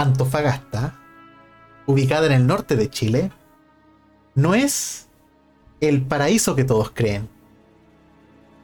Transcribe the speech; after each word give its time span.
Antofagasta, 0.00 0.98
ubicada 1.84 2.24
en 2.24 2.32
el 2.32 2.46
norte 2.46 2.74
de 2.74 2.88
Chile, 2.88 3.30
no 4.34 4.54
es 4.54 5.08
el 5.82 6.00
paraíso 6.00 6.56
que 6.56 6.64
todos 6.64 6.90
creen. 6.90 7.28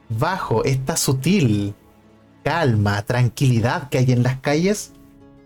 Bajo 0.09 0.63
esta 0.63 0.97
sutil 0.97 1.75
calma, 2.43 3.03
tranquilidad 3.03 3.87
que 3.89 3.99
hay 3.99 4.11
en 4.13 4.23
las 4.23 4.39
calles, 4.39 4.93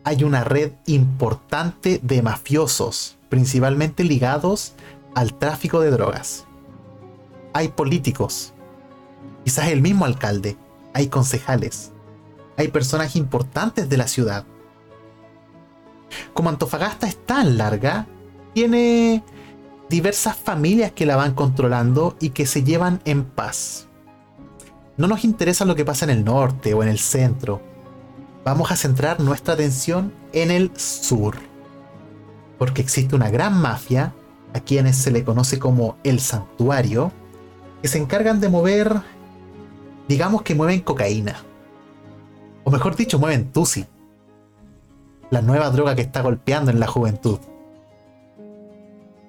hay 0.05 0.23
una 0.23 0.45
red 0.45 0.71
importante 0.85 1.99
de 2.01 2.21
mafiosos, 2.21 3.17
principalmente 3.27 4.05
ligados 4.05 4.75
al 5.13 5.33
tráfico 5.33 5.81
de 5.81 5.91
drogas. 5.91 6.45
Hay 7.51 7.67
políticos, 7.67 8.53
quizás 9.43 9.67
el 9.67 9.81
mismo 9.81 10.05
alcalde, 10.05 10.55
hay 10.93 11.07
concejales, 11.07 11.91
hay 12.55 12.69
personas 12.69 13.17
importantes 13.17 13.89
de 13.89 13.97
la 13.97 14.07
ciudad. 14.07 14.45
Como 16.33 16.49
Antofagasta 16.49 17.07
es 17.07 17.17
tan 17.25 17.57
larga, 17.57 18.07
tiene 18.53 19.23
diversas 19.89 20.35
familias 20.35 20.91
que 20.91 21.05
la 21.05 21.15
van 21.15 21.33
controlando 21.33 22.15
y 22.19 22.29
que 22.29 22.45
se 22.45 22.63
llevan 22.63 23.01
en 23.05 23.23
paz. 23.23 23.87
No 24.97 25.07
nos 25.07 25.23
interesa 25.23 25.65
lo 25.65 25.75
que 25.75 25.85
pasa 25.85 26.05
en 26.05 26.11
el 26.11 26.23
norte 26.23 26.73
o 26.73 26.83
en 26.83 26.89
el 26.89 26.99
centro. 26.99 27.61
Vamos 28.43 28.71
a 28.71 28.75
centrar 28.75 29.19
nuestra 29.19 29.53
atención 29.53 30.13
en 30.33 30.51
el 30.51 30.71
sur. 30.75 31.35
Porque 32.57 32.81
existe 32.81 33.15
una 33.15 33.29
gran 33.29 33.59
mafia, 33.59 34.13
a 34.53 34.59
quienes 34.59 34.97
se 34.97 35.11
le 35.11 35.23
conoce 35.23 35.59
como 35.59 35.97
el 36.03 36.19
santuario, 36.19 37.11
que 37.81 37.87
se 37.87 37.97
encargan 37.97 38.39
de 38.39 38.49
mover, 38.49 39.01
digamos 40.07 40.41
que 40.41 40.55
mueven 40.55 40.81
cocaína. 40.81 41.37
O 42.63 42.71
mejor 42.71 42.95
dicho, 42.95 43.17
mueven 43.17 43.51
Tusi. 43.51 43.85
La 45.31 45.41
nueva 45.41 45.69
droga 45.69 45.95
que 45.95 46.01
está 46.01 46.21
golpeando 46.21 46.71
en 46.71 46.81
la 46.81 46.87
juventud. 46.87 47.39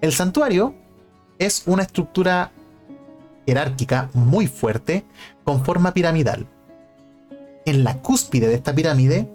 El 0.00 0.12
santuario 0.12 0.74
es 1.38 1.62
una 1.66 1.84
estructura 1.84 2.50
jerárquica 3.46 4.10
muy 4.12 4.48
fuerte 4.48 5.04
con 5.44 5.64
forma 5.64 5.94
piramidal. 5.94 6.48
En 7.66 7.84
la 7.84 7.98
cúspide 7.98 8.48
de 8.48 8.54
esta 8.54 8.74
pirámide 8.74 9.30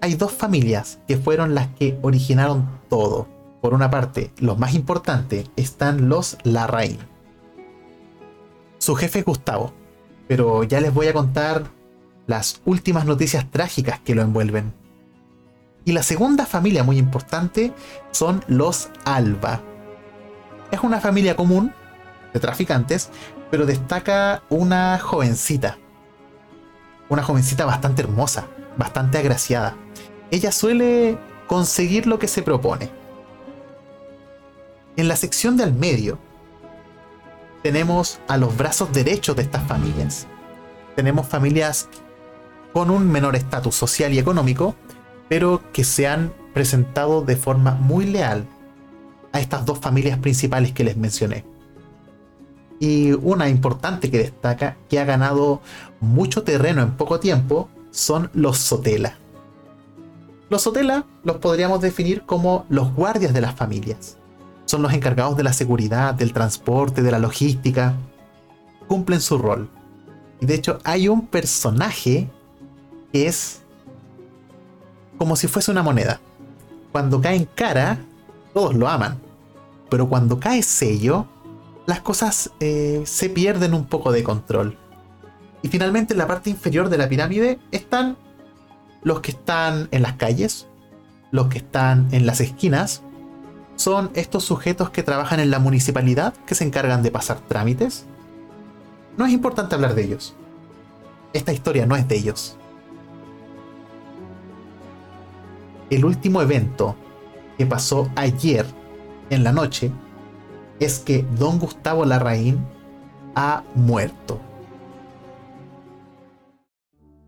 hay 0.00 0.14
dos 0.14 0.32
familias 0.32 0.98
que 1.06 1.16
fueron 1.16 1.54
las 1.54 1.68
que 1.68 1.96
originaron 2.02 2.68
todo. 2.90 3.28
Por 3.62 3.72
una 3.72 3.88
parte, 3.88 4.32
los 4.38 4.58
más 4.58 4.74
importantes 4.74 5.48
están 5.54 6.08
los 6.08 6.36
Larraín. 6.42 6.98
Su 8.78 8.96
jefe 8.96 9.20
es 9.20 9.24
Gustavo, 9.24 9.72
pero 10.26 10.64
ya 10.64 10.80
les 10.80 10.92
voy 10.92 11.06
a 11.06 11.12
contar 11.12 11.64
las 12.26 12.60
últimas 12.64 13.06
noticias 13.06 13.48
trágicas 13.50 14.00
que 14.00 14.16
lo 14.16 14.22
envuelven. 14.22 14.77
Y 15.88 15.92
la 15.92 16.02
segunda 16.02 16.44
familia 16.44 16.84
muy 16.84 16.98
importante 16.98 17.72
son 18.10 18.44
los 18.46 18.90
Alba. 19.06 19.62
Es 20.70 20.80
una 20.80 21.00
familia 21.00 21.34
común 21.34 21.72
de 22.34 22.40
traficantes, 22.40 23.08
pero 23.50 23.64
destaca 23.64 24.42
una 24.50 24.98
jovencita. 24.98 25.78
Una 27.08 27.22
jovencita 27.22 27.64
bastante 27.64 28.02
hermosa, 28.02 28.48
bastante 28.76 29.16
agraciada. 29.16 29.76
Ella 30.30 30.52
suele 30.52 31.16
conseguir 31.46 32.06
lo 32.06 32.18
que 32.18 32.28
se 32.28 32.42
propone. 32.42 32.90
En 34.98 35.08
la 35.08 35.16
sección 35.16 35.56
del 35.56 35.72
medio 35.72 36.18
tenemos 37.62 38.20
a 38.28 38.36
los 38.36 38.54
brazos 38.54 38.92
derechos 38.92 39.36
de 39.36 39.42
estas 39.44 39.66
familias. 39.66 40.26
Tenemos 40.96 41.26
familias 41.26 41.88
con 42.74 42.90
un 42.90 43.10
menor 43.10 43.36
estatus 43.36 43.74
social 43.74 44.12
y 44.12 44.18
económico, 44.18 44.74
pero 45.28 45.62
que 45.72 45.84
se 45.84 46.06
han 46.06 46.32
presentado 46.54 47.22
de 47.22 47.36
forma 47.36 47.72
muy 47.72 48.06
leal 48.06 48.46
a 49.32 49.40
estas 49.40 49.66
dos 49.66 49.78
familias 49.78 50.18
principales 50.18 50.72
que 50.72 50.84
les 50.84 50.96
mencioné 50.96 51.44
y 52.80 53.12
una 53.12 53.48
importante 53.48 54.10
que 54.10 54.18
destaca, 54.18 54.76
que 54.88 54.98
ha 54.98 55.04
ganado 55.04 55.60
mucho 56.00 56.42
terreno 56.42 56.82
en 56.82 56.92
poco 56.92 57.20
tiempo, 57.20 57.68
son 57.90 58.30
los 58.34 58.58
Sotela. 58.58 59.16
Los 60.48 60.62
Sotela 60.62 61.04
los 61.24 61.36
podríamos 61.36 61.80
definir 61.80 62.22
como 62.22 62.64
los 62.68 62.94
guardias 62.94 63.34
de 63.34 63.40
las 63.40 63.54
familias. 63.54 64.16
Son 64.64 64.82
los 64.82 64.92
encargados 64.92 65.36
de 65.36 65.42
la 65.42 65.52
seguridad, 65.52 66.14
del 66.14 66.32
transporte, 66.32 67.02
de 67.02 67.10
la 67.10 67.18
logística. 67.18 67.94
Cumplen 68.86 69.20
su 69.20 69.38
rol. 69.38 69.68
Y 70.40 70.46
de 70.46 70.54
hecho 70.54 70.78
hay 70.84 71.08
un 71.08 71.26
personaje 71.26 72.30
que 73.12 73.26
es 73.26 73.62
como 75.18 75.36
si 75.36 75.48
fuese 75.48 75.70
una 75.70 75.82
moneda. 75.82 76.20
Cuando 76.92 77.20
cae 77.20 77.36
en 77.36 77.44
cara, 77.44 77.98
todos 78.54 78.74
lo 78.74 78.88
aman. 78.88 79.20
Pero 79.90 80.08
cuando 80.08 80.38
cae 80.38 80.62
sello, 80.62 81.26
las 81.86 82.00
cosas 82.00 82.50
eh, 82.60 83.02
se 83.06 83.30
pierden 83.30 83.74
un 83.74 83.86
poco 83.86 84.12
de 84.12 84.22
control. 84.22 84.76
Y 85.62 85.68
finalmente 85.68 86.14
en 86.14 86.18
la 86.18 86.26
parte 86.26 86.50
inferior 86.50 86.88
de 86.88 86.98
la 86.98 87.08
pirámide 87.08 87.58
están 87.72 88.16
los 89.02 89.20
que 89.20 89.30
están 89.30 89.88
en 89.90 90.02
las 90.02 90.14
calles, 90.14 90.66
los 91.30 91.48
que 91.48 91.58
están 91.58 92.08
en 92.12 92.26
las 92.26 92.40
esquinas. 92.40 93.02
Son 93.76 94.10
estos 94.14 94.44
sujetos 94.44 94.90
que 94.90 95.02
trabajan 95.02 95.40
en 95.40 95.50
la 95.50 95.60
municipalidad, 95.60 96.34
que 96.46 96.54
se 96.54 96.64
encargan 96.64 97.02
de 97.02 97.10
pasar 97.10 97.40
trámites. 97.40 98.06
No 99.16 99.24
es 99.24 99.32
importante 99.32 99.74
hablar 99.74 99.94
de 99.94 100.04
ellos. 100.04 100.34
Esta 101.32 101.52
historia 101.52 101.86
no 101.86 101.96
es 101.96 102.06
de 102.06 102.16
ellos. 102.16 102.57
El 105.90 106.04
último 106.04 106.42
evento 106.42 106.96
que 107.56 107.66
pasó 107.66 108.10
ayer 108.14 108.66
en 109.30 109.42
la 109.42 109.52
noche 109.52 109.90
es 110.80 110.98
que 110.98 111.24
don 111.38 111.58
Gustavo 111.58 112.04
Larraín 112.04 112.64
ha 113.34 113.62
muerto. 113.74 114.40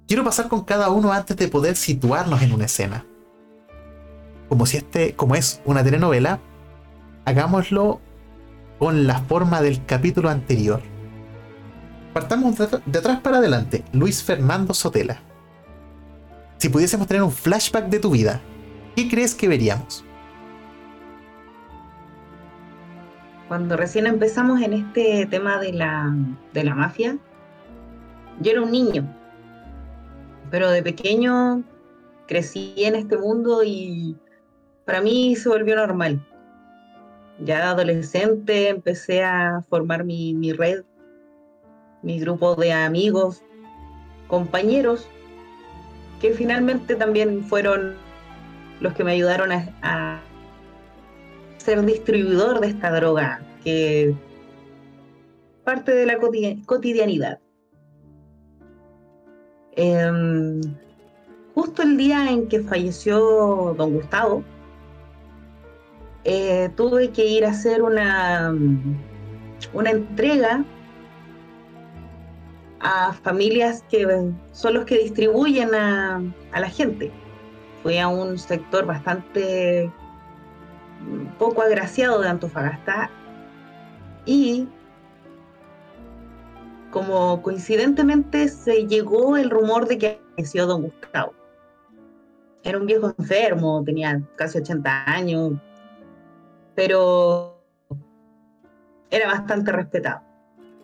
Quiero 0.06 0.24
pasar 0.24 0.48
con 0.48 0.64
cada 0.64 0.90
uno 0.90 1.12
antes 1.12 1.36
de 1.36 1.48
poder 1.48 1.76
situarnos 1.76 2.42
en 2.42 2.52
una 2.52 2.66
escena. 2.66 3.04
Como 4.48 4.66
si 4.66 4.76
este, 4.76 5.14
como 5.14 5.36
es 5.36 5.62
una 5.64 5.84
telenovela, 5.84 6.40
hagámoslo 7.24 8.00
con 8.78 9.06
la 9.06 9.20
forma 9.20 9.62
del 9.62 9.84
capítulo 9.86 10.28
anterior. 10.28 10.82
Partamos 12.12 12.56
de 12.58 12.98
atrás 12.98 13.20
para 13.20 13.38
adelante. 13.38 13.84
Luis 13.92 14.22
Fernando 14.22 14.74
Sotela. 14.74 15.22
Si 16.58 16.68
pudiésemos 16.68 17.06
tener 17.06 17.22
un 17.22 17.32
flashback 17.32 17.88
de 17.88 18.00
tu 18.00 18.10
vida, 18.10 18.40
¿qué 19.00 19.08
crees 19.08 19.34
que 19.34 19.48
veríamos? 19.48 20.04
cuando 23.48 23.76
recién 23.76 24.06
empezamos 24.06 24.60
en 24.62 24.74
este 24.74 25.26
tema 25.26 25.58
de 25.58 25.72
la, 25.72 26.14
de 26.52 26.62
la 26.62 26.72
mafia, 26.72 27.18
yo 28.40 28.52
era 28.52 28.62
un 28.62 28.70
niño, 28.70 29.12
pero 30.52 30.70
de 30.70 30.84
pequeño 30.84 31.64
crecí 32.28 32.74
en 32.76 32.94
este 32.94 33.18
mundo 33.18 33.64
y 33.64 34.16
para 34.84 35.00
mí 35.00 35.34
se 35.34 35.48
volvió 35.48 35.74
normal. 35.74 36.24
Ya 37.40 37.56
de 37.56 37.62
adolescente 37.62 38.68
empecé 38.68 39.24
a 39.24 39.64
formar 39.68 40.04
mi, 40.04 40.32
mi 40.32 40.52
red, 40.52 40.84
mi 42.02 42.20
grupo 42.20 42.54
de 42.54 42.72
amigos, 42.72 43.42
compañeros, 44.28 45.08
que 46.20 46.34
finalmente 46.34 46.94
también 46.94 47.42
fueron 47.42 47.96
los 48.80 48.92
que 48.94 49.04
me 49.04 49.12
ayudaron 49.12 49.52
a 49.52 50.20
ser 51.58 51.84
distribuidor 51.84 52.60
de 52.60 52.68
esta 52.68 52.90
droga, 52.90 53.40
que 53.62 54.14
parte 55.64 55.94
de 55.94 56.06
la 56.06 56.18
cotidianidad. 56.66 57.38
Em, 59.76 60.60
justo 61.54 61.82
el 61.82 61.96
día 61.96 62.30
en 62.30 62.48
que 62.48 62.60
falleció 62.60 63.74
don 63.76 63.94
Gustavo, 63.94 64.42
eh, 66.24 66.70
tuve 66.76 67.10
que 67.10 67.26
ir 67.26 67.44
a 67.44 67.50
hacer 67.50 67.82
una, 67.82 68.54
una 69.72 69.90
entrega 69.90 70.64
a 72.80 73.12
familias 73.12 73.84
que 73.90 74.32
son 74.52 74.74
los 74.74 74.84
que 74.86 74.98
distribuyen 74.98 75.74
a, 75.74 76.22
a 76.52 76.60
la 76.60 76.68
gente. 76.68 77.12
Fui 77.82 77.98
a 77.98 78.08
un 78.08 78.38
sector 78.38 78.84
bastante 78.86 79.90
poco 81.38 81.62
agraciado 81.62 82.20
de 82.20 82.28
Antofagasta 82.28 83.10
y 84.26 84.68
como 86.90 87.40
coincidentemente 87.42 88.48
se 88.48 88.86
llegó 88.86 89.36
el 89.36 89.48
rumor 89.48 89.86
de 89.86 89.98
que 89.98 90.20
falleció 90.36 90.66
don 90.66 90.82
Gustavo. 90.82 91.32
Era 92.62 92.78
un 92.78 92.86
viejo 92.86 93.14
enfermo, 93.16 93.82
tenía 93.84 94.20
casi 94.36 94.58
80 94.58 95.04
años, 95.10 95.52
pero 96.74 97.62
era 99.10 99.28
bastante 99.28 99.72
respetado. 99.72 100.20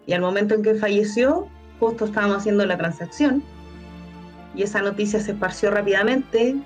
Y 0.07 0.13
al 0.15 0.23
momento 0.23 0.55
en 0.55 0.63
que 0.63 0.75
falleció, 0.75 1.49
justo 1.79 2.07
estábamos 2.07 2.39
haciendo 2.39 2.65
la 2.65 2.79
transacción 2.79 3.43
y 4.55 4.63
esa 4.63 4.81
noticia 4.81 5.21
se 5.21 5.33
esparció 5.33 5.71
rápidamente 5.71 6.57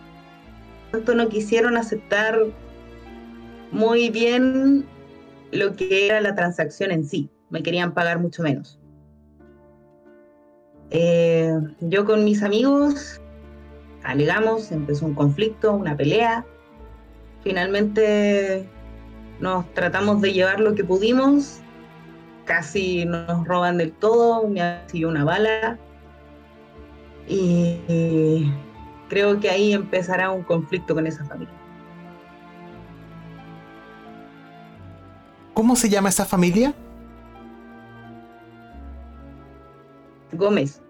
tanto 0.90 1.14
no 1.14 1.28
quisieron 1.28 1.76
aceptar 1.76 2.38
muy 3.72 4.10
bien 4.10 4.86
lo 5.52 5.74
que 5.76 6.06
era 6.06 6.20
la 6.20 6.34
transacción 6.34 6.90
en 6.90 7.04
sí. 7.04 7.28
Me 7.50 7.62
querían 7.62 7.94
pagar 7.94 8.18
mucho 8.20 8.42
menos. 8.42 8.78
Eh, 10.90 11.52
yo 11.80 12.04
con 12.04 12.24
mis 12.24 12.42
amigos 12.42 13.20
alegamos, 14.02 14.72
empezó 14.72 15.06
un 15.06 15.14
conflicto, 15.14 15.72
una 15.72 15.96
pelea. 15.96 16.44
Finalmente 17.42 18.68
nos 19.40 19.72
tratamos 19.74 20.20
de 20.20 20.32
llevar 20.32 20.60
lo 20.60 20.74
que 20.74 20.84
pudimos. 20.84 21.60
Casi 22.44 23.04
nos 23.04 23.46
roban 23.46 23.78
del 23.78 23.92
todo, 23.92 24.46
me 24.48 24.80
sido 24.88 25.08
una 25.08 25.24
bala. 25.24 25.78
Y 27.28 28.50
creo 29.10 29.38
que 29.40 29.50
ahí 29.50 29.74
empezará 29.74 30.30
un 30.30 30.42
conflicto 30.44 30.94
con 30.94 31.06
esa 31.06 31.24
familia. 31.26 31.52
¿Cómo 35.52 35.76
se 35.76 35.90
llama 35.90 36.08
esa 36.08 36.24
familia? 36.24 36.72
Gómez. 40.32 40.80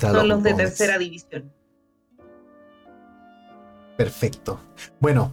Son 0.00 0.28
los 0.28 0.42
de 0.42 0.54
tercera 0.54 0.98
división. 0.98 1.52
Perfecto. 3.98 4.58
Bueno, 4.98 5.32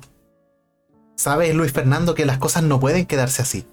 sabes, 1.15 1.55
Luis 1.55 1.71
Fernando, 1.71 2.13
que 2.13 2.25
las 2.25 2.37
cosas 2.37 2.63
no 2.63 2.79
pueden 2.79 3.05
quedarse 3.05 3.41
así. 3.41 3.65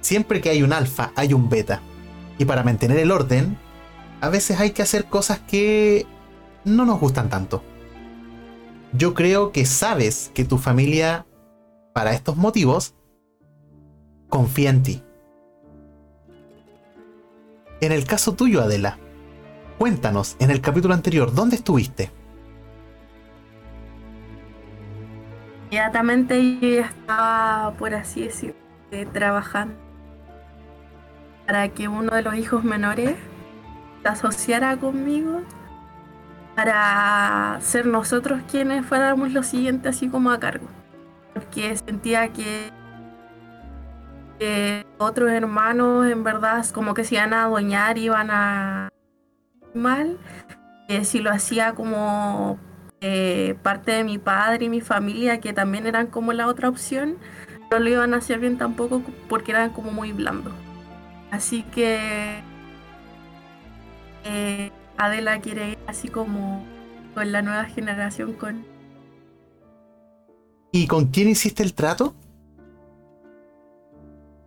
Siempre 0.00 0.40
que 0.40 0.50
hay 0.50 0.62
un 0.64 0.72
alfa, 0.72 1.12
hay 1.14 1.32
un 1.32 1.48
beta. 1.48 1.80
Y 2.38 2.44
para 2.44 2.64
mantener 2.64 2.98
el 2.98 3.12
orden, 3.12 3.56
a 4.20 4.28
veces 4.28 4.60
hay 4.60 4.70
que 4.70 4.82
hacer 4.82 5.06
cosas 5.06 5.40
que 5.40 6.06
no 6.64 6.84
nos 6.84 7.00
gustan 7.00 7.28
tanto. 7.28 7.62
Yo 8.92 9.14
creo 9.14 9.52
que 9.52 9.64
sabes 9.66 10.30
que 10.34 10.44
tu 10.44 10.58
familia, 10.58 11.26
para 11.94 12.12
estos 12.12 12.36
motivos, 12.36 12.94
confía 14.28 14.70
en 14.70 14.82
ti. 14.82 15.02
En 17.80 17.92
el 17.92 18.04
caso 18.04 18.34
tuyo, 18.34 18.62
Adela, 18.62 18.98
cuéntanos, 19.78 20.36
en 20.38 20.50
el 20.50 20.60
capítulo 20.60 20.92
anterior, 20.92 21.32
¿dónde 21.32 21.56
estuviste? 21.56 22.10
Inmediatamente 25.70 26.80
estaba, 26.80 27.74
por 27.78 27.94
así 27.94 28.24
decirlo, 28.24 28.56
trabajando 29.12 29.74
para 31.46 31.68
que 31.68 31.88
uno 31.88 32.14
de 32.14 32.22
los 32.22 32.34
hijos 32.34 32.64
menores 32.64 33.16
se 34.02 34.08
asociara 34.08 34.76
conmigo 34.76 35.42
para 36.56 37.58
ser 37.60 37.86
nosotros 37.86 38.40
quienes 38.50 38.84
fuéramos 38.84 39.32
los 39.32 39.46
siguientes 39.46 39.96
así 39.96 40.08
como 40.08 40.30
a 40.30 40.40
cargo. 40.40 40.66
Porque 41.34 41.76
sentía 41.76 42.32
que 42.32 42.70
otros 44.98 45.30
hermanos 45.30 46.06
en 46.06 46.24
verdad 46.24 46.64
como 46.72 46.94
que 46.94 47.04
se 47.04 47.16
iban 47.16 47.34
a 47.34 47.44
adueñar, 47.44 47.98
iban 47.98 48.30
a 48.30 48.88
mal, 49.74 50.18
que 50.88 51.04
si 51.04 51.20
lo 51.20 51.30
hacía 51.30 51.74
como 51.74 52.58
eh, 53.00 53.54
parte 53.62 53.92
de 53.92 54.04
mi 54.04 54.18
padre 54.18 54.66
y 54.66 54.68
mi 54.68 54.80
familia, 54.80 55.40
que 55.40 55.52
también 55.52 55.86
eran 55.86 56.06
como 56.06 56.32
la 56.32 56.46
otra 56.46 56.68
opción, 56.68 57.16
no 57.70 57.78
lo 57.78 57.88
iban 57.88 58.14
a 58.14 58.18
hacer 58.18 58.40
bien 58.40 58.58
tampoco 58.58 59.02
porque 59.28 59.52
eran 59.52 59.70
como 59.70 59.92
muy 59.92 60.12
blandos. 60.12 60.52
Así 61.30 61.62
que 61.62 62.42
eh, 64.24 64.70
Adela 64.96 65.40
quiere 65.40 65.70
ir 65.70 65.78
así 65.86 66.08
como 66.08 66.64
con 67.14 67.32
la 67.32 67.42
nueva 67.42 67.64
generación 67.64 68.34
con... 68.34 68.64
¿Y 70.72 70.86
con 70.86 71.06
quién 71.06 71.28
hiciste 71.28 71.62
el 71.62 71.74
trato? 71.74 72.14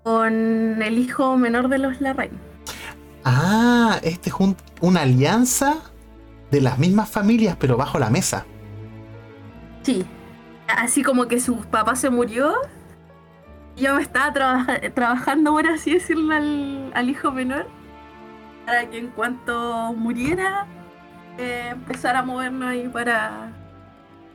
con 0.03 0.81
el 0.81 0.97
hijo 0.97 1.37
menor 1.37 1.69
de 1.69 1.77
los 1.77 2.01
Larraín. 2.01 2.37
Ah, 3.23 3.99
este 4.03 4.29
es 4.29 4.35
una 4.81 5.01
alianza 5.01 5.75
de 6.51 6.61
las 6.61 6.77
mismas 6.77 7.09
familias, 7.09 7.55
pero 7.57 7.77
bajo 7.77 7.97
la 7.97 8.09
mesa. 8.09 8.45
Sí, 9.81 10.05
así 10.67 11.03
como 11.03 11.27
que 11.27 11.39
su 11.39 11.55
papá 11.57 11.95
se 11.95 12.09
murió. 12.09 12.53
Yo 13.77 13.95
me 13.95 14.01
estaba 14.01 14.33
trabajando, 14.93 15.51
por 15.51 15.65
así 15.67 15.93
decirlo, 15.93 16.33
al, 16.33 17.09
hijo 17.09 17.31
menor. 17.31 17.67
Para 18.65 18.89
que 18.89 18.97
en 18.97 19.07
cuanto 19.09 19.93
muriera, 19.93 20.67
eh, 21.37 21.69
empezara 21.71 22.19
a 22.19 22.23
movernos 22.23 22.69
ahí 22.69 22.87
para. 22.87 23.51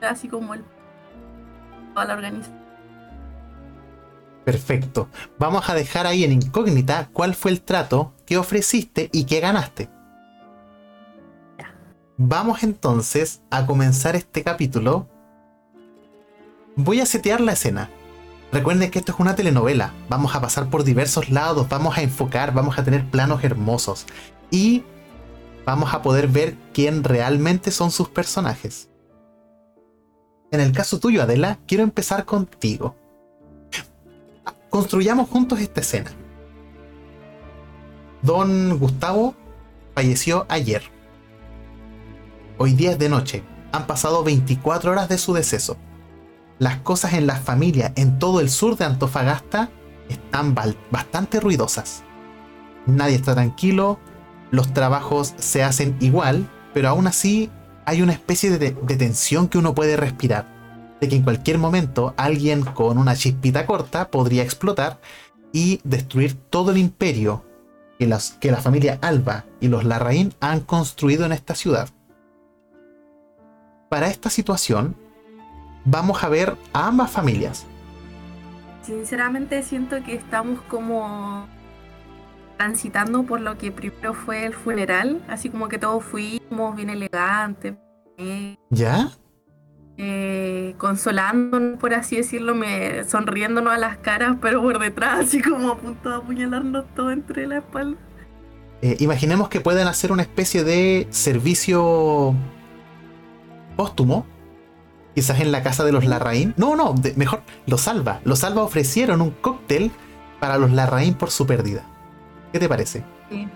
Así 0.01 0.27
como 0.27 0.53
el. 0.53 0.63
Toda 1.93 2.05
la 2.05 2.13
organización. 2.13 2.59
Perfecto. 4.45 5.09
Vamos 5.37 5.69
a 5.69 5.75
dejar 5.75 6.07
ahí 6.07 6.23
en 6.23 6.31
incógnita 6.31 7.09
cuál 7.13 7.35
fue 7.35 7.51
el 7.51 7.61
trato 7.61 8.13
que 8.25 8.37
ofreciste 8.37 9.09
y 9.11 9.25
que 9.25 9.39
ganaste. 9.39 9.89
Vamos 12.17 12.63
entonces 12.63 13.41
a 13.49 13.65
comenzar 13.65 14.15
este 14.15 14.43
capítulo. 14.43 15.07
Voy 16.75 16.99
a 16.99 17.05
setear 17.05 17.41
la 17.41 17.53
escena. 17.53 17.89
Recuerden 18.51 18.89
que 18.89 18.99
esto 18.99 19.11
es 19.11 19.19
una 19.19 19.35
telenovela. 19.35 19.93
Vamos 20.09 20.35
a 20.35 20.41
pasar 20.41 20.69
por 20.69 20.83
diversos 20.83 21.29
lados, 21.29 21.69
vamos 21.69 21.97
a 21.97 22.01
enfocar, 22.01 22.53
vamos 22.53 22.79
a 22.79 22.83
tener 22.83 23.05
planos 23.09 23.43
hermosos. 23.43 24.05
Y 24.49 24.83
vamos 25.65 25.93
a 25.93 26.01
poder 26.01 26.27
ver 26.27 26.55
quién 26.73 27.03
realmente 27.03 27.69
son 27.69 27.91
sus 27.91 28.09
personajes. 28.09 28.89
En 30.51 30.61
el 30.61 30.71
caso 30.71 30.99
tuyo, 30.99 31.21
Adela, 31.21 31.59
quiero 31.67 31.83
empezar 31.83 32.25
contigo. 32.25 32.95
Construyamos 34.71 35.29
juntos 35.29 35.59
esta 35.59 35.81
escena. 35.81 36.11
Don 38.23 38.79
Gustavo 38.79 39.35
falleció 39.93 40.47
ayer. 40.49 40.83
Hoy 42.57 42.73
día 42.73 42.91
es 42.91 42.99
de 42.99 43.09
noche. 43.09 43.43
Han 43.71 43.85
pasado 43.85 44.23
24 44.23 44.91
horas 44.91 45.07
de 45.07 45.19
su 45.19 45.33
deceso. 45.33 45.77
Las 46.59 46.77
cosas 46.79 47.13
en 47.13 47.25
la 47.25 47.37
familia 47.37 47.93
en 47.95 48.19
todo 48.19 48.41
el 48.41 48.49
sur 48.49 48.75
de 48.75 48.83
Antofagasta 48.83 49.69
están 50.09 50.53
bastante 50.91 51.39
ruidosas. 51.39 52.03
Nadie 52.85 53.15
está 53.15 53.33
tranquilo, 53.33 53.97
los 54.51 54.73
trabajos 54.73 55.33
se 55.37 55.63
hacen 55.63 55.95
igual, 56.01 56.49
pero 56.73 56.89
aún 56.89 57.07
así 57.07 57.49
hay 57.85 58.01
una 58.01 58.11
especie 58.11 58.57
de, 58.57 58.71
tensión 58.71 59.47
que 59.47 59.57
uno 59.57 59.73
puede 59.73 59.95
respirar 59.95 60.59
de 60.99 61.07
que 61.07 61.15
en 61.15 61.23
cualquier 61.23 61.59
momento 61.59 62.13
alguien 62.17 62.63
con 62.63 62.97
una 62.97 63.15
chispita 63.15 63.65
corta 63.65 64.11
podría 64.11 64.43
explotar 64.43 64.99
y 65.53 65.79
destruir 65.85 66.35
todo 66.35 66.71
el 66.71 66.77
imperio 66.77 67.45
que, 67.97 68.05
las, 68.05 68.31
que 68.31 68.51
la 68.51 68.57
familia 68.57 68.99
Alba 69.01 69.45
y 69.61 69.69
los 69.69 69.85
Larraín 69.85 70.33
han 70.41 70.59
construido 70.59 71.25
en 71.25 71.31
esta 71.31 71.55
ciudad. 71.55 71.87
Para 73.89 74.09
esta 74.09 74.29
situación, 74.29 74.97
vamos 75.89 76.23
a 76.23 76.29
ver 76.29 76.55
a 76.73 76.87
ambas 76.87 77.11
familias. 77.11 77.65
Sinceramente 78.83 79.61
siento 79.63 80.03
que 80.03 80.15
estamos 80.15 80.61
como 80.63 81.47
transitando 82.57 83.23
por 83.23 83.41
lo 83.41 83.57
que 83.57 83.71
primero 83.71 84.13
fue 84.13 84.45
el 84.45 84.53
funeral, 84.53 85.21
así 85.27 85.49
como 85.49 85.67
que 85.67 85.77
todos 85.77 86.03
fuimos 86.03 86.75
bien 86.75 86.89
elegantes. 86.89 87.75
¿Ya? 88.69 89.11
eh, 90.01 90.75
consolándonos, 90.77 91.77
por 91.77 91.93
así 91.93 92.15
decirlo, 92.15 92.55
me, 92.55 93.03
sonriéndonos 93.03 93.73
a 93.73 93.77
las 93.77 93.97
caras, 93.97 94.37
pero 94.41 94.61
por 94.61 94.79
detrás, 94.79 95.25
así 95.25 95.41
como 95.41 95.71
a 95.71 95.77
punto 95.77 96.09
de 96.09 96.15
apuñalarnos 96.15 96.85
todo 96.95 97.11
entre 97.11 97.45
la 97.45 97.57
espalda. 97.57 97.97
Eh, 98.81 98.95
imaginemos 98.99 99.49
que 99.49 99.59
pueden 99.59 99.87
hacer 99.87 100.13
una 100.13 100.21
especie 100.21 100.63
de 100.63 101.05
servicio 101.09 102.33
póstumo, 103.75 104.25
quizás 105.15 105.39
en 105.39 105.51
la 105.51 105.63
casa 105.63 105.83
de 105.83 105.91
los 105.91 106.05
Larraín. 106.05 106.53
No, 106.57 106.75
no, 106.75 106.95
mejor, 107.15 107.41
los 107.65 107.81
Salva. 107.81 108.21
Los 108.23 108.39
Salva 108.39 108.63
ofrecieron 108.63 109.21
un 109.21 109.31
cóctel 109.31 109.91
para 110.39 110.57
los 110.57 110.71
Larraín 110.71 111.13
por 111.13 111.31
su 111.31 111.45
pérdida. 111.45 111.83
¿Qué 112.51 112.59
te 112.59 112.69
parece? 112.69 113.03
Sí. 113.29 113.47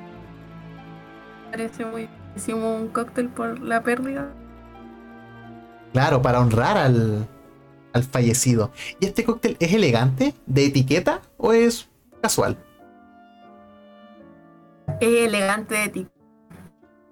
Parece 1.51 1.85
muy. 1.85 2.09
Hicimos 2.35 2.81
un 2.81 2.87
cóctel 2.87 3.29
por 3.29 3.59
la 3.59 3.83
pérdida 3.83 4.27
Claro, 5.93 6.23
para 6.23 6.39
honrar 6.39 6.75
al, 6.77 7.27
al 7.93 8.03
fallecido. 8.03 8.71
¿Y 8.99 9.05
este 9.05 9.23
cóctel 9.23 9.55
es 9.59 9.73
elegante, 9.73 10.33
de 10.47 10.65
etiqueta 10.65 11.21
o 11.37 11.53
es 11.53 11.87
casual? 12.21 12.57
Es 14.99 15.27
elegante 15.27 15.75
de 15.75 15.83
etiqueta. 15.83 16.13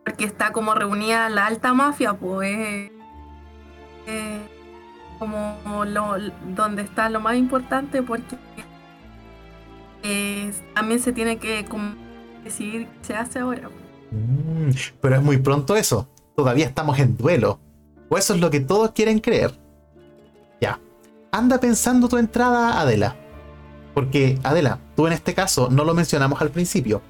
Porque 0.04 0.26
está 0.26 0.52
como 0.52 0.74
reunida 0.74 1.30
la 1.30 1.46
alta 1.46 1.76
mafia, 1.76 2.16
pues. 2.16 2.92
Como 5.20 5.86
lo, 5.86 6.16
donde 6.56 6.82
está 6.82 7.10
lo 7.10 7.20
más 7.20 7.36
importante, 7.36 8.02
porque 8.02 8.38
también 10.74 11.00
se 11.00 11.14
tiene 11.14 11.38
que 11.38 11.66
decidir 12.44 12.88
qué 12.88 13.08
se 13.08 13.16
hace 13.16 13.40
ahora. 13.40 13.70
Mm, 14.12 14.72
pero 15.00 15.16
es 15.16 15.22
muy 15.22 15.38
pronto 15.38 15.76
eso. 15.76 16.08
Todavía 16.36 16.66
estamos 16.66 17.00
en 17.00 17.18
duelo. 17.18 17.60
O 18.10 18.18
eso 18.18 18.34
es 18.34 18.42
lo 18.42 18.50
que 18.50 18.60
todos 18.60 18.92
quieren 18.92 19.20
creer. 19.20 19.58
Ya. 20.60 20.80
Anda 21.32 21.60
pensando 21.60 22.10
tu 22.10 22.18
entrada, 22.18 22.82
Adela. 22.82 23.16
Porque, 23.94 24.38
Adela, 24.44 24.80
tú 24.96 25.08
en 25.08 25.14
este 25.14 25.34
caso 25.34 25.70
no 25.70 25.84
lo 25.84 25.94
mencionamos 25.94 26.42
al 26.42 26.50
principio, 26.50 27.02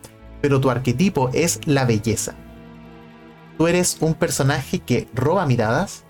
pero 0.41 0.59
tu 0.59 0.69
arquetipo 0.69 1.29
es 1.33 1.59
la 1.65 1.85
belleza. 1.85 2.33
Tú 3.57 3.67
eres 3.67 3.97
un 3.99 4.13
personaje 4.15 4.79
que 4.79 5.07
roba 5.13 5.45
miradas, 5.45 6.05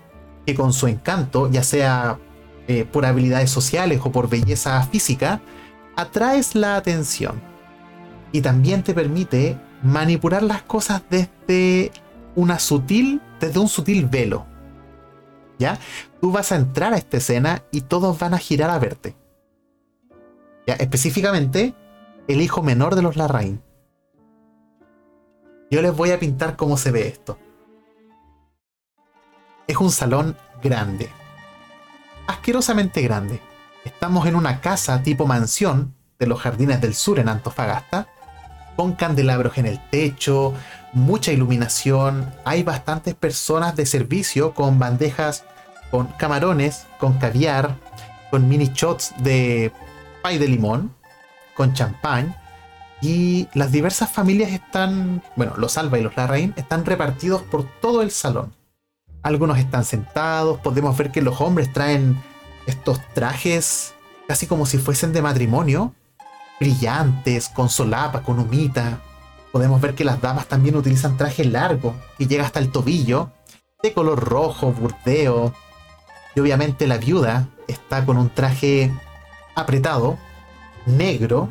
que 0.46 0.54
con 0.54 0.72
su 0.72 0.86
encanto, 0.86 1.50
ya 1.50 1.62
sea 1.62 2.18
eh, 2.68 2.84
por 2.84 3.06
habilidades 3.06 3.50
sociales 3.50 4.00
o 4.04 4.12
por 4.12 4.28
belleza 4.28 4.82
física, 4.82 5.40
atraes 5.96 6.54
la 6.54 6.76
atención. 6.76 7.40
Y 8.32 8.40
también 8.40 8.82
te 8.82 8.94
permite 8.94 9.58
manipular 9.82 10.42
las 10.42 10.62
cosas 10.62 11.02
desde 11.10 11.92
una 12.34 12.58
sutil, 12.58 13.20
desde 13.40 13.58
un 13.58 13.68
sutil 13.68 14.06
velo. 14.06 14.46
¿Ya? 15.58 15.78
Tú 16.20 16.32
vas 16.32 16.50
a 16.50 16.56
entrar 16.56 16.92
a 16.94 16.96
esta 16.96 17.18
escena 17.18 17.62
y 17.70 17.82
todos 17.82 18.18
van 18.18 18.34
a 18.34 18.38
girar 18.38 18.70
a 18.70 18.78
verte. 18.78 19.14
¿Ya? 20.66 20.74
Específicamente, 20.74 21.74
el 22.28 22.40
hijo 22.40 22.62
menor 22.62 22.94
de 22.94 23.02
los 23.02 23.16
Larraín. 23.16 23.62
Yo 25.70 25.82
les 25.82 25.94
voy 25.96 26.10
a 26.10 26.18
pintar 26.18 26.56
cómo 26.56 26.76
se 26.76 26.90
ve 26.90 27.08
esto. 27.08 27.38
Es 29.72 29.78
un 29.78 29.90
salón 29.90 30.36
grande. 30.62 31.08
Asquerosamente 32.26 33.00
grande. 33.00 33.40
Estamos 33.86 34.26
en 34.26 34.36
una 34.36 34.60
casa 34.60 35.02
tipo 35.02 35.26
mansión 35.26 35.94
de 36.18 36.26
los 36.26 36.42
jardines 36.42 36.82
del 36.82 36.94
sur 36.94 37.18
en 37.18 37.30
Antofagasta, 37.30 38.06
con 38.76 38.92
candelabros 38.92 39.56
en 39.56 39.64
el 39.64 39.80
techo, 39.88 40.52
mucha 40.92 41.32
iluminación, 41.32 42.34
hay 42.44 42.62
bastantes 42.62 43.14
personas 43.14 43.74
de 43.74 43.86
servicio 43.86 44.52
con 44.52 44.78
bandejas 44.78 45.46
con 45.90 46.08
camarones, 46.18 46.84
con 46.98 47.14
caviar, 47.14 47.74
con 48.30 48.50
mini 48.50 48.72
shots 48.74 49.14
de 49.22 49.72
pay 50.22 50.36
de 50.36 50.48
limón, 50.48 50.94
con 51.56 51.72
champán. 51.72 52.36
Y 53.00 53.48
las 53.54 53.72
diversas 53.72 54.12
familias 54.12 54.50
están, 54.50 55.22
bueno, 55.34 55.54
los 55.56 55.78
Alba 55.78 55.98
y 55.98 56.02
los 56.02 56.14
Larraín 56.14 56.52
están 56.58 56.84
repartidos 56.84 57.40
por 57.40 57.64
todo 57.80 58.02
el 58.02 58.10
salón. 58.10 58.52
Algunos 59.22 59.58
están 59.58 59.84
sentados, 59.84 60.58
podemos 60.58 60.96
ver 60.96 61.12
que 61.12 61.22
los 61.22 61.40
hombres 61.40 61.72
traen 61.72 62.20
estos 62.66 63.00
trajes 63.14 63.94
casi 64.26 64.46
como 64.46 64.66
si 64.66 64.78
fuesen 64.78 65.12
de 65.12 65.22
matrimonio, 65.22 65.94
brillantes, 66.58 67.48
con 67.48 67.68
solapa, 67.68 68.22
con 68.22 68.38
humita. 68.38 69.00
Podemos 69.52 69.80
ver 69.80 69.94
que 69.94 70.04
las 70.04 70.20
damas 70.20 70.46
también 70.46 70.74
utilizan 70.76 71.16
traje 71.16 71.44
largo, 71.44 71.94
que 72.18 72.26
llega 72.26 72.44
hasta 72.44 72.58
el 72.58 72.72
tobillo, 72.72 73.30
de 73.82 73.92
color 73.92 74.18
rojo, 74.24 74.72
burdeo. 74.72 75.52
Y 76.34 76.40
obviamente 76.40 76.86
la 76.86 76.96
viuda 76.96 77.48
está 77.68 78.04
con 78.04 78.16
un 78.16 78.30
traje 78.30 78.92
apretado, 79.54 80.18
negro, 80.86 81.48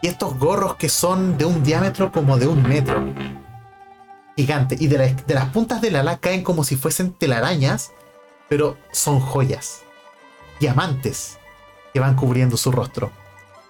y 0.00 0.06
estos 0.06 0.38
gorros 0.38 0.76
que 0.76 0.88
son 0.88 1.36
de 1.36 1.44
un 1.44 1.62
diámetro 1.62 2.12
como 2.12 2.38
de 2.38 2.46
un 2.46 2.62
metro. 2.62 3.02
Gigante. 4.38 4.76
Y 4.78 4.86
de, 4.86 5.14
de 5.14 5.34
las 5.34 5.46
puntas 5.46 5.80
del 5.80 5.96
ala 5.96 6.18
caen 6.18 6.44
como 6.44 6.62
si 6.62 6.76
fuesen 6.76 7.12
telarañas, 7.12 7.90
pero 8.48 8.76
son 8.92 9.18
joyas. 9.18 9.80
Diamantes 10.60 11.38
que 11.92 11.98
van 11.98 12.14
cubriendo 12.14 12.56
su 12.56 12.70
rostro. 12.70 13.10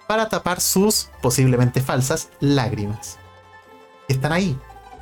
Para 0.07 0.29
tapar 0.29 0.61
sus, 0.61 1.09
posiblemente 1.23 1.81
falsas, 1.81 2.29
lágrimas. 2.39 3.17
Están 4.07 4.31
ahí, 4.31 4.55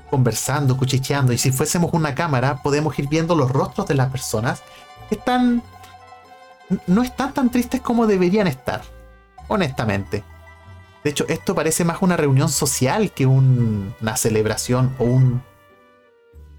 conversando, 0.09 0.77
cuchicheando. 0.77 1.33
Y 1.33 1.37
si 1.37 1.51
fuésemos 1.51 1.91
una 1.91 2.15
cámara, 2.15 2.63
podemos 2.63 2.97
ir 2.97 3.09
viendo 3.09 3.35
los 3.35 3.51
rostros 3.51 3.87
de 3.87 3.95
las 3.95 4.09
personas 4.09 4.63
están 5.11 5.61
no 6.87 7.03
están 7.03 7.33
tan 7.33 7.51
tristes 7.51 7.81
como 7.81 8.07
deberían 8.07 8.47
estar, 8.47 8.83
honestamente. 9.49 10.23
De 11.03 11.09
hecho, 11.09 11.25
esto 11.27 11.53
parece 11.53 11.83
más 11.83 12.01
una 12.01 12.15
reunión 12.15 12.47
social 12.47 13.11
que 13.11 13.25
una 13.25 14.15
celebración 14.15 14.95
o 14.97 15.03
un 15.03 15.43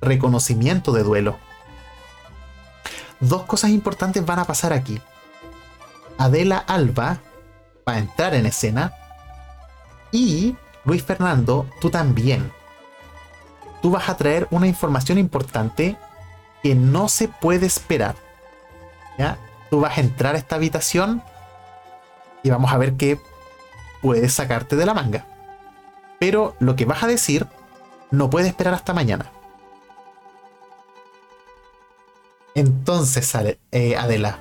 reconocimiento 0.00 0.92
de 0.92 1.02
duelo. 1.02 1.36
Dos 3.20 3.42
cosas 3.44 3.70
importantes 3.70 4.24
van 4.24 4.38
a 4.38 4.44
pasar 4.44 4.72
aquí. 4.72 5.00
Adela 6.18 6.58
Alba 6.58 7.18
va 7.88 7.94
a 7.94 7.98
entrar 7.98 8.34
en 8.34 8.46
escena 8.46 8.92
y 10.12 10.56
Luis 10.84 11.02
Fernando, 11.02 11.68
tú 11.80 11.90
también. 11.90 12.52
Tú 13.82 13.90
vas 13.90 14.08
a 14.08 14.16
traer 14.16 14.48
una 14.50 14.66
información 14.66 15.18
importante 15.18 15.96
que 16.62 16.74
no 16.74 17.08
se 17.08 17.28
puede 17.28 17.66
esperar. 17.66 18.16
¿Ya? 19.18 19.38
tú 19.70 19.80
vas 19.80 19.98
a 19.98 20.00
entrar 20.00 20.34
a 20.34 20.38
esta 20.38 20.56
habitación 20.56 21.22
y 22.42 22.50
vamos 22.50 22.72
a 22.72 22.78
ver 22.78 22.94
qué 22.94 23.20
puedes 24.00 24.34
sacarte 24.34 24.76
de 24.76 24.86
la 24.86 24.94
manga. 24.94 25.26
Pero 26.18 26.56
lo 26.58 26.76
que 26.76 26.84
vas 26.84 27.02
a 27.02 27.06
decir 27.06 27.46
no 28.10 28.30
puede 28.30 28.48
esperar 28.48 28.74
hasta 28.74 28.94
mañana. 28.94 29.30
Entonces, 32.58 33.24
sale, 33.24 33.60
eh, 33.70 33.96
Adela. 33.96 34.40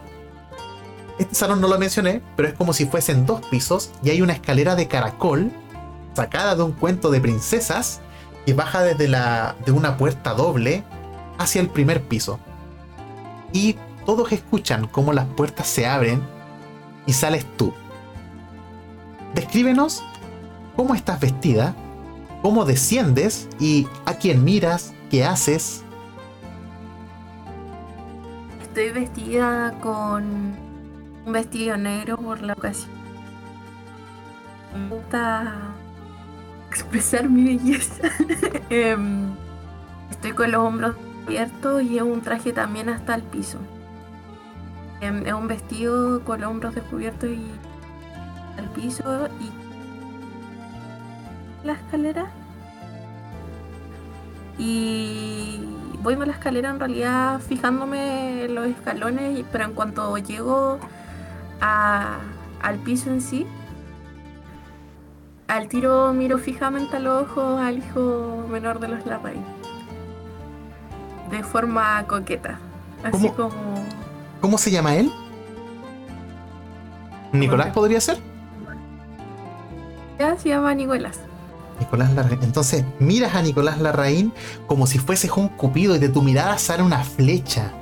Este 1.19 1.35
salón 1.35 1.61
no 1.61 1.67
lo 1.67 1.77
mencioné, 1.77 2.23
pero 2.35 2.47
es 2.47 2.55
como 2.55 2.73
si 2.73 2.87
fuesen 2.87 3.27
dos 3.27 3.45
pisos 3.45 3.91
y 4.01 4.09
hay 4.09 4.23
una 4.23 4.33
escalera 4.33 4.75
de 4.75 4.87
caracol 4.87 5.51
sacada 6.15 6.55
de 6.55 6.63
un 6.63 6.71
cuento 6.71 7.11
de 7.11 7.21
princesas 7.21 8.01
que 8.43 8.55
baja 8.55 8.81
desde 8.81 9.07
la, 9.07 9.55
de 9.67 9.71
una 9.71 9.97
puerta 9.97 10.33
doble 10.33 10.83
hacia 11.37 11.61
el 11.61 11.69
primer 11.69 12.01
piso. 12.07 12.39
Y 13.53 13.75
todos 14.07 14.31
escuchan 14.31 14.87
cómo 14.87 15.13
las 15.13 15.25
puertas 15.25 15.67
se 15.67 15.85
abren 15.85 16.23
y 17.05 17.13
sales 17.13 17.45
tú. 17.55 17.71
Descríbenos 19.35 20.03
cómo 20.75 20.95
estás 20.95 21.19
vestida, 21.19 21.75
cómo 22.41 22.65
desciendes 22.65 23.47
y 23.59 23.85
a 24.07 24.15
quién 24.15 24.43
miras, 24.43 24.93
qué 25.11 25.23
haces. 25.23 25.83
Estoy 28.77 28.91
vestida 28.91 29.73
con 29.81 30.53
un 31.25 31.33
vestido 31.33 31.77
negro 31.77 32.15
por 32.15 32.43
la 32.43 32.53
ocasión. 32.53 32.91
Me 34.71 34.87
gusta 34.95 35.51
expresar 36.69 37.27
mi 37.27 37.57
belleza. 37.57 38.07
Em, 38.69 39.31
estoy 40.11 40.31
con 40.33 40.51
los 40.51 40.61
hombros 40.61 40.95
abiertos 41.25 41.81
y 41.81 41.97
es 41.97 42.03
un 42.03 42.21
traje 42.21 42.53
también 42.53 42.89
hasta 42.89 43.15
el 43.15 43.23
piso. 43.23 43.57
Em, 45.01 45.25
es 45.25 45.33
un 45.33 45.47
vestido 45.47 46.23
con 46.23 46.41
los 46.41 46.51
hombros 46.51 46.75
descubiertos 46.75 47.31
y 47.31 47.47
al 48.59 48.69
piso 48.75 49.27
y 49.39 49.49
la 51.65 51.73
escalera. 51.73 52.29
Y 54.59 55.61
voy 56.07 56.23
a 56.23 56.25
la 56.25 56.31
escalera 56.31 56.69
en 56.69 56.79
realidad 56.79 57.41
fijándome 57.41 58.45
en 58.45 58.55
los 58.55 58.67
escalones, 58.67 59.43
pero 59.51 59.65
en 59.65 59.73
cuanto 59.73 60.17
llego 60.17 60.79
al 61.59 62.75
piso 62.85 63.09
en 63.09 63.19
sí, 63.19 63.45
al 65.49 65.67
tiro 65.67 66.13
miro 66.13 66.37
fijamente 66.37 66.95
a 66.95 66.99
los 66.99 67.23
ojos 67.23 67.59
al 67.59 67.79
hijo 67.79 68.45
menor 68.49 68.79
de 68.79 68.87
los 68.87 69.05
Larraín. 69.05 69.43
De 71.29 71.43
forma 71.43 72.01
coqueta. 72.07 72.57
Así 73.03 73.29
como 73.31 73.83
¿Cómo 74.39 74.57
se 74.57 74.71
llama 74.71 74.95
él? 74.95 75.11
¿Nicolás 77.33 77.73
podría 77.73 77.99
ser? 77.99 78.17
Ya 80.17 80.37
se 80.37 80.47
llama 80.47 80.73
Nicolás. 80.73 81.19
Nicolás 81.79 82.13
Larraín. 82.13 82.43
Entonces 82.43 82.85
miras 82.99 83.35
a 83.35 83.41
Nicolás 83.41 83.79
Larraín 83.79 84.33
como 84.65 84.87
si 84.87 84.99
fueses 84.99 85.31
un 85.31 85.49
cupido 85.49 85.95
y 85.95 85.99
de 85.99 86.09
tu 86.09 86.21
mirada 86.21 86.57
sale 86.57 86.83
una 86.83 87.03
flecha 87.03 87.73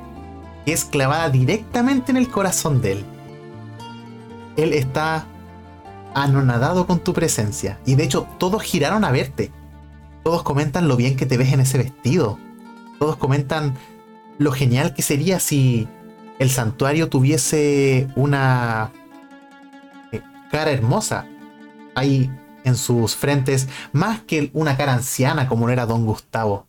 que 0.65 0.73
es 0.73 0.85
clavada 0.85 1.29
directamente 1.29 2.11
en 2.11 2.17
el 2.17 2.29
corazón 2.29 2.81
de 2.81 2.93
él. 2.93 3.05
Él 4.57 4.73
está 4.73 5.27
anonadado 6.13 6.87
con 6.87 6.99
tu 6.99 7.13
presencia 7.13 7.79
y 7.85 7.95
de 7.95 8.05
hecho 8.05 8.27
todos 8.37 8.63
giraron 8.63 9.03
a 9.03 9.11
verte. 9.11 9.51
Todos 10.23 10.43
comentan 10.43 10.87
lo 10.87 10.95
bien 10.95 11.15
que 11.17 11.25
te 11.25 11.37
ves 11.37 11.53
en 11.53 11.59
ese 11.59 11.77
vestido. 11.77 12.39
Todos 12.99 13.17
comentan 13.17 13.75
lo 14.37 14.51
genial 14.51 14.93
que 14.93 15.01
sería 15.01 15.39
si 15.39 15.87
el 16.39 16.49
santuario 16.49 17.09
tuviese 17.09 18.07
una 18.15 18.91
eh, 20.11 20.21
cara 20.51 20.71
hermosa 20.71 21.27
ahí 21.93 22.29
en 22.65 22.75
sus 22.75 23.15
frentes, 23.15 23.69
más 23.93 24.19
que 24.21 24.49
una 24.53 24.75
cara 24.75 24.93
anciana 24.93 25.47
como 25.47 25.69
era 25.69 25.85
don 25.85 26.05
Gustavo. 26.05 26.67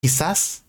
Quizás 0.00 0.64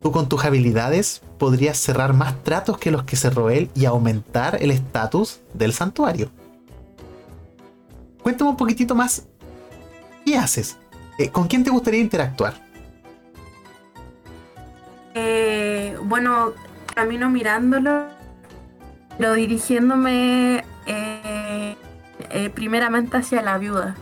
tú 0.00 0.12
con 0.12 0.28
tus 0.28 0.44
habilidades 0.44 1.20
podrías 1.38 1.76
cerrar 1.76 2.14
más 2.14 2.42
tratos 2.42 2.78
que 2.78 2.90
los 2.90 3.02
que 3.02 3.16
cerró 3.16 3.50
él 3.50 3.70
y 3.74 3.84
aumentar 3.84 4.56
el 4.62 4.70
estatus 4.70 5.40
del 5.52 5.74
santuario. 5.74 6.30
Cuéntame 8.22 8.50
un 8.50 8.56
poquitito 8.56 8.94
más. 8.94 9.26
¿Qué 10.24 10.36
haces? 10.36 10.78
Eh, 11.18 11.30
¿Con 11.30 11.48
quién 11.48 11.64
te 11.64 11.70
gustaría 11.70 12.00
interactuar? 12.00 12.54
Eh, 15.14 15.96
bueno, 16.04 16.52
camino 16.94 17.28
mirándolo, 17.28 18.06
pero 19.16 19.34
dirigiéndome 19.34 20.64
eh, 20.86 21.37
eh, 22.30 22.50
primeramente 22.50 23.16
hacia 23.16 23.42
la 23.42 23.58
viuda. 23.58 23.94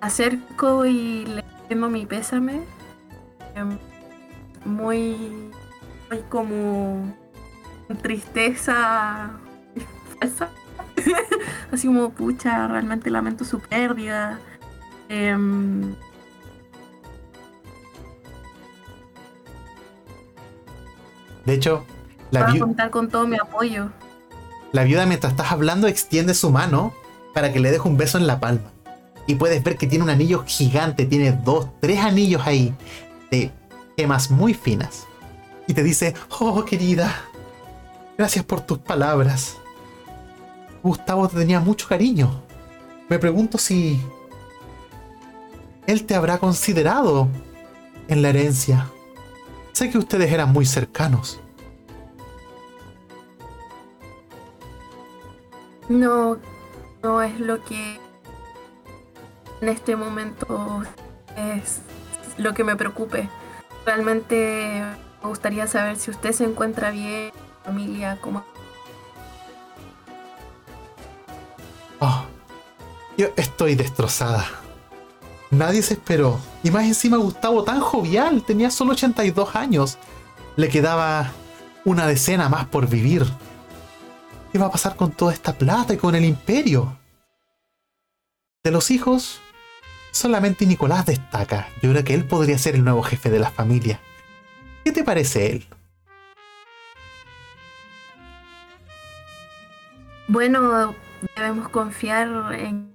Acerco 0.00 0.86
y 0.86 1.24
le 1.26 1.44
tengo 1.68 1.88
mi 1.88 2.06
pésame. 2.06 2.60
em, 3.54 3.76
muy, 4.64 5.50
muy 6.10 6.18
como 6.28 7.12
tristeza 8.02 9.30
falsa. 10.20 10.48
Así 11.72 11.86
como, 11.86 12.10
pucha, 12.10 12.66
realmente 12.68 13.10
lamento 13.10 13.44
su 13.44 13.60
pérdida. 13.60 14.38
Em, 15.08 15.94
De 21.44 21.54
hecho, 21.54 21.84
la, 22.30 22.40
va 22.42 22.46
a 22.48 22.50
viu- 22.52 22.60
contar 22.60 22.90
con 22.90 23.08
todo 23.08 23.26
mi 23.26 23.36
apoyo. 23.36 23.90
La 24.72 24.84
viuda 24.84 25.06
mientras 25.06 25.32
estás 25.32 25.52
hablando 25.52 25.88
extiende 25.88 26.34
su 26.34 26.50
mano 26.50 26.92
para 27.34 27.52
que 27.52 27.60
le 27.60 27.70
deje 27.70 27.88
un 27.88 27.96
beso 27.96 28.18
en 28.18 28.26
la 28.26 28.40
palma. 28.40 28.70
Y 29.26 29.34
puedes 29.34 29.62
ver 29.62 29.76
que 29.76 29.86
tiene 29.86 30.04
un 30.04 30.10
anillo 30.10 30.44
gigante, 30.46 31.06
tiene 31.06 31.32
dos, 31.32 31.68
tres 31.80 32.00
anillos 32.00 32.42
ahí 32.46 32.74
de 33.30 33.50
gemas 33.96 34.30
muy 34.30 34.54
finas. 34.54 35.06
Y 35.66 35.74
te 35.74 35.82
dice, 35.82 36.14
oh 36.38 36.64
querida, 36.64 37.14
gracias 38.16 38.44
por 38.44 38.60
tus 38.62 38.78
palabras. 38.78 39.56
Gustavo 40.82 41.28
te 41.28 41.36
tenía 41.36 41.60
mucho 41.60 41.88
cariño. 41.88 42.42
Me 43.08 43.18
pregunto 43.18 43.58
si 43.58 44.00
él 45.86 46.04
te 46.04 46.14
habrá 46.14 46.38
considerado 46.38 47.28
en 48.08 48.22
la 48.22 48.30
herencia. 48.30 48.90
Sé 49.72 49.90
que 49.90 49.98
ustedes 49.98 50.32
eran 50.32 50.52
muy 50.52 50.66
cercanos. 50.66 51.40
No, 55.88 56.38
no 57.02 57.22
es 57.22 57.40
lo 57.40 57.64
que 57.64 57.98
en 59.60 59.68
este 59.68 59.96
momento 59.96 60.82
es 61.36 61.80
lo 62.36 62.54
que 62.54 62.64
me 62.64 62.76
preocupe. 62.76 63.28
Realmente 63.86 64.82
me 65.22 65.28
gustaría 65.28 65.66
saber 65.66 65.96
si 65.96 66.10
usted 66.10 66.32
se 66.32 66.44
encuentra 66.44 66.90
bien, 66.90 67.32
familia, 67.64 68.18
como 68.20 68.44
Oh, 72.00 72.24
yo 73.16 73.28
estoy 73.36 73.74
destrozada. 73.74 74.46
Nadie 75.50 75.82
se 75.82 75.94
esperó. 75.94 76.38
Y 76.62 76.70
más 76.70 76.84
encima 76.84 77.16
Gustavo 77.16 77.64
tan 77.64 77.80
jovial, 77.80 78.44
tenía 78.44 78.70
solo 78.70 78.92
82 78.92 79.56
años. 79.56 79.98
Le 80.56 80.68
quedaba 80.68 81.32
una 81.84 82.06
decena 82.06 82.48
más 82.48 82.66
por 82.66 82.88
vivir. 82.88 83.26
¿Qué 84.58 84.62
va 84.62 84.70
a 84.70 84.72
pasar 84.72 84.96
con 84.96 85.12
toda 85.12 85.32
esta 85.32 85.52
plata 85.52 85.94
y 85.94 85.98
con 85.98 86.16
el 86.16 86.24
imperio? 86.24 86.98
De 88.64 88.72
los 88.72 88.90
hijos, 88.90 89.40
solamente 90.10 90.66
Nicolás 90.66 91.06
destaca. 91.06 91.68
Yo 91.80 91.92
creo 91.92 92.02
que 92.02 92.14
él 92.14 92.24
podría 92.24 92.58
ser 92.58 92.74
el 92.74 92.82
nuevo 92.82 93.04
jefe 93.04 93.30
de 93.30 93.38
la 93.38 93.52
familia. 93.52 94.00
¿Qué 94.84 94.90
te 94.90 95.04
parece 95.04 95.52
él? 95.52 95.66
Bueno, 100.26 100.92
debemos 101.36 101.68
confiar 101.68 102.52
en 102.54 102.92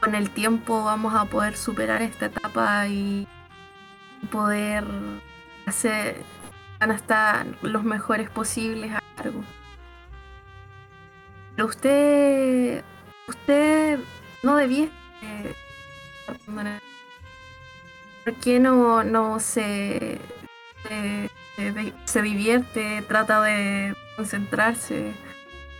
con 0.00 0.14
el 0.14 0.30
tiempo 0.30 0.82
vamos 0.82 1.14
a 1.14 1.26
poder 1.26 1.58
superar 1.58 2.00
esta 2.00 2.24
etapa 2.24 2.88
y 2.88 3.28
poder 4.32 4.86
hacer 5.66 6.22
van 6.80 6.90
a 6.90 6.94
estar 6.94 7.46
los 7.60 7.84
mejores 7.84 8.30
posibles 8.30 8.90
a. 8.94 9.02
Pero 11.56 11.68
usted 11.68 12.84
usted 13.28 13.98
no 14.42 14.56
debía 14.56 14.88
eh, 15.22 15.54
¿Por 18.24 18.34
qué 18.34 18.58
no, 18.58 19.04
no 19.04 19.38
se, 19.38 20.18
se, 22.06 22.22
divierte, 22.22 23.04
trata 23.06 23.42
de 23.42 23.94
concentrarse? 24.16 25.12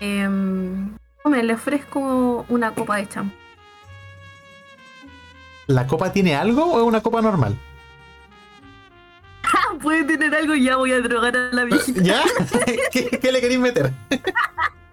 Em, 0.00 0.94
me 1.24 1.42
le 1.42 1.54
ofrezco 1.54 2.44
una 2.50 2.74
copa 2.74 2.96
de 2.96 3.08
champán. 3.08 3.38
¿La 5.66 5.86
copa 5.86 6.12
tiene 6.12 6.36
algo 6.36 6.64
o 6.66 6.78
es 6.78 6.84
una 6.84 7.00
copa 7.00 7.22
normal? 7.22 7.56
Puede 9.80 10.04
tener 10.04 10.34
algo, 10.34 10.54
ya 10.54 10.76
voy 10.76 10.92
a 10.92 11.00
drogar 11.00 11.34
a 11.34 11.50
la 11.50 11.64
viejita. 11.64 12.02
¿Ya? 12.02 12.22
¿Qué, 12.92 13.08
qué 13.08 13.32
le 13.32 13.40
queréis 13.40 13.60
meter? 13.60 13.90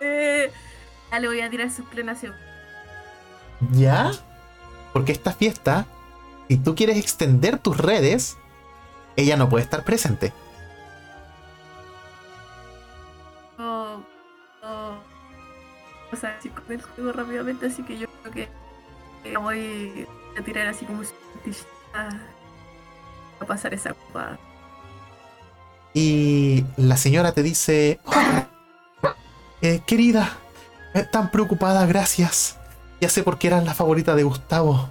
Eh, 0.00 0.50
ya 1.10 1.18
le 1.18 1.28
voy 1.28 1.40
a 1.40 1.50
tirar 1.50 1.70
sus 1.70 1.86
plenas 1.86 2.20
¿Ya? 3.72 4.12
Porque 4.92 5.12
esta 5.12 5.32
fiesta, 5.32 5.86
si 6.48 6.56
tú 6.58 6.74
quieres 6.74 6.98
extender 6.98 7.58
tus 7.58 7.76
redes, 7.78 8.36
ella 9.16 9.36
no 9.36 9.48
puede 9.48 9.64
estar 9.64 9.84
presente. 9.84 10.32
o, 13.58 14.02
o, 14.62 14.96
o 16.12 16.16
sea, 16.16 16.36
así 16.38 16.48
con 16.50 16.64
el 16.70 16.82
juego 16.82 17.12
rápidamente, 17.12 17.66
así 17.66 17.82
que 17.82 17.98
yo 17.98 18.06
creo 18.22 18.32
que 18.32 18.48
eh, 19.24 19.36
voy 19.36 20.06
a 20.38 20.42
tirar 20.42 20.66
así 20.66 20.84
como 20.84 21.02
su 21.04 21.12
a 23.40 23.44
pasar 23.46 23.74
esa 23.74 23.94
copa. 23.94 24.38
Y 25.94 26.64
la 26.76 26.96
señora 26.96 27.32
te 27.32 27.42
dice, 27.42 28.00
"Oh, 28.04 28.12
eh, 29.62 29.80
querida, 29.86 30.38
eh, 30.94 31.04
tan 31.10 31.30
preocupada, 31.30 31.86
gracias. 31.86 32.56
Ya 33.00 33.08
sé 33.08 33.22
por 33.22 33.38
qué 33.38 33.48
eras 33.48 33.64
la 33.64 33.74
favorita 33.74 34.14
de 34.14 34.22
Gustavo. 34.22 34.90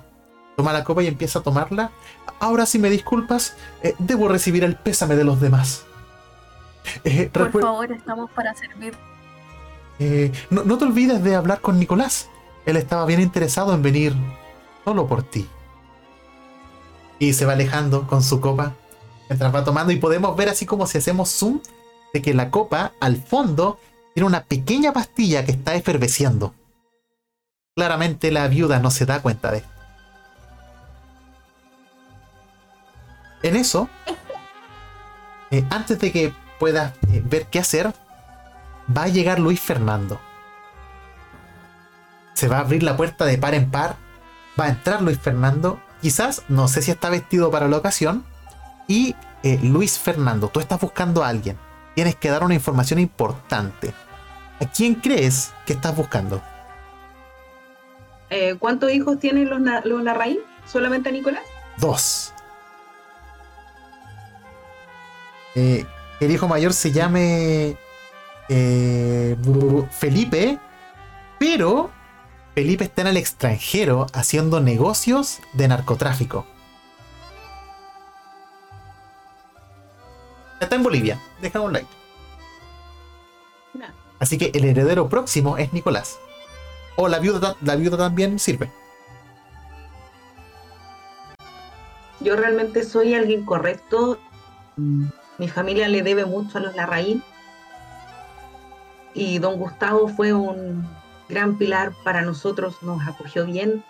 Toma 0.55 0.73
la 0.73 0.83
copa 0.83 1.03
y 1.03 1.07
empieza 1.07 1.39
a 1.39 1.43
tomarla. 1.43 1.91
Ahora 2.39 2.65
si 2.65 2.79
me 2.79 2.89
disculpas, 2.89 3.55
eh, 3.83 3.95
debo 3.99 4.27
recibir 4.27 4.63
el 4.63 4.75
pésame 4.75 5.15
de 5.15 5.23
los 5.23 5.41
demás. 5.41 5.85
Eh, 7.03 7.29
Por 7.33 7.51
favor, 7.51 7.91
estamos 7.91 8.29
para 8.31 8.53
servir. 8.53 8.93
Eh, 9.99 10.31
no, 10.49 10.63
no 10.63 10.77
te 10.77 10.85
olvides 10.85 11.23
de 11.23 11.35
hablar 11.35 11.61
con 11.61 11.79
Nicolás. 11.79 12.29
Él 12.65 12.77
estaba 12.77 13.05
bien 13.05 13.21
interesado 13.21 13.73
en 13.73 13.81
venir 13.81 14.15
solo 14.83 15.07
por 15.07 15.23
ti. 15.23 15.49
Y 17.17 17.33
se 17.33 17.45
va 17.45 17.53
alejando 17.53 18.07
con 18.07 18.21
su 18.21 18.39
copa 18.39 18.73
mientras 19.29 19.53
va 19.53 19.63
tomando. 19.63 19.91
Y 19.91 19.97
podemos 19.97 20.35
ver 20.35 20.49
así 20.49 20.65
como 20.65 20.85
si 20.85 20.97
hacemos 20.97 21.29
zoom 21.29 21.59
de 22.13 22.21
que 22.21 22.33
la 22.33 22.51
copa 22.51 22.93
al 22.99 23.17
fondo 23.17 23.79
tiene 24.15 24.27
una 24.27 24.45
pequeña 24.45 24.93
pastilla 24.93 25.43
que 25.43 25.51
está 25.51 25.75
efervesciendo. 25.75 26.55
Claramente 27.75 28.31
la 28.31 28.47
viuda 28.47 28.79
no 28.79 28.89
se 28.89 29.05
da 29.05 29.21
cuenta 29.21 29.51
de 29.51 29.57
esto. 29.57 29.69
En 33.43 33.57
eso, 33.57 33.89
eh, 35.51 35.65
antes 35.69 35.99
de 35.99 36.13
que 36.13 36.33
puedas 36.61 36.93
eh, 37.11 37.21
ver 37.25 37.47
qué 37.47 37.59
hacer, 37.59 37.93
va 38.95 39.03
a 39.03 39.07
llegar 39.09 39.37
Luis 39.37 39.59
Fernando. 39.59 40.17
Se 42.35 42.47
va 42.47 42.59
a 42.59 42.61
abrir 42.61 42.83
la 42.83 42.95
puerta 42.95 43.25
de 43.25 43.37
par 43.37 43.53
en 43.53 43.69
par. 43.69 43.97
Va 44.57 44.65
a 44.65 44.69
entrar 44.69 45.01
Luis 45.01 45.19
Fernando. 45.19 45.81
Quizás, 46.01 46.43
no 46.47 46.69
sé 46.69 46.81
si 46.81 46.91
está 46.91 47.09
vestido 47.09 47.51
para 47.51 47.67
la 47.67 47.75
ocasión. 47.75 48.23
Y 48.87 49.13
eh, 49.43 49.59
Luis 49.61 49.99
Fernando, 49.99 50.47
tú 50.47 50.61
estás 50.61 50.79
buscando 50.79 51.21
a 51.21 51.27
alguien. 51.27 51.57
Tienes 51.95 52.15
que 52.15 52.29
dar 52.29 52.45
una 52.45 52.53
información 52.53 52.99
importante. 52.99 53.93
¿A 54.61 54.65
quién 54.65 54.95
crees 54.95 55.53
que 55.65 55.73
estás 55.73 55.95
buscando? 55.95 56.41
Eh, 58.29 58.55
¿Cuántos 58.59 58.91
hijos 58.91 59.19
tienen 59.19 59.49
los, 59.49 59.59
na- 59.59 59.81
los 59.85 60.01
Larraín? 60.03 60.39
¿Solamente 60.65 61.09
a 61.09 61.11
Nicolás? 61.11 61.43
Dos. 61.77 62.33
Eh, 65.55 65.85
el 66.19 66.31
hijo 66.31 66.47
mayor 66.47 66.73
se 66.73 66.91
llame 66.91 67.77
eh, 68.49 69.35
Felipe, 69.91 70.57
pero 71.39 71.91
Felipe 72.55 72.85
está 72.85 73.01
en 73.03 73.07
el 73.07 73.17
extranjero 73.17 74.07
haciendo 74.13 74.59
negocios 74.59 75.39
de 75.53 75.67
narcotráfico. 75.67 76.45
Está 80.59 80.75
en 80.75 80.83
Bolivia, 80.83 81.19
deja 81.41 81.59
un 81.59 81.73
like. 81.73 81.87
Así 84.19 84.37
que 84.37 84.51
el 84.53 84.65
heredero 84.65 85.09
próximo 85.09 85.57
es 85.57 85.73
Nicolás. 85.73 86.19
O 86.95 87.07
la 87.07 87.19
viuda, 87.19 87.55
la 87.61 87.75
viuda 87.75 87.97
también 87.97 88.39
sirve. 88.39 88.71
Yo 92.19 92.35
realmente 92.35 92.83
soy 92.83 93.13
alguien 93.13 93.45
correcto. 93.45 94.17
Mm, 94.77 95.07
Mi 95.37 95.49
familia 95.49 95.87
le 95.89 96.01
debe 96.01 96.25
mucho 96.25 96.57
a 96.57 96.61
los 96.61 96.75
Larraín. 96.75 97.23
Y 99.13 99.39
don 99.39 99.57
Gustavo 99.57 100.07
fue 100.07 100.33
un 100.33 100.87
gran 101.29 101.57
pilar 101.57 101.93
para 102.03 102.21
nosotros, 102.21 102.81
nos 102.81 103.05
acogió 103.07 103.45
bien. 103.45 103.83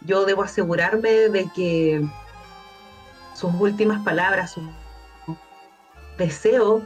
Yo 0.00 0.24
debo 0.24 0.42
asegurarme 0.42 1.10
de 1.10 1.48
que 1.54 2.04
sus 3.34 3.52
últimas 3.54 4.02
palabras, 4.04 4.52
su 4.52 4.62
deseo 6.18 6.82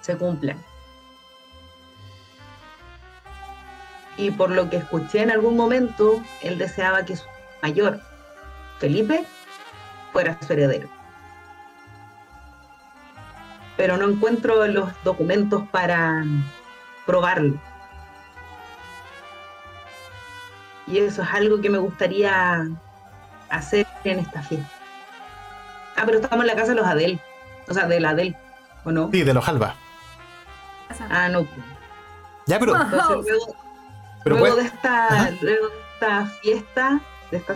se 0.00 0.16
cumplan. 0.16 0.58
Y 4.16 4.30
por 4.30 4.50
lo 4.50 4.70
que 4.70 4.78
escuché 4.78 5.22
en 5.22 5.30
algún 5.30 5.56
momento, 5.56 6.22
él 6.42 6.58
deseaba 6.58 7.04
que 7.04 7.16
su 7.16 7.24
mayor, 7.62 8.00
Felipe, 8.78 9.24
fuera 10.12 10.38
su 10.44 10.52
heredero. 10.52 10.88
Pero 13.76 13.98
no 13.98 14.08
encuentro 14.08 14.66
los 14.66 14.90
documentos 15.04 15.68
para 15.70 16.24
probarlo. 17.04 17.60
Y 20.86 20.98
eso 20.98 21.22
es 21.22 21.28
algo 21.32 21.60
que 21.60 21.68
me 21.68 21.78
gustaría 21.78 22.66
hacer 23.50 23.86
en 24.04 24.20
esta 24.20 24.40
fiesta. 24.42 24.70
Ah, 25.96 26.04
pero 26.06 26.18
estamos 26.18 26.44
en 26.44 26.46
la 26.46 26.56
casa 26.56 26.68
de 26.68 26.76
los 26.76 26.86
Adel. 26.86 27.20
O 27.68 27.74
sea, 27.74 27.86
de 27.86 28.00
la 28.00 28.10
Adel, 28.10 28.36
¿o 28.84 28.92
no? 28.92 29.10
Sí, 29.10 29.22
de 29.22 29.34
los 29.34 29.46
Alba. 29.48 29.74
Ah, 31.10 31.28
no. 31.28 31.46
Ya, 32.46 32.58
pero. 32.58 32.80
Entonces, 32.80 33.32
luego, 33.32 33.56
pero 34.26 34.38
luego 34.40 34.56
puede- 34.56 34.68
de 34.68 34.74
esta, 34.74 35.30
luego 35.40 35.68
de 35.68 35.74
esta 35.94 36.26
fiesta, 36.42 37.00
de 37.30 37.36
esta 37.36 37.54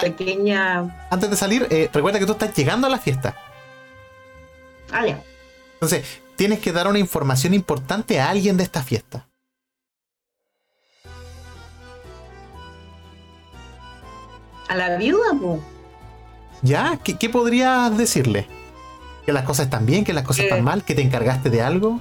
pequeña. 0.00 1.06
Antes 1.08 1.30
de 1.30 1.36
salir, 1.36 1.68
eh, 1.70 1.88
recuerda 1.92 2.18
que 2.18 2.26
tú 2.26 2.32
estás 2.32 2.52
llegando 2.54 2.88
a 2.88 2.90
la 2.90 2.98
fiesta. 2.98 3.36
Ah, 4.90 5.06
ya. 5.06 5.22
Entonces, 5.74 6.04
tienes 6.34 6.58
que 6.58 6.72
dar 6.72 6.88
una 6.88 6.98
información 6.98 7.54
importante 7.54 8.20
a 8.20 8.28
alguien 8.30 8.56
de 8.56 8.64
esta 8.64 8.82
fiesta. 8.82 9.28
A 14.68 14.74
la 14.76 14.96
viuda, 14.96 15.26
pues. 15.40 15.60
¿Ya? 16.62 16.98
¿Qué, 17.02 17.16
qué 17.18 17.28
podrías 17.28 17.96
decirle? 17.96 18.46
¿Que 19.26 19.32
las 19.32 19.44
cosas 19.44 19.66
están 19.66 19.86
bien? 19.86 20.04
¿Que 20.04 20.12
las 20.12 20.24
cosas 20.24 20.40
Eh. 20.44 20.48
están 20.48 20.64
mal? 20.64 20.84
¿Que 20.84 20.94
te 20.94 21.02
encargaste 21.02 21.50
de 21.50 21.62
algo? 21.62 22.00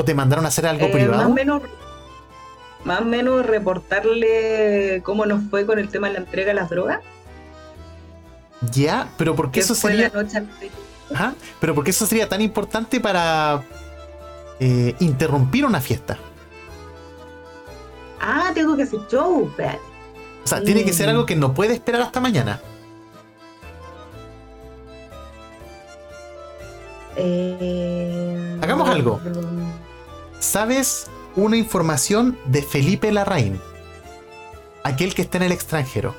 ¿O 0.00 0.04
te 0.04 0.14
mandaron 0.14 0.46
a 0.46 0.48
hacer 0.48 0.66
algo 0.66 0.86
Eh, 0.86 0.88
más 0.88 0.94
privado? 0.94 1.28
o 1.28 1.32
menos. 1.34 1.62
Más 2.84 3.02
o 3.02 3.04
menos 3.04 3.44
reportarle 3.44 5.02
cómo 5.04 5.26
nos 5.26 5.42
fue 5.50 5.66
con 5.66 5.78
el 5.78 5.90
tema 5.90 6.06
de 6.08 6.14
la 6.14 6.20
entrega 6.20 6.48
de 6.48 6.54
las 6.54 6.70
drogas. 6.70 7.00
Ya, 8.72 9.08
pero 9.18 9.36
¿por 9.36 9.50
qué 9.50 9.60
eso 9.60 9.74
sería, 9.74 10.10
pero 11.60 11.74
¿por 11.74 11.84
qué 11.84 11.90
eso 11.90 12.06
sería 12.06 12.28
tan 12.30 12.40
importante 12.40 12.98
para 13.00 13.62
eh, 14.58 14.94
interrumpir 15.00 15.66
una 15.66 15.82
fiesta? 15.82 16.16
Ah, 18.20 18.50
tengo 18.54 18.74
que 18.76 18.84
hacer 18.84 19.00
show. 19.10 19.48
espérate. 19.50 19.80
O 20.44 20.46
sea, 20.48 20.62
tiene 20.62 20.82
que 20.82 20.94
ser 20.94 21.08
Mm. 21.08 21.10
algo 21.10 21.26
que 21.26 21.36
no 21.36 21.52
puede 21.52 21.74
esperar 21.74 22.00
hasta 22.00 22.20
mañana. 22.20 22.58
Eh, 27.16 28.58
Hagamos 28.62 28.88
algo. 28.88 29.20
¿Sabes 30.40 31.10
una 31.36 31.58
información 31.58 32.38
de 32.46 32.62
Felipe 32.62 33.12
Larraín? 33.12 33.60
Aquel 34.82 35.14
que 35.14 35.20
está 35.20 35.36
en 35.36 35.44
el 35.44 35.52
extranjero. 35.52 36.14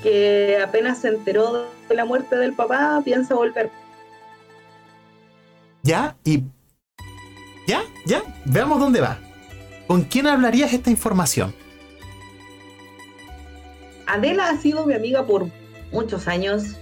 Que 0.00 0.60
apenas 0.64 0.98
se 0.98 1.08
enteró 1.08 1.66
de 1.88 1.94
la 1.94 2.04
muerte 2.04 2.36
del 2.36 2.54
papá, 2.54 3.02
piensa 3.04 3.34
volver. 3.34 3.68
¿Ya? 5.82 6.16
¿Y 6.24 6.44
ya? 7.66 7.82
¿Ya? 8.06 8.22
Veamos 8.44 8.78
dónde 8.78 9.00
va. 9.00 9.18
¿Con 9.88 10.02
quién 10.04 10.28
hablarías 10.28 10.72
esta 10.72 10.90
información? 10.90 11.52
Adela 14.06 14.50
ha 14.50 14.56
sido 14.56 14.86
mi 14.86 14.94
amiga 14.94 15.26
por 15.26 15.48
muchos 15.90 16.28
años. 16.28 16.76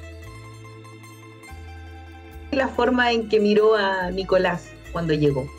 La 2.52 2.68
forma 2.68 3.10
en 3.12 3.28
que 3.28 3.40
miró 3.40 3.74
a 3.74 4.10
Nicolás 4.10 4.70
cuando 4.92 5.14
llegó. 5.14 5.50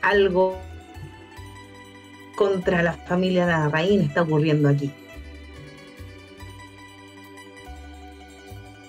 Algo 0.00 0.56
contra 2.36 2.82
la 2.82 2.92
familia 2.92 3.46
Larraín 3.46 4.02
está 4.02 4.22
ocurriendo 4.22 4.68
aquí. 4.68 4.92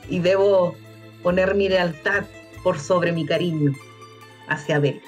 Y 0.08 0.20
debo 0.20 0.76
poner 1.24 1.56
mi 1.56 1.68
lealtad 1.68 2.26
por 2.64 2.80
sobre 2.80 3.12
mi 3.12 3.26
cariño 3.26 3.74
hacia 4.48 4.76
Adela. 4.76 5.02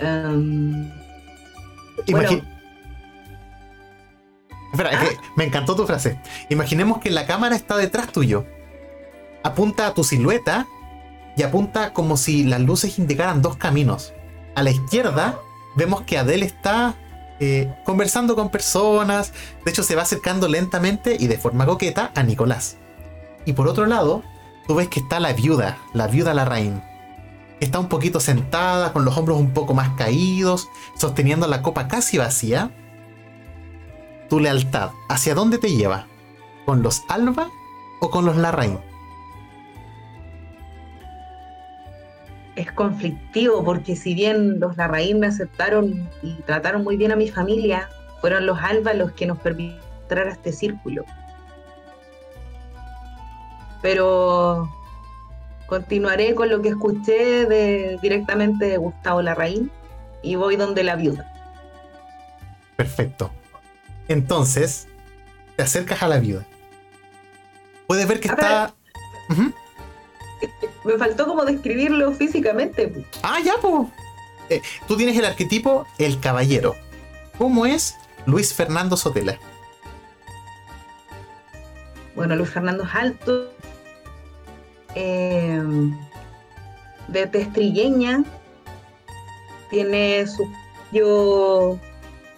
Em, 0.00 0.90
Bueno. 2.08 2.57
Espera, 4.78 5.02
es 5.02 5.08
que 5.08 5.20
me 5.34 5.44
encantó 5.44 5.74
tu 5.74 5.86
frase. 5.86 6.20
Imaginemos 6.50 6.98
que 6.98 7.10
la 7.10 7.26
cámara 7.26 7.56
está 7.56 7.76
detrás 7.76 8.12
tuyo. 8.12 8.46
Apunta 9.42 9.88
a 9.88 9.94
tu 9.94 10.04
silueta 10.04 10.68
y 11.36 11.42
apunta 11.42 11.92
como 11.92 12.16
si 12.16 12.44
las 12.44 12.60
luces 12.60 12.96
indicaran 13.00 13.42
dos 13.42 13.56
caminos. 13.56 14.12
A 14.54 14.62
la 14.62 14.70
izquierda 14.70 15.40
vemos 15.74 16.02
que 16.02 16.16
Adele 16.16 16.46
está 16.46 16.94
eh, 17.40 17.74
conversando 17.84 18.36
con 18.36 18.50
personas. 18.50 19.32
De 19.64 19.72
hecho, 19.72 19.82
se 19.82 19.96
va 19.96 20.02
acercando 20.02 20.46
lentamente 20.46 21.16
y 21.18 21.26
de 21.26 21.38
forma 21.38 21.66
coqueta 21.66 22.12
a 22.14 22.22
Nicolás. 22.22 22.76
Y 23.46 23.54
por 23.54 23.66
otro 23.66 23.84
lado, 23.84 24.22
tú 24.68 24.76
ves 24.76 24.86
que 24.86 25.00
está 25.00 25.18
la 25.18 25.32
viuda, 25.32 25.78
la 25.92 26.06
viuda 26.06 26.34
Larraín. 26.34 26.84
Está 27.58 27.80
un 27.80 27.88
poquito 27.88 28.20
sentada, 28.20 28.92
con 28.92 29.04
los 29.04 29.16
hombros 29.16 29.40
un 29.40 29.50
poco 29.50 29.74
más 29.74 29.88
caídos, 29.96 30.68
sosteniendo 30.96 31.48
la 31.48 31.62
copa 31.62 31.88
casi 31.88 32.18
vacía. 32.18 32.70
Tu 34.28 34.40
lealtad, 34.40 34.90
¿hacia 35.08 35.34
dónde 35.34 35.58
te 35.58 35.74
lleva? 35.74 36.06
¿Con 36.66 36.82
los 36.82 37.02
Alba 37.08 37.48
o 38.00 38.10
con 38.10 38.24
los 38.24 38.36
Larraín? 38.36 38.78
es 42.58 42.72
conflictivo 42.72 43.62
porque 43.64 43.94
si 43.94 44.14
bien 44.14 44.58
los 44.58 44.76
Larraín 44.76 45.20
me 45.20 45.28
aceptaron 45.28 46.08
y 46.24 46.34
trataron 46.42 46.82
muy 46.82 46.96
bien 46.96 47.12
a 47.12 47.16
mi 47.16 47.28
familia, 47.28 47.88
fueron 48.20 48.46
los 48.46 48.58
Alba 48.58 48.94
los 48.94 49.12
que 49.12 49.26
nos 49.26 49.38
permitieron 49.38 49.80
entrar 50.02 50.26
a 50.26 50.32
este 50.32 50.50
círculo. 50.52 51.04
Pero 53.80 54.68
continuaré 55.68 56.34
con 56.34 56.48
lo 56.48 56.60
que 56.60 56.70
escuché 56.70 57.46
de, 57.46 57.96
directamente 58.02 58.64
de 58.66 58.76
Gustavo 58.76 59.22
Larraín 59.22 59.70
y 60.22 60.34
voy 60.34 60.56
donde 60.56 60.82
la 60.82 60.96
viuda. 60.96 61.32
Perfecto. 62.74 63.30
Entonces, 64.08 64.88
te 65.56 65.62
acercas 65.62 66.02
a 66.02 66.08
la 66.08 66.18
viuda. 66.18 66.46
Puedes 67.86 68.06
ver 68.08 68.20
que 68.20 68.28
A 68.28 68.32
está. 68.32 68.74
Me 70.84 70.96
faltó 70.96 71.26
como 71.26 71.44
describirlo 71.44 72.12
físicamente. 72.12 72.88
pu. 72.88 73.04
Ah, 73.22 73.38
ya, 73.44 73.54
pues. 73.60 73.88
tú 74.86 74.96
tienes 74.96 75.16
el 75.18 75.24
arquetipo 75.24 75.86
el 75.98 76.20
caballero. 76.20 76.74
¿Cómo 77.36 77.66
es 77.66 77.96
Luis 78.26 78.54
Fernando 78.54 78.96
Sotela? 78.96 79.38
Bueno, 82.14 82.34
Luis 82.34 82.50
Fernando 82.50 82.82
es 82.84 82.94
alto, 82.94 83.52
eh, 84.96 85.62
de 87.06 87.26
tez 87.28 87.52
trigueña, 87.52 88.24
tiene 89.70 90.26
su 90.26 90.44
cabello 90.90 91.78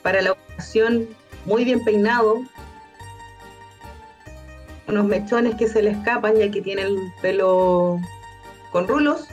para 0.03 0.21
la 0.21 0.33
ocasión 0.33 1.09
muy 1.47 1.65
bien 1.65 1.83
peinado, 1.85 2.43
unos 4.89 5.05
mechones 5.05 5.55
que 5.55 5.69
se 5.69 5.83
le 5.83 5.91
escapan 5.91 6.37
ya 6.37 6.51
que 6.51 6.61
tiene 6.61 6.83
el 6.83 6.97
pelo 7.23 7.99
con 8.73 8.89
rulos. 8.89 9.27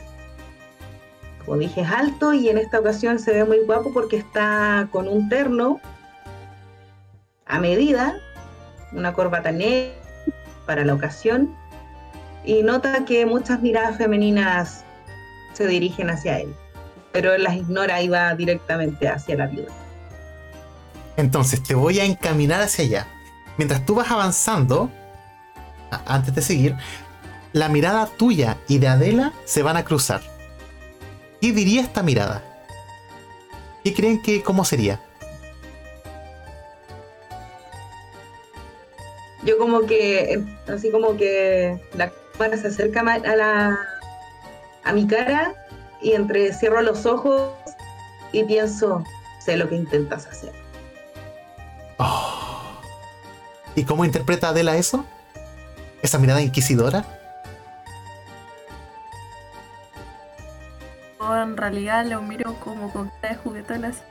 Como 1.45 1.57
dije, 1.59 1.81
es 1.81 1.89
alto 1.89 2.33
y 2.33 2.49
en 2.49 2.57
esta 2.57 2.79
ocasión 2.79 3.19
se 3.19 3.33
ve 3.33 3.45
muy 3.45 3.59
guapo 3.59 3.91
porque 3.93 4.17
está 4.17 4.87
con 4.91 5.07
un 5.07 5.29
terno 5.29 5.79
a 7.45 7.59
medida, 7.59 8.17
una 8.91 9.13
corbata 9.13 9.51
negra 9.51 9.93
para 10.65 10.83
la 10.83 10.93
ocasión 10.93 11.55
y 12.43 12.63
nota 12.63 13.05
que 13.05 13.25
muchas 13.25 13.61
miradas 13.61 13.97
femeninas 13.97 14.83
se 15.53 15.67
dirigen 15.67 16.09
hacia 16.09 16.39
él, 16.39 16.53
pero 17.11 17.33
él 17.33 17.43
las 17.43 17.55
ignora 17.55 18.01
y 18.01 18.09
va 18.09 18.35
directamente 18.35 19.07
hacia 19.07 19.37
la 19.37 19.47
viuda. 19.47 19.73
Entonces, 21.17 21.61
te 21.61 21.75
voy 21.75 21.99
a 21.99 22.05
encaminar 22.05 22.61
hacia 22.61 22.85
allá. 22.85 23.07
Mientras 23.57 23.85
tú 23.85 23.95
vas 23.95 24.09
avanzando, 24.11 24.89
antes 26.05 26.33
de 26.33 26.41
seguir, 26.41 26.75
la 27.53 27.69
mirada 27.69 28.05
tuya 28.05 28.57
y 28.67 28.77
de 28.77 28.87
Adela 28.87 29.33
se 29.45 29.63
van 29.63 29.77
a 29.77 29.83
cruzar. 29.83 30.21
¿Qué 31.41 31.51
diría 31.51 31.81
esta 31.81 32.03
mirada? 32.03 32.43
¿Qué 33.83 33.93
creen 33.93 34.21
que 34.21 34.43
cómo 34.43 34.63
sería? 34.63 35.01
Yo 39.43 39.57
como 39.57 39.85
que, 39.85 40.33
eh, 40.33 40.45
así 40.67 40.91
como 40.91 41.15
que 41.15 41.79
la 41.95 42.11
cámara 42.33 42.57
se 42.57 42.67
acerca 42.67 42.99
a 43.01 43.35
la 43.35 43.79
a 44.83 44.93
mi 44.93 45.05
cara 45.05 45.53
y 46.01 46.13
entre 46.13 46.53
cierro 46.53 46.81
los 46.81 47.05
ojos 47.05 47.51
y 48.31 48.43
pienso, 48.43 49.03
sé 49.39 49.57
lo 49.57 49.67
que 49.67 49.75
intentas 49.75 50.25
hacer. 50.27 50.66
¿Y 53.77 53.83
cómo 53.83 54.03
interpreta 54.05 54.49
Adela 54.49 54.75
eso? 54.75 55.05
¿Esa 56.01 56.17
mirada 56.17 56.41
inquisidora? 56.41 57.05
En 61.21 61.55
realidad 61.55 62.03
lo 62.07 62.23
miro 62.23 62.55
como 62.59 62.91
con 62.91 63.11
cara 63.21 63.35
de 63.35 63.35
juguetón 63.35 63.85
así. 63.85 64.01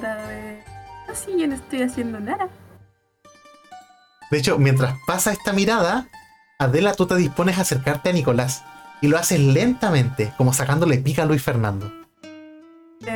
De. 0.00 0.62
Así 1.10 1.32
yo 1.36 1.48
no 1.48 1.54
estoy 1.56 1.82
haciendo 1.82 2.20
nada. 2.20 2.48
De 4.30 4.38
hecho, 4.38 4.56
mientras 4.58 4.94
pasa 5.04 5.32
esta 5.32 5.52
mirada, 5.52 6.06
Adela, 6.60 6.94
tú 6.94 7.06
te 7.06 7.16
dispones 7.16 7.58
a 7.58 7.62
acercarte 7.62 8.10
a 8.10 8.12
Nicolás. 8.12 8.62
Y 9.00 9.08
lo 9.08 9.18
haces 9.18 9.40
lentamente, 9.40 10.32
como 10.38 10.52
sacándole 10.52 10.98
pica 10.98 11.24
a 11.24 11.26
Luis 11.26 11.42
Fernando. 11.42 11.92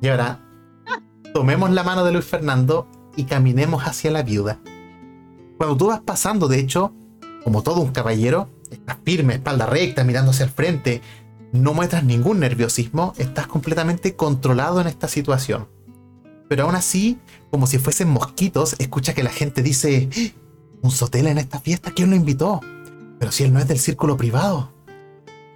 Y 0.00 0.08
ahora, 0.08 0.40
tomemos 1.32 1.70
la 1.70 1.84
mano 1.84 2.02
de 2.04 2.10
Luis 2.10 2.24
Fernando 2.24 2.88
y 3.16 3.24
caminemos 3.24 3.84
hacia 3.84 4.10
la 4.10 4.22
viuda. 4.22 4.60
Cuando 5.58 5.76
tú 5.76 5.86
vas 5.86 6.00
pasando, 6.00 6.48
de 6.48 6.58
hecho, 6.58 6.92
como 7.44 7.62
todo 7.62 7.80
un 7.80 7.92
caballero, 7.92 8.48
estás 8.70 8.96
firme, 9.04 9.34
espalda 9.34 9.66
recta, 9.66 10.04
mirando 10.04 10.30
hacia 10.30 10.44
el 10.44 10.50
frente, 10.50 11.02
no 11.52 11.74
muestras 11.74 12.04
ningún 12.04 12.40
nerviosismo, 12.40 13.12
estás 13.18 13.46
completamente 13.46 14.16
controlado 14.16 14.80
en 14.80 14.86
esta 14.86 15.08
situación. 15.08 15.68
Pero 16.48 16.64
aún 16.64 16.74
así, 16.74 17.18
como 17.50 17.66
si 17.66 17.78
fuesen 17.78 18.08
mosquitos, 18.08 18.76
escucha 18.78 19.14
que 19.14 19.22
la 19.22 19.30
gente 19.30 19.62
dice, 19.62 20.08
"¡Ah! 20.16 20.38
un 20.82 20.90
sotela 20.90 21.30
en 21.30 21.38
esta 21.38 21.60
fiesta, 21.60 21.92
¿quién 21.92 22.10
lo 22.10 22.16
invitó? 22.16 22.60
Pero 23.18 23.30
si 23.30 23.44
él 23.44 23.52
no 23.52 23.60
es 23.60 23.68
del 23.68 23.78
círculo 23.78 24.16
privado. 24.16 24.72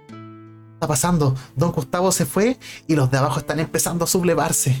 ¿Qué 0.07 0.73
está 0.73 0.87
pasando? 0.87 1.35
Don 1.55 1.71
Gustavo 1.71 2.11
se 2.11 2.25
fue 2.25 2.57
y 2.87 2.95
los 2.95 3.11
de 3.11 3.17
abajo 3.17 3.39
están 3.39 3.59
empezando 3.59 4.05
a 4.05 4.07
sublevarse. 4.07 4.75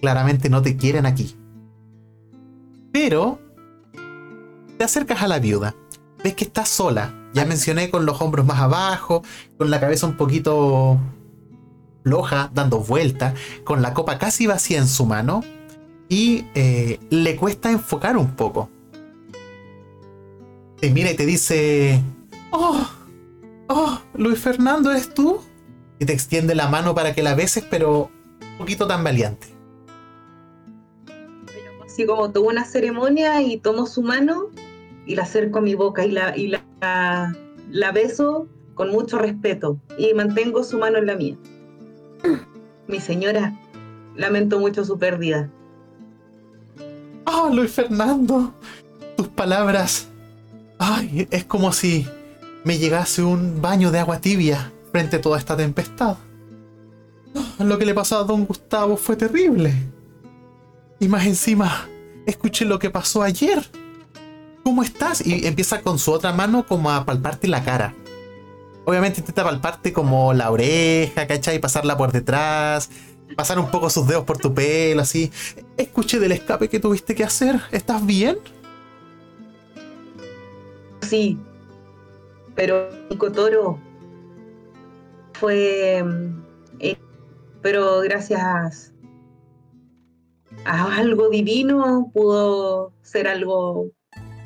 Claramente 0.00 0.48
no 0.48 0.62
te 0.62 0.76
quieren 0.76 1.06
aquí. 1.06 1.36
Pero 2.94 3.40
te 4.78 4.84
acercas 4.84 5.20
a 5.20 5.26
la 5.26 5.40
viuda. 5.40 5.74
Ves 6.22 6.34
que 6.34 6.44
está 6.44 6.64
sola. 6.64 7.12
Ya 7.34 7.44
mencioné 7.44 7.90
con 7.90 8.06
los 8.06 8.22
hombros 8.22 8.46
más 8.46 8.60
abajo, 8.60 9.24
con 9.58 9.68
la 9.68 9.80
cabeza 9.80 10.06
un 10.06 10.16
poquito 10.16 11.00
floja, 12.04 12.52
dando 12.54 12.78
vueltas, 12.78 13.34
con 13.64 13.82
la 13.82 13.94
copa 13.94 14.16
casi 14.18 14.46
vacía 14.46 14.78
en 14.78 14.86
su 14.86 15.06
mano. 15.06 15.42
Y 16.08 16.44
eh, 16.54 17.00
le 17.10 17.34
cuesta 17.34 17.68
enfocar 17.72 18.16
un 18.16 18.36
poco. 18.36 18.70
Te 20.80 20.88
mira 20.90 21.10
y 21.10 21.16
te 21.16 21.26
dice: 21.26 22.00
¡Oh! 22.52 22.86
¡Oh! 23.70 23.98
Luis 24.14 24.38
Fernando, 24.38 24.92
¿eres 24.92 25.12
tú? 25.12 25.40
Y 25.98 26.04
te 26.04 26.12
extiende 26.12 26.54
la 26.54 26.68
mano 26.68 26.94
para 26.94 27.12
que 27.12 27.24
la 27.24 27.34
beses, 27.34 27.64
pero 27.68 28.12
un 28.52 28.58
poquito 28.58 28.86
tan 28.86 29.02
valiente. 29.02 29.53
Así 31.94 32.06
como 32.06 32.32
tomo 32.32 32.48
una 32.48 32.64
ceremonia 32.64 33.40
y 33.40 33.56
tomo 33.56 33.86
su 33.86 34.02
mano 34.02 34.50
y 35.06 35.14
la 35.14 35.22
acerco 35.22 35.58
a 35.58 35.62
mi 35.62 35.76
boca 35.76 36.04
y 36.04 36.10
la, 36.10 36.36
y 36.36 36.48
la, 36.48 37.32
la 37.70 37.92
beso 37.92 38.48
con 38.74 38.90
mucho 38.90 39.16
respeto 39.16 39.78
y 39.96 40.12
mantengo 40.12 40.64
su 40.64 40.76
mano 40.76 40.98
en 40.98 41.06
la 41.06 41.14
mía. 41.14 41.36
Mi 42.88 42.98
señora, 42.98 43.56
lamento 44.16 44.58
mucho 44.58 44.84
su 44.84 44.98
pérdida. 44.98 45.48
¡Oh, 47.26 47.50
Luis 47.54 47.70
Fernando! 47.70 48.52
Tus 49.16 49.28
palabras. 49.28 50.08
Ay, 50.80 51.28
es 51.30 51.44
como 51.44 51.72
si 51.72 52.08
me 52.64 52.76
llegase 52.76 53.22
un 53.22 53.62
baño 53.62 53.92
de 53.92 54.00
agua 54.00 54.20
tibia 54.20 54.72
frente 54.90 55.14
a 55.14 55.20
toda 55.20 55.38
esta 55.38 55.56
tempestad. 55.56 56.16
Ah, 57.36 57.62
Lo 57.62 57.78
que 57.78 57.86
le 57.86 57.94
pasó 57.94 58.18
a 58.18 58.24
don 58.24 58.46
Gustavo 58.46 58.96
fue 58.96 59.14
terrible. 59.14 59.93
Y 61.00 61.08
más 61.08 61.26
encima, 61.26 61.88
escuché 62.26 62.64
lo 62.64 62.78
que 62.78 62.90
pasó 62.90 63.22
ayer. 63.22 63.64
¿Cómo 64.62 64.82
estás? 64.82 65.26
Y 65.26 65.46
empieza 65.46 65.82
con 65.82 65.98
su 65.98 66.12
otra 66.12 66.32
mano 66.32 66.66
como 66.66 66.90
a 66.90 67.04
palparte 67.04 67.48
la 67.48 67.62
cara. 67.62 67.94
Obviamente 68.86 69.20
intenta 69.20 69.44
palparte 69.44 69.92
como 69.92 70.32
la 70.32 70.50
oreja, 70.50 71.26
¿cachai? 71.26 71.58
Pasarla 71.58 71.96
por 71.96 72.12
detrás. 72.12 72.90
Pasar 73.36 73.58
un 73.58 73.70
poco 73.70 73.90
sus 73.90 74.06
dedos 74.06 74.24
por 74.24 74.38
tu 74.38 74.54
pelo, 74.54 75.02
así. 75.02 75.30
Escuché 75.76 76.18
del 76.18 76.32
escape 76.32 76.68
que 76.68 76.80
tuviste 76.80 77.14
que 77.14 77.24
hacer. 77.24 77.60
¿Estás 77.72 78.04
bien? 78.06 78.38
Sí, 81.02 81.38
pero 82.54 82.88
Nico 83.10 83.30
Toro 83.32 83.78
fue, 85.34 86.04
eh, 86.78 86.96
pero 87.60 88.00
gracias 88.00 88.93
algo 90.64 91.28
divino 91.30 92.10
pudo 92.12 92.92
ser 93.02 93.28
algo 93.28 93.86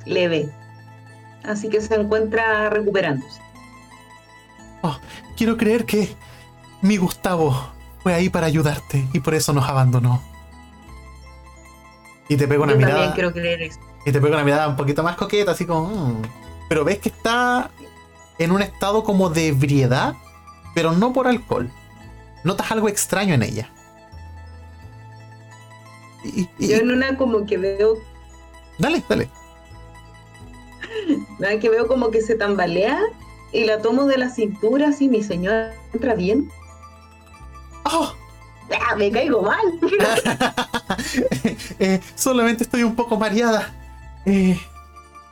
leve. 0.07 0.49
Así 1.45 1.69
que 1.69 1.81
se 1.81 1.95
encuentra 1.95 2.69
recuperándose. 2.71 3.41
Quiero 5.37 5.57
creer 5.57 5.85
que 5.85 6.17
mi 6.83 6.97
Gustavo 6.97 7.57
fue 8.03 8.13
ahí 8.13 8.29
para 8.29 8.47
ayudarte 8.47 9.07
y 9.13 9.21
por 9.21 9.35
eso 9.35 9.53
nos 9.53 9.69
abandonó. 9.69 10.21
Y 12.29 12.37
te 12.37 12.49
pego 12.49 12.65
una 12.65 12.73
Yo 12.73 12.79
mirada. 12.79 12.95
también 12.95 13.15
quiero 13.15 13.33
creer 13.33 13.63
eso. 13.63 13.79
Y 14.05 14.11
te 14.11 14.21
pego 14.21 14.35
una 14.35 14.43
mirada 14.45 14.67
un 14.67 14.75
poquito 14.77 15.05
más 15.05 15.15
coqueta, 15.17 15.53
así 15.53 15.65
como. 15.65 15.89
"Mm". 15.89 16.23
Pero 16.69 16.85
ves 16.85 16.99
que 16.99 17.09
está 17.11 17.71
en 18.39 18.51
un 18.51 18.63
estado 18.63 19.05
como 19.05 19.31
de 19.31 19.49
ebriedad, 19.49 20.15
pero 20.75 20.91
no 20.93 21.13
por 21.13 21.29
alcohol. 21.29 21.71
Notas 22.43 22.71
algo 22.73 22.89
extraño 22.89 23.35
en 23.35 23.45
ella. 23.45 23.71
Yo 26.59 26.77
en 26.77 26.91
una 26.91 27.17
como 27.17 27.47
que 27.47 27.59
veo, 27.59 27.99
Dale, 28.79 29.03
dale. 29.09 29.29
nada, 31.39 31.59
que 31.59 31.69
veo 31.69 31.87
como 31.87 32.11
que 32.11 32.23
se 32.23 32.37
tambalea 32.37 33.01
y 33.53 33.65
la 33.65 33.81
tomo 33.83 34.05
de 34.05 34.19
la 34.19 34.31
cintura 34.31 34.89
así, 34.89 35.09
mi 35.09 35.23
señora 35.23 35.75
entra 35.93 36.15
bien. 36.15 36.51
¡Oh! 37.85 38.13
¡Ah, 38.71 38.95
me 38.97 39.11
caigo 39.11 39.43
mal! 39.43 39.59
Eh, 41.79 42.01
solamente 42.17 42.65
estoy 42.65 42.83
un 42.83 42.97
poco 42.97 43.17
mareada. 43.17 43.73
Eh, 44.27 44.59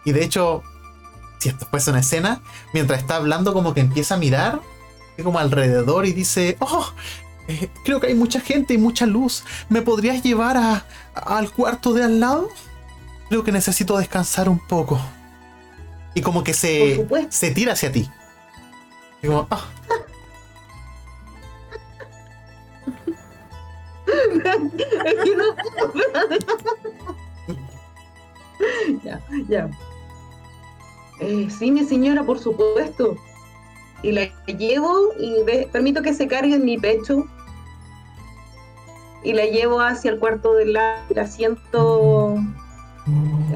y 0.05 0.13
de 0.13 0.25
hecho, 0.25 0.63
si 1.39 1.49
esto 1.49 1.67
fuese 1.67 1.91
una 1.91 2.01
escena, 2.01 2.41
mientras 2.73 3.01
está 3.01 3.17
hablando, 3.17 3.53
como 3.53 3.75
que 3.75 3.81
empieza 3.81 4.15
a 4.15 4.19
mirar 4.19 4.61
como 5.23 5.39
alrededor 5.39 6.07
y 6.07 6.13
dice: 6.13 6.57
Oh, 6.61 6.87
eh, 7.49 7.69
creo 7.85 8.01
que 8.01 8.07
hay 8.09 8.15
mucha 8.15 8.41
gente 8.41 8.75
y 8.75 8.79
mucha 8.79 9.05
luz. 9.07 9.45
¿Me 9.69 9.83
podrías 9.83 10.23
llevar 10.23 10.57
a, 10.57 10.85
al 11.15 11.51
cuarto 11.53 11.93
de 11.93 12.03
al 12.05 12.19
lado? 12.21 12.49
Creo 13.29 13.45
que 13.45 13.53
necesito 13.53 13.97
descansar 13.99 14.49
un 14.49 14.59
poco. 14.59 14.99
Y 16.15 16.23
como 16.23 16.43
que 16.45 16.55
se, 16.55 17.07
se 17.29 17.51
tira 17.51 17.73
hacia 17.75 17.93
ti. 17.93 18.09
Y 19.23 19.27
como, 19.27 19.47
"Ah, 19.51 19.67
Es 24.07 25.25
que 25.25 25.37
no 25.37 25.45
ya, 29.05 29.21
ya. 29.49 29.71
Eh, 31.21 31.49
sí, 31.57 31.71
mi 31.71 31.85
señora, 31.85 32.25
por 32.25 32.39
supuesto. 32.39 33.17
Y 34.03 34.13
la 34.13 34.25
llevo 34.47 35.13
y 35.19 35.43
ve- 35.45 35.69
permito 35.73 36.03
que 36.03 36.13
se 36.15 36.29
cargue 36.29 36.55
en 36.57 36.65
mi 36.65 36.79
pecho. 36.79 37.25
Y 39.27 39.33
la 39.33 39.45
llevo 39.45 39.81
hacia 39.81 40.13
el 40.13 40.21
cuarto 40.21 40.55
del 40.55 40.75
lado. 40.75 41.03
La 41.11 41.27
siento. 41.27 42.37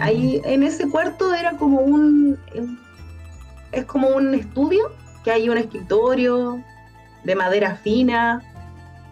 Ahí, 0.01 0.41
en 0.45 0.65
ese 0.65 0.89
cuarto 0.89 1.33
era 1.33 1.57
como 1.57 1.79
un. 1.79 2.37
Es 3.71 3.85
como 3.85 4.09
un 4.09 4.35
estudio, 4.35 4.93
que 5.23 5.31
hay 5.31 5.49
un 5.49 5.59
escritorio 5.59 6.61
de 7.23 7.37
madera 7.37 7.77
fina, 7.77 8.43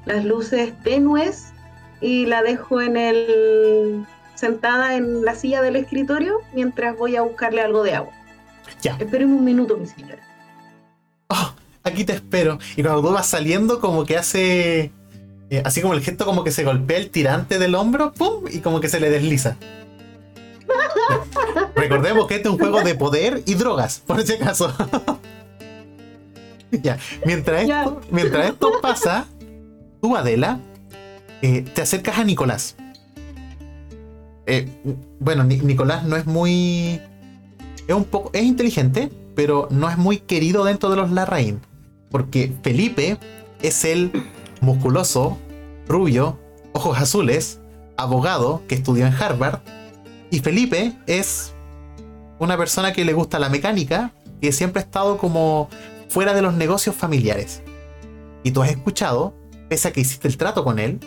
las 0.05 0.25
luces 0.25 0.73
tenues 0.83 1.53
y 2.01 2.27
la 2.27 2.43
dejo 2.43 2.81
en 2.81 2.97
el 2.97 4.05
sentada 4.35 4.97
en 4.97 5.25
la 5.25 5.37
silla 5.37 5.63
del 5.63 5.77
escritorio 5.77 6.41
mientras 6.55 6.97
voy 6.97 7.15
a 7.15 7.23
buscarle 7.23 7.61
algo 7.61 7.85
de 7.85 7.95
agua. 7.95 8.13
Ya. 8.83 8.97
Espéreme 8.99 9.35
un 9.35 9.45
minuto, 9.45 9.77
mi 9.77 9.87
señora. 9.87 10.23
"Oh, 11.29 11.53
aquí 11.85 12.05
te 12.05 12.15
espero. 12.15 12.59
Y 12.77 12.83
cuando 12.83 13.03
tú 13.03 13.15
vas 13.15 13.27
saliendo, 13.29 13.81
como 13.81 14.05
que 14.05 14.17
hace. 14.17 14.91
Eh, 15.51 15.63
así 15.65 15.81
como 15.81 15.95
el 15.95 16.03
gesto, 16.03 16.25
como 16.27 16.45
que 16.45 16.51
se 16.53 16.65
golpea 16.65 16.99
el 16.99 17.11
tirante 17.11 17.59
del 17.59 17.75
hombro, 17.75 18.13
¡pum! 18.13 18.45
Y 18.51 18.59
como 18.59 18.81
que 18.81 18.89
se 18.89 19.01
le 19.01 19.11
desliza. 19.11 19.57
Recordemos 21.75 22.27
que 22.27 22.37
este 22.37 22.49
es 22.49 22.53
un 22.53 22.59
juego 22.59 22.83
de 22.83 22.95
poder 22.95 23.43
y 23.47 23.55
drogas, 23.55 24.03
por 24.07 24.23
si 24.25 24.35
acaso. 24.35 24.73
ya, 26.71 26.99
mientras 27.25 27.63
esto, 27.63 28.01
mientras 28.11 28.51
esto 28.51 28.73
pasa, 28.83 29.27
tú, 30.03 30.17
Adela, 30.17 30.61
eh, 31.43 31.63
te 31.75 31.83
acercas 31.83 32.19
a 32.19 32.25
Nicolás. 32.25 32.77
Eh, 34.47 34.69
bueno, 35.21 35.45
Ni- 35.45 35.59
Nicolás 35.59 36.05
no 36.05 36.17
es 36.17 36.27
muy. 36.27 37.01
Es 37.87 37.95
un 37.95 38.05
poco. 38.05 38.31
Es 38.33 38.43
inteligente, 38.45 39.11
pero 39.35 39.69
no 39.71 39.89
es 39.89 39.97
muy 39.97 40.19
querido 40.19 40.65
dentro 40.65 40.91
de 40.91 40.97
los 40.97 41.11
Larraín. 41.11 41.61
Porque 42.11 42.53
Felipe 42.63 43.19
es 43.63 43.85
el 43.85 44.11
musculoso, 44.61 45.39
rubio, 45.87 46.39
ojos 46.73 46.99
azules, 46.99 47.61
abogado 47.97 48.63
que 48.69 48.75
estudió 48.75 49.07
en 49.07 49.15
Harvard. 49.15 49.61
Y 50.31 50.41
Felipe 50.41 50.95
es 51.07 51.55
una 52.39 52.57
persona 52.57 52.93
que 52.93 53.05
le 53.05 53.13
gusta 53.13 53.39
la 53.39 53.49
mecánica, 53.49 54.13
que 54.41 54.53
siempre 54.53 54.81
ha 54.81 54.85
estado 54.85 55.19
como 55.19 55.69
fuera 56.09 56.35
de 56.35 56.43
los 56.43 56.55
negocios 56.55 56.95
familiares. 56.95 57.63
Y 58.45 58.53
tú 58.53 58.63
has 58.63 58.71
escuchado, 58.71 59.35
pese 59.69 59.89
a 59.89 59.93
que 59.93 60.01
hiciste 60.01 60.29
el 60.29 60.37
trato 60.37 60.65
con 60.65 60.79
él, 60.79 61.01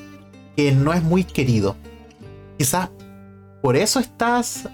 que 0.55 0.71
no 0.71 0.93
es 0.93 1.01
muy 1.01 1.23
querido. 1.23 1.75
Quizás 2.57 2.89
por 3.61 3.75
eso 3.75 3.99
estás 3.99 4.67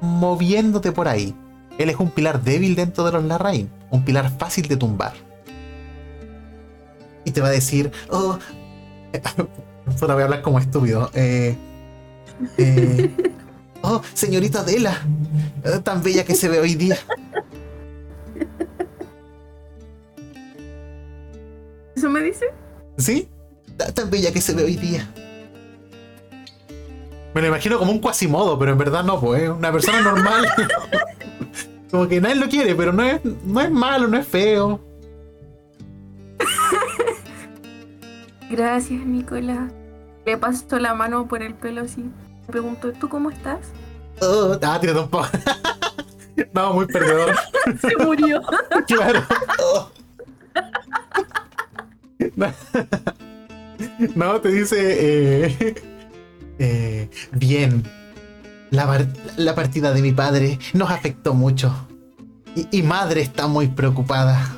moviéndote 0.00 0.92
por 0.92 1.08
ahí. 1.08 1.34
Él 1.78 1.90
es 1.90 1.96
un 1.96 2.10
pilar 2.10 2.42
débil 2.42 2.74
dentro 2.74 3.04
de 3.04 3.12
los 3.12 3.24
Larraín, 3.24 3.70
un 3.90 4.04
pilar 4.04 4.30
fácil 4.38 4.66
de 4.66 4.76
tumbar. 4.76 5.25
Y 7.26 7.32
te 7.32 7.40
va 7.40 7.48
a 7.48 7.50
decir, 7.50 7.90
oh, 8.08 8.38
voy 10.00 10.10
a 10.10 10.24
hablar 10.24 10.42
como 10.42 10.60
estúpido. 10.60 11.10
Eh, 11.12 11.56
eh, 12.56 13.10
oh, 13.82 14.00
señorita 14.14 14.60
Adela, 14.60 15.02
eh, 15.64 15.80
tan 15.82 16.02
bella 16.02 16.24
que 16.24 16.36
se 16.36 16.48
ve 16.48 16.60
hoy 16.60 16.76
día. 16.76 16.96
¿Eso 21.96 22.08
me 22.10 22.20
dice? 22.20 22.46
¿Sí? 22.96 23.28
Tan 23.94 24.08
bella 24.08 24.32
que 24.32 24.40
se 24.40 24.54
ve 24.54 24.62
hoy 24.62 24.76
día. 24.76 25.12
Me 27.34 27.42
lo 27.42 27.48
imagino 27.48 27.78
como 27.78 27.90
un 27.90 27.98
cuasimodo, 27.98 28.56
pero 28.58 28.70
en 28.70 28.78
verdad 28.78 29.02
no, 29.02 29.20
pues, 29.20 29.48
una 29.48 29.72
persona 29.72 30.00
normal. 30.00 30.46
como 31.90 32.06
que 32.06 32.20
nadie 32.20 32.36
lo 32.36 32.48
quiere, 32.48 32.74
pero 32.76 32.92
no 32.92 33.02
es, 33.02 33.20
no 33.24 33.60
es 33.60 33.70
malo, 33.70 34.06
no 34.06 34.16
es 34.16 34.26
feo. 34.26 34.80
Gracias, 38.56 39.04
Nicolás. 39.04 39.70
Le 40.24 40.38
paso 40.38 40.78
la 40.78 40.94
mano 40.94 41.28
por 41.28 41.42
el 41.42 41.52
pelo 41.52 41.82
así. 41.82 42.00
Me 42.00 42.46
pregunto, 42.46 42.90
¿tú 42.94 43.06
cómo 43.06 43.30
estás? 43.30 43.58
Oh, 44.22 44.56
ah, 44.62 44.80
tirado 44.80 45.02
un 45.02 45.10
poco. 45.10 45.28
no, 46.54 46.72
muy 46.72 46.86
perdedor. 46.86 47.36
Se 47.82 47.96
murió. 48.02 48.40
claro. 48.86 49.22
Oh. 49.62 49.90
No, 54.14 54.40
te 54.40 54.48
dice. 54.48 54.76
Eh, 54.78 55.74
eh, 56.58 57.10
bien. 57.32 57.82
La, 58.70 59.06
la, 59.36 59.54
partida 59.54 59.92
de 59.92 60.00
mi 60.00 60.12
padre 60.12 60.58
nos 60.72 60.90
afectó 60.90 61.34
mucho. 61.34 61.74
Y, 62.54 62.78
y, 62.78 62.82
madre 62.82 63.20
está 63.20 63.48
muy 63.48 63.68
preocupada. 63.68 64.56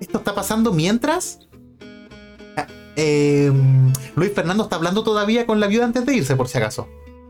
Esto 0.00 0.16
está 0.16 0.34
pasando 0.34 0.72
mientras. 0.72 1.47
Eh, 3.00 3.52
Luis 4.16 4.32
Fernando 4.34 4.64
está 4.64 4.74
hablando 4.74 5.04
todavía 5.04 5.46
con 5.46 5.60
la 5.60 5.68
viuda 5.68 5.84
antes 5.84 6.04
de 6.04 6.16
irse, 6.16 6.34
por 6.34 6.48
si 6.48 6.58
acaso. 6.58 6.88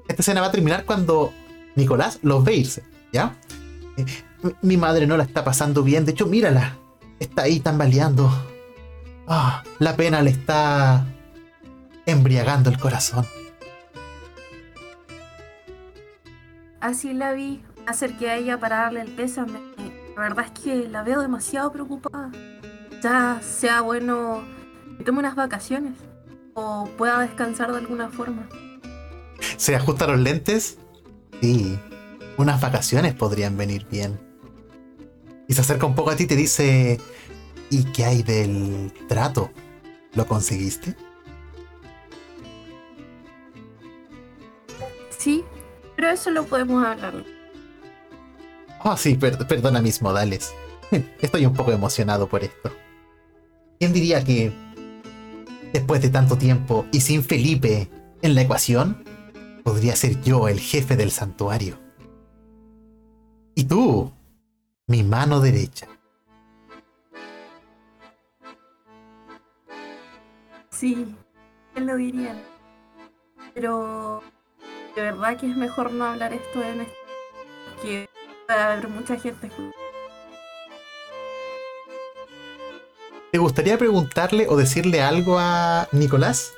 Esta 0.08 0.22
escena 0.22 0.40
va 0.40 0.46
a 0.46 0.50
terminar 0.50 0.86
cuando 0.86 1.30
Nicolás 1.76 2.20
los 2.22 2.42
ve 2.42 2.54
irse, 2.54 2.84
¿ya? 3.12 3.36
Eh, 3.98 4.06
mi 4.62 4.78
madre 4.78 5.06
no 5.06 5.18
la 5.18 5.24
está 5.24 5.44
pasando 5.44 5.82
bien. 5.82 6.06
De 6.06 6.12
hecho, 6.12 6.24
mírala. 6.24 6.78
Está 7.20 7.42
ahí 7.42 7.60
tambaleando. 7.60 8.30
Ah, 9.26 9.62
la 9.78 9.94
pena 9.94 10.22
le 10.22 10.30
está 10.30 11.04
embriagando 12.06 12.70
el 12.70 12.78
corazón. 12.78 13.26
Así 16.80 17.12
la 17.12 17.32
vi, 17.32 17.62
acerqué 17.86 18.30
a 18.30 18.36
ella 18.36 18.58
para 18.58 18.78
darle 18.78 19.02
el 19.02 19.10
pésame. 19.10 19.60
La 20.16 20.22
verdad 20.22 20.46
es 20.46 20.62
que 20.62 20.88
la 20.88 21.02
veo 21.02 21.20
demasiado 21.20 21.70
preocupada. 21.72 22.30
Ya 23.02 23.42
sea 23.42 23.82
bueno 23.82 24.56
que 24.98 25.04
tome 25.04 25.20
unas 25.20 25.36
vacaciones 25.36 25.94
o 26.54 26.88
pueda 26.98 27.20
descansar 27.20 27.70
de 27.72 27.78
alguna 27.78 28.10
forma. 28.10 28.48
¿Se 29.56 29.76
ajusta 29.76 30.06
los 30.08 30.18
lentes? 30.18 30.78
Sí, 31.40 31.78
unas 32.36 32.60
vacaciones 32.60 33.14
podrían 33.14 33.56
venir 33.56 33.86
bien. 33.88 34.20
Y 35.46 35.54
se 35.54 35.60
acerca 35.60 35.86
un 35.86 35.94
poco 35.94 36.10
a 36.10 36.16
ti 36.16 36.24
y 36.24 36.26
te 36.26 36.36
dice, 36.36 37.00
¿y 37.70 37.84
qué 37.84 38.04
hay 38.04 38.22
del 38.22 38.92
trato? 39.08 39.50
¿Lo 40.14 40.26
conseguiste? 40.26 40.96
Sí, 45.16 45.44
pero 45.96 46.10
eso 46.10 46.30
lo 46.30 46.44
podemos 46.44 46.84
hablar. 46.84 47.24
Oh, 48.84 48.96
sí, 48.96 49.14
per 49.14 49.38
perdona 49.46 49.80
mis 49.80 50.02
modales. 50.02 50.54
Estoy 51.20 51.46
un 51.46 51.54
poco 51.54 51.72
emocionado 51.72 52.28
por 52.28 52.44
esto. 52.44 52.72
¿Quién 53.78 53.92
diría 53.92 54.22
que 54.24 54.52
después 55.72 56.02
de 56.02 56.10
tanto 56.10 56.36
tiempo 56.36 56.86
y 56.92 57.00
sin 57.00 57.22
Felipe 57.22 57.88
en 58.22 58.34
la 58.34 58.42
ecuación, 58.42 59.04
podría 59.64 59.96
ser 59.96 60.20
yo 60.22 60.48
el 60.48 60.60
jefe 60.60 60.96
del 60.96 61.10
santuario? 61.10 61.78
Y 63.54 63.64
tú, 63.64 64.12
mi 64.86 65.02
mano 65.02 65.40
derecha. 65.40 65.86
Sí, 70.70 71.06
él 71.74 71.86
lo 71.86 71.96
diría. 71.96 72.40
Pero 73.52 74.22
de 74.94 75.02
verdad 75.02 75.36
que 75.36 75.50
es 75.50 75.56
mejor 75.56 75.92
no 75.92 76.04
hablar 76.04 76.32
esto 76.32 76.62
en 76.62 76.82
este 76.82 76.94
que 77.82 78.08
va 78.48 78.54
a 78.54 78.72
haber 78.72 78.88
mucha 78.88 79.18
gente. 79.18 79.50
¿Te 83.30 83.38
gustaría 83.38 83.76
preguntarle 83.76 84.46
o 84.48 84.56
decirle 84.56 85.02
algo 85.02 85.38
a 85.38 85.86
Nicolás? 85.92 86.54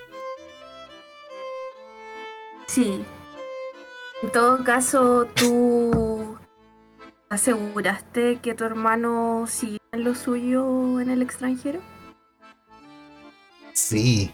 Sí. 2.67 3.05
En 4.23 4.31
todo 4.31 4.63
caso, 4.63 5.27
tú 5.35 6.39
aseguraste 7.29 8.39
que 8.41 8.55
tu 8.55 8.65
hermano 8.65 9.47
sigue 9.49 9.79
en 9.91 10.05
lo 10.05 10.15
suyo 10.15 11.01
en 11.01 11.11
el 11.11 11.23
extranjero. 11.23 11.81
Sí. 13.73 14.33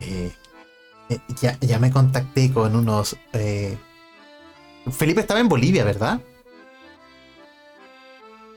Eh, 0.00 0.32
eh, 1.08 1.18
ya, 1.40 1.58
ya, 1.60 1.80
me 1.80 1.90
contacté 1.90 2.52
con 2.52 2.76
unos... 2.76 3.16
Eh... 3.32 3.76
Felipe 4.92 5.20
estaba 5.20 5.40
en 5.40 5.48
Bolivia, 5.48 5.84
¿verdad? 5.84 6.20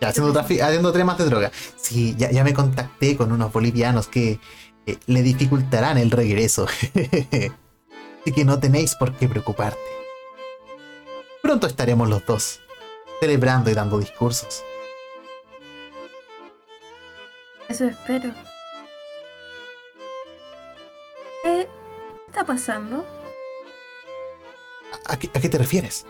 Haciendo, 0.01 0.39
haciendo 0.39 0.91
temas 0.91 1.17
de 1.17 1.25
droga. 1.25 1.51
Sí, 1.75 2.15
ya, 2.17 2.31
ya, 2.31 2.43
me 2.43 2.53
contacté 2.53 3.15
con 3.15 3.31
unos 3.31 3.51
bolivianos 3.53 4.07
que 4.07 4.39
eh, 4.85 4.97
le 5.05 5.21
dificultarán 5.21 5.97
el 5.97 6.09
regreso. 6.09 6.65
Así 8.21 8.31
que 8.33 8.45
no 8.45 8.59
tenéis 8.59 8.95
por 8.95 9.15
qué 9.15 9.27
preocuparte. 9.27 9.79
Pronto 11.41 11.67
estaremos 11.67 12.09
los 12.09 12.25
dos, 12.25 12.61
celebrando 13.19 13.69
y 13.69 13.73
dando 13.73 13.99
discursos. 13.99 14.63
Eso 17.67 17.85
espero. 17.85 18.31
¿Qué 21.43 21.67
está 22.27 22.45
pasando? 22.45 23.05
¿A, 25.07 25.17
qué, 25.17 25.29
¿A, 25.33 25.39
qué, 25.39 25.49
te 25.49 25.57
refieres? 25.57 26.05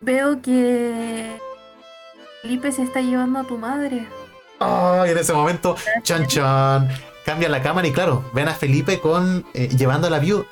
Veo 0.00 0.40
que 0.40 1.38
Felipe 2.42 2.72
se 2.72 2.82
está 2.82 3.00
llevando 3.00 3.40
a 3.40 3.44
tu 3.44 3.58
madre. 3.58 4.06
Ay, 4.60 5.10
en 5.10 5.18
ese 5.18 5.32
momento, 5.32 5.76
chan 6.02 6.26
chan, 6.26 6.88
cambia 7.24 7.48
la 7.48 7.62
cámara 7.62 7.86
y 7.86 7.92
claro, 7.92 8.24
ven 8.32 8.48
a 8.48 8.54
Felipe 8.54 9.00
con 9.00 9.44
eh, 9.54 9.68
llevando 9.68 10.06
a 10.06 10.10
la 10.10 10.18
viuda. 10.18 10.44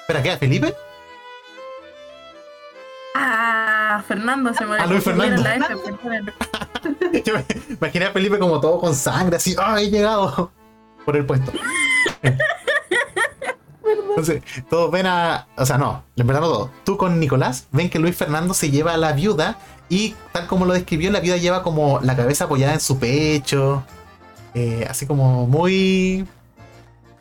¿Espera 0.00 0.22
qué? 0.22 0.30
¿A 0.32 0.38
Felipe? 0.38 0.74
Ah, 3.14 4.02
Fernando 4.06 4.54
se 4.54 4.64
muere. 4.64 4.82
A 4.82 4.86
Luis 4.86 5.04
Fernando. 5.04 5.42
La 5.42 5.56
F, 5.56 5.66
Yo 7.24 7.34
me 7.34 7.44
imaginé 7.74 8.04
a 8.06 8.12
Felipe 8.12 8.38
como 8.38 8.60
todo 8.60 8.78
con 8.78 8.94
sangre, 8.94 9.36
así, 9.36 9.56
¡ay, 9.58 9.86
he 9.86 9.90
llegado! 9.90 10.52
por 11.08 11.16
el 11.16 11.24
puesto. 11.24 11.50
Entonces, 14.18 14.42
todos 14.68 14.90
ven 14.90 15.06
a. 15.06 15.46
O 15.56 15.64
sea, 15.64 15.78
no, 15.78 16.02
en 16.16 16.26
verdad 16.26 16.40
no 16.40 16.48
todos. 16.48 16.70
Tú 16.84 16.96
con 16.96 17.20
Nicolás 17.20 17.68
ven 17.70 17.88
que 17.88 18.00
Luis 18.00 18.16
Fernando 18.16 18.52
se 18.52 18.70
lleva 18.70 18.94
a 18.94 18.96
la 18.96 19.12
viuda 19.12 19.58
y, 19.88 20.16
tal 20.32 20.48
como 20.48 20.64
lo 20.66 20.72
describió, 20.72 21.12
la 21.12 21.20
viuda 21.20 21.36
lleva 21.36 21.62
como 21.62 22.00
la 22.00 22.16
cabeza 22.16 22.44
apoyada 22.44 22.74
en 22.74 22.80
su 22.80 22.98
pecho. 22.98 23.84
Eh, 24.54 24.86
así 24.90 25.06
como 25.06 25.46
muy. 25.46 26.26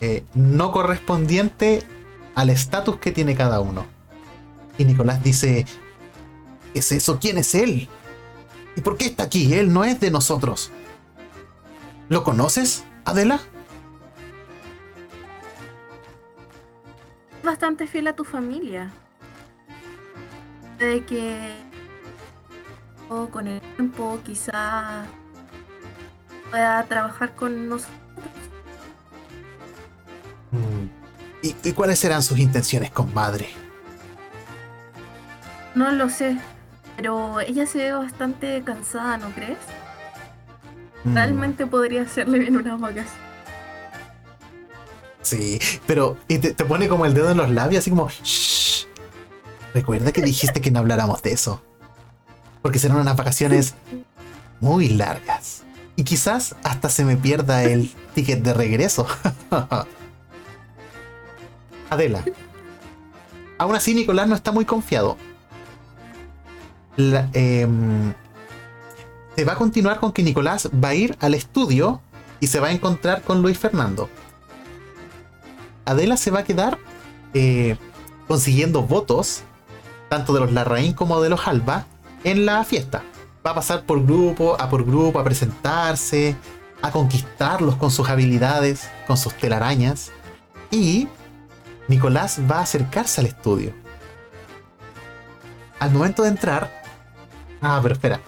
Eh, 0.01 0.23
no 0.33 0.71
correspondiente 0.71 1.83
al 2.33 2.49
estatus 2.49 2.97
que 2.97 3.11
tiene 3.11 3.35
cada 3.35 3.59
uno. 3.59 3.85
Y 4.79 4.85
Nicolás 4.85 5.23
dice: 5.23 5.67
¿Qué 6.73 6.79
es 6.79 6.91
eso? 6.91 7.19
¿Quién 7.19 7.37
es 7.37 7.53
él? 7.53 7.87
¿Y 8.75 8.81
por 8.81 8.97
qué 8.97 9.05
está 9.05 9.23
aquí? 9.23 9.53
Él 9.53 9.71
no 9.71 9.83
es 9.83 9.99
de 9.99 10.09
nosotros. 10.09 10.71
¿Lo 12.09 12.23
conoces, 12.23 12.85
Adela? 13.05 13.39
bastante 17.47 17.87
fiel 17.87 18.07
a 18.07 18.13
tu 18.13 18.23
familia. 18.23 18.91
De 20.77 21.03
que 21.05 21.55
o 23.09 23.27
con 23.29 23.47
el 23.47 23.61
tiempo 23.61 24.19
quizá 24.23 25.05
pueda 26.51 26.83
trabajar 26.83 27.33
con 27.35 27.69
nosotros. 27.69 27.95
Mm. 30.51 30.87
¿Y, 31.63 31.71
cuáles 31.71 31.99
serán 31.99 32.21
sus 32.21 32.37
intenciones, 32.37 32.91
compadre? 32.91 33.47
No 35.73 35.91
lo 35.91 36.09
sé, 36.09 36.37
pero 36.97 37.39
ella 37.39 37.65
se 37.65 37.77
ve 37.77 37.91
bastante 37.93 38.61
cansada, 38.63 39.17
¿no 39.17 39.29
crees? 39.29 39.59
Mm. 41.05 41.13
Realmente 41.13 41.65
podría 41.65 42.01
hacerle 42.01 42.39
bien 42.39 42.57
unas 42.57 42.79
vacaciones. 42.79 43.26
Sí, 45.28 45.59
pero 45.86 46.15
y 46.30 46.38
te, 46.38 46.53
pone 46.63 46.88
como 46.88 47.05
el 47.05 47.13
dedo 47.13 47.32
en 47.32 47.38
los 47.38 47.49
labios, 47.49 47.82
así 47.82 47.89
como, 47.89 48.07
"Shh. 48.09 48.86
Recuerda 49.73 50.13
que 50.13 50.21
dijiste 50.21 50.61
que 50.61 50.71
no 50.71 50.80
habláramos 50.80 51.21
de 51.21 51.34
eso. 51.34 51.61
Porque 52.61 52.80
serán 52.80 52.97
unas 52.97 53.17
vacaciones 53.17 53.75
muy 54.61 54.88
largas. 54.88 55.63
Y 55.97 56.03
quizás 56.03 56.55
hasta 56.63 56.89
se 56.89 57.03
me 57.03 57.17
pierda 57.17 57.63
el 57.63 57.91
ticket 58.15 58.41
de 58.41 58.53
regreso. 58.53 59.05
Adela. 61.89 62.23
Aún 63.57 63.75
así, 63.75 63.93
Nicolás 63.93 64.30
no 64.30 64.36
está 64.36 64.53
muy 64.53 64.63
confiado. 64.63 65.17
Em, 66.97 68.13
se 69.36 69.43
va 69.43 69.53
a 69.53 69.57
continuar 69.57 69.99
con 69.99 70.13
que 70.13 70.23
Nicolás 70.23 70.69
va 70.84 70.89
a 70.89 70.95
ir 70.95 71.17
al 71.19 71.34
estudio 71.34 72.01
y 72.39 72.47
se 72.47 72.59
va 72.61 72.67
a 72.67 72.71
encontrar 72.71 73.23
con 73.23 73.41
Luis 73.41 73.57
Fernando. 73.59 74.09
Adela 75.88 76.17
se 76.17 76.31
va 76.31 76.39
a 76.39 76.43
quedar 76.43 76.77
eh, 77.33 77.77
consiguiendo 78.27 78.83
votos, 78.83 79.43
tanto 80.09 80.33
de 80.33 80.41
los 80.41 80.51
Larraín 80.51 80.93
como 80.93 81.21
de 81.21 81.29
los 81.29 81.47
Alba, 81.47 81.85
en 82.25 82.45
la 82.45 82.65
fiesta. 82.65 83.03
Va 83.45 83.51
a 83.51 83.55
pasar 83.55 83.85
por 83.85 84.05
grupo, 84.05 84.59
a 84.59 84.69
por 84.69 84.85
grupo, 84.85 85.17
a 85.17 85.23
presentarse, 85.23 86.35
a 86.81 86.91
conquistarlos 86.91 87.77
con 87.77 87.89
sus 87.89 88.09
habilidades, 88.09 88.89
con 89.07 89.15
sus 89.15 89.33
telarañas. 89.35 90.11
Y 90.71 91.07
Nicolás 91.88 92.41
va 92.51 92.57
a 92.57 92.63
acercarse 92.63 93.21
al 93.21 93.27
estudio. 93.27 93.73
Al 95.79 95.91
momento 95.91 96.23
de 96.23 96.29
entrar... 96.29 96.83
Ah, 97.61 97.79
pero 97.81 97.93
espera. 97.93 98.19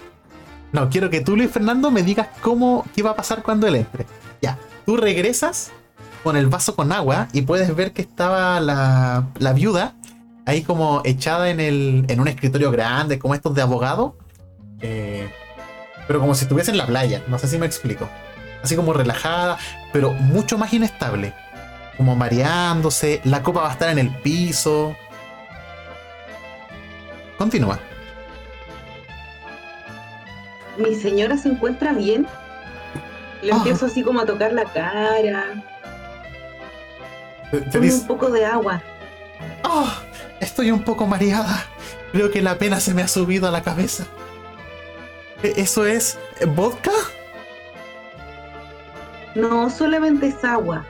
No, 0.72 0.88
quiero 0.88 1.10
que 1.10 1.20
tú, 1.20 1.36
Luis 1.36 1.50
Fernando, 1.50 1.90
me 1.90 2.02
digas 2.02 2.28
cómo, 2.40 2.86
qué 2.94 3.02
va 3.02 3.10
a 3.10 3.16
pasar 3.16 3.42
cuando 3.42 3.66
él 3.66 3.74
entre. 3.74 4.06
Ya, 4.40 4.58
tú 4.86 4.96
regresas 4.96 5.72
con 6.22 6.36
el 6.36 6.46
vaso 6.48 6.74
con 6.76 6.92
agua 6.92 7.28
y 7.32 7.42
puedes 7.42 7.74
ver 7.74 7.92
que 7.92 8.02
estaba 8.02 8.60
la, 8.60 9.26
la 9.38 9.52
viuda 9.52 9.94
ahí 10.46 10.62
como 10.62 11.02
echada 11.04 11.50
en, 11.50 11.60
el, 11.60 12.04
en 12.08 12.20
un 12.20 12.28
escritorio 12.28 12.70
grande, 12.70 13.18
como 13.18 13.34
estos 13.34 13.54
de 13.54 13.62
abogado. 13.62 14.16
eh, 14.80 15.28
pero 16.08 16.18
como 16.18 16.34
si 16.34 16.42
estuviese 16.42 16.72
en 16.72 16.76
la 16.78 16.86
playa, 16.86 17.22
no 17.28 17.38
sé 17.38 17.46
si 17.46 17.56
me 17.56 17.66
explico. 17.66 18.08
Así 18.64 18.74
como 18.74 18.92
relajada, 18.92 19.58
pero 19.92 20.12
mucho 20.12 20.58
más 20.58 20.72
inestable. 20.72 21.32
Como 21.96 22.16
mareándose, 22.16 23.20
la 23.24 23.42
copa 23.44 23.60
va 23.62 23.68
a 23.68 23.72
estar 23.72 23.90
en 23.90 23.98
el 24.00 24.10
piso. 24.10 24.96
Continúa. 27.38 27.78
Mi 30.78 30.94
señora 30.94 31.36
se 31.36 31.48
encuentra 31.50 31.92
bien. 31.92 32.26
Le 33.42 33.52
Ah. 33.52 33.56
empiezo 33.56 33.86
así 33.86 34.02
como 34.02 34.20
a 34.20 34.26
tocar 34.26 34.52
la 34.52 34.64
cara. 34.64 35.44
Tome 37.72 37.92
un 37.92 38.06
poco 38.06 38.30
de 38.30 38.44
agua. 38.44 38.82
"Oh, 39.64 39.88
estoy 40.40 40.70
un 40.70 40.82
poco 40.84 41.06
mareada. 41.06 41.64
Creo 42.12 42.30
que 42.30 42.42
la 42.42 42.58
pena 42.58 42.80
se 42.80 42.94
me 42.94 43.02
ha 43.02 43.08
subido 43.08 43.48
a 43.48 43.50
la 43.50 43.62
cabeza. 43.62 44.06
¿E- 45.42 45.54
¿Eso 45.56 45.86
es 45.86 46.18
vodka? 46.54 46.92
No, 49.34 49.70
solamente 49.70 50.26
es 50.28 50.44
agua. 50.44 50.84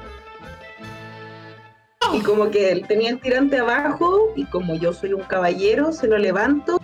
Y 2.13 2.21
como 2.23 2.51
que 2.51 2.73
él 2.73 2.87
tenía 2.89 3.11
el 3.11 3.21
tirante 3.21 3.59
abajo, 3.59 4.33
y 4.35 4.45
como 4.47 4.75
yo 4.75 4.93
soy 4.93 5.13
un 5.13 5.23
caballero, 5.23 5.93
se 5.93 6.09
lo 6.09 6.19
levanto 6.19 6.81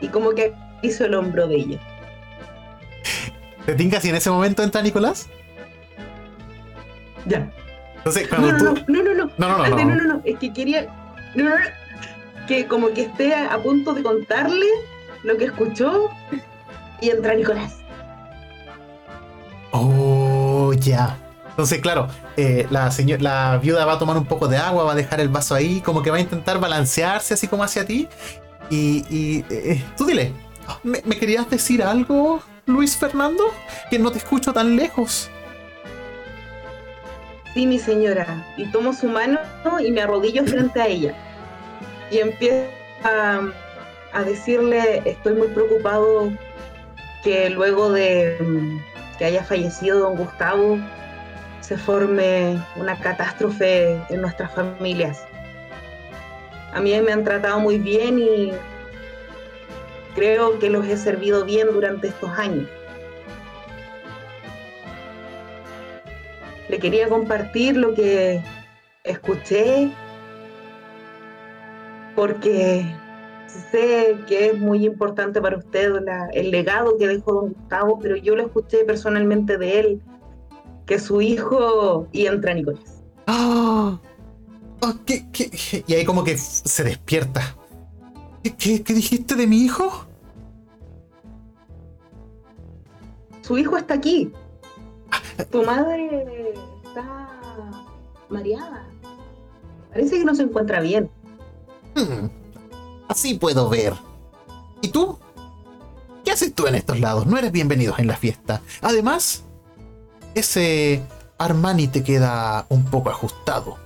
y 0.00 0.08
como 0.08 0.30
que 0.30 0.52
hizo 0.82 1.04
el 1.06 1.14
hombro 1.14 1.48
de 1.48 1.56
ella. 1.56 1.80
¿Te 3.66 3.74
tinca 3.74 4.00
si 4.00 4.10
en 4.10 4.16
ese 4.16 4.30
momento 4.30 4.62
entra 4.62 4.82
Nicolás? 4.82 5.28
Ya. 7.26 7.50
Entonces, 8.04 8.30
No, 8.30 8.36
cuando 8.36 8.52
no, 8.64 8.74
tú. 8.74 8.84
no, 8.92 9.02
no, 9.02 9.14
no, 9.14 9.24
no. 9.24 9.30
No, 9.38 9.48
no, 9.48 9.66
no. 9.68 9.76
No. 9.76 9.84
no, 9.96 10.04
no, 10.14 10.20
es 10.24 10.38
que 10.38 10.52
quería. 10.52 10.86
No, 11.34 11.44
no, 11.44 11.50
no. 11.50 11.64
Que 12.46 12.66
como 12.66 12.88
que 12.90 13.02
esté 13.02 13.34
a 13.34 13.58
punto 13.62 13.94
de 13.94 14.02
contarle 14.02 14.66
lo 15.22 15.36
que 15.38 15.46
escuchó 15.46 16.10
y 17.00 17.08
entra 17.10 17.34
Nicolás. 17.34 17.76
Oh, 19.72 20.72
ya. 20.74 21.18
Entonces, 21.50 21.80
claro, 21.80 22.08
eh, 22.36 22.66
la, 22.70 22.90
seño- 22.90 23.16
la 23.20 23.58
viuda 23.58 23.84
va 23.84 23.94
a 23.94 23.98
tomar 23.98 24.16
un 24.16 24.26
poco 24.26 24.48
de 24.48 24.56
agua, 24.56 24.84
va 24.84 24.92
a 24.92 24.96
dejar 24.96 25.20
el 25.20 25.28
vaso 25.28 25.54
ahí, 25.54 25.80
como 25.80 26.02
que 26.02 26.10
va 26.10 26.16
a 26.16 26.20
intentar 26.20 26.58
balancearse 26.58 27.34
así 27.34 27.46
como 27.48 27.62
hacia 27.64 27.84
ti. 27.84 28.08
Y, 28.70 29.04
y, 29.08 29.44
eh, 29.50 29.82
tú 29.96 30.04
dile, 30.04 30.32
¿me, 30.82 31.00
me 31.04 31.16
querías 31.16 31.48
decir 31.48 31.82
algo, 31.82 32.42
Luis 32.66 32.96
Fernando? 32.96 33.44
Que 33.90 33.98
no 33.98 34.10
te 34.10 34.18
escucho 34.18 34.52
tan 34.52 34.74
lejos. 34.76 35.30
Sí, 37.54 37.66
mi 37.66 37.78
señora. 37.78 38.44
Y 38.56 38.66
tomo 38.66 38.92
su 38.92 39.08
mano 39.08 39.38
y 39.80 39.92
me 39.92 40.02
arrodillo 40.02 40.44
frente 40.44 40.80
a 40.80 40.88
ella. 40.88 41.14
Y 42.10 42.18
empiezo 42.18 42.68
a, 43.04 43.42
decirle, 44.24 45.02
estoy 45.04 45.34
muy 45.34 45.48
preocupado 45.48 46.32
que 47.22 47.50
luego 47.50 47.90
de 47.90 48.36
mm, 48.40 48.78
que 49.18 49.24
haya 49.24 49.44
fallecido 49.44 50.00
don 50.00 50.16
Gustavo, 50.16 50.78
se 51.60 51.78
forme 51.78 52.62
una 52.76 52.98
catástrofe 52.98 53.98
en 54.10 54.20
nuestras 54.20 54.52
familias. 54.52 55.24
A 56.72 56.80
mí 56.80 56.92
me 57.00 57.12
han 57.12 57.24
tratado 57.24 57.60
muy 57.60 57.78
bien 57.78 58.18
y 58.18 58.52
creo 60.14 60.58
que 60.58 60.68
los 60.68 60.86
he 60.86 60.96
servido 60.96 61.44
bien 61.44 61.68
durante 61.72 62.08
estos 62.08 62.30
años. 62.30 62.68
Le 66.74 66.80
quería 66.80 67.08
compartir 67.08 67.76
lo 67.76 67.94
que 67.94 68.42
escuché 69.04 69.92
porque 72.16 72.84
sé 73.70 74.18
que 74.26 74.46
es 74.48 74.58
muy 74.58 74.84
importante 74.84 75.40
para 75.40 75.56
usted 75.58 75.92
la- 76.04 76.26
el 76.32 76.50
legado 76.50 76.98
que 76.98 77.06
dejó 77.06 77.32
don 77.32 77.52
Gustavo, 77.52 78.00
pero 78.02 78.16
yo 78.16 78.34
lo 78.34 78.42
escuché 78.46 78.78
personalmente 78.84 79.56
de 79.56 79.78
él, 79.78 80.02
que 80.84 80.98
su 80.98 81.20
hijo 81.20 82.08
y 82.10 82.26
entra 82.26 82.52
Nicolás. 82.54 83.04
¡Ah! 83.28 83.96
Ah, 84.82 84.94
¿qué- 85.06 85.30
qué- 85.30 85.50
qué? 85.50 85.84
Y 85.86 85.94
ahí 85.94 86.04
como 86.04 86.24
que 86.24 86.36
se 86.36 86.82
despierta. 86.82 87.54
¿Qué, 88.42 88.56
qué, 88.56 88.82
qué 88.82 88.94
dijiste 88.94 89.36
de 89.36 89.46
mi 89.46 89.58
hijo? 89.64 90.06
Su 93.42 93.56
hijo 93.58 93.76
está 93.76 93.94
aquí. 93.94 94.32
Tu 95.50 95.62
madre 95.64 96.33
está 96.94 97.82
mareada. 98.28 98.86
Parece 99.90 100.18
que 100.18 100.24
no 100.24 100.34
se 100.34 100.42
encuentra 100.44 100.80
bien. 100.80 101.10
Hmm, 101.94 102.28
así 103.08 103.34
puedo 103.34 103.68
ver. 103.68 103.94
¿Y 104.80 104.88
tú? 104.88 105.18
¿Qué 106.24 106.30
haces 106.30 106.54
tú 106.54 106.66
en 106.66 106.74
estos 106.74 107.00
lados? 107.00 107.26
No 107.26 107.36
eres 107.36 107.52
bienvenido 107.52 107.94
en 107.98 108.06
la 108.06 108.16
fiesta. 108.16 108.60
Además, 108.80 109.42
ese 110.34 111.02
Armani 111.38 111.88
te 111.88 112.02
queda 112.02 112.66
un 112.68 112.84
poco 112.84 113.10
ajustado. 113.10 113.76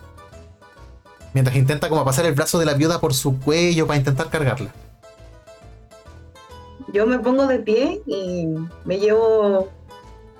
Mientras 1.35 1.57
intenta 1.57 1.89
como 1.89 2.05
pasar 2.05 2.27
el 2.27 2.35
brazo 2.35 2.59
de 2.59 2.67
la 2.67 2.75
viuda 2.75 3.01
por 3.01 3.15
su 3.15 3.39
cuello 3.41 3.87
para 3.87 3.99
intentar 3.99 4.31
cargarla. 4.31 4.73
Yo 6.93 7.07
me 7.07 7.19
pongo 7.19 7.47
de 7.47 7.59
pie 7.59 8.01
y 8.07 8.47
me 8.85 8.99
llevo, 8.99 9.69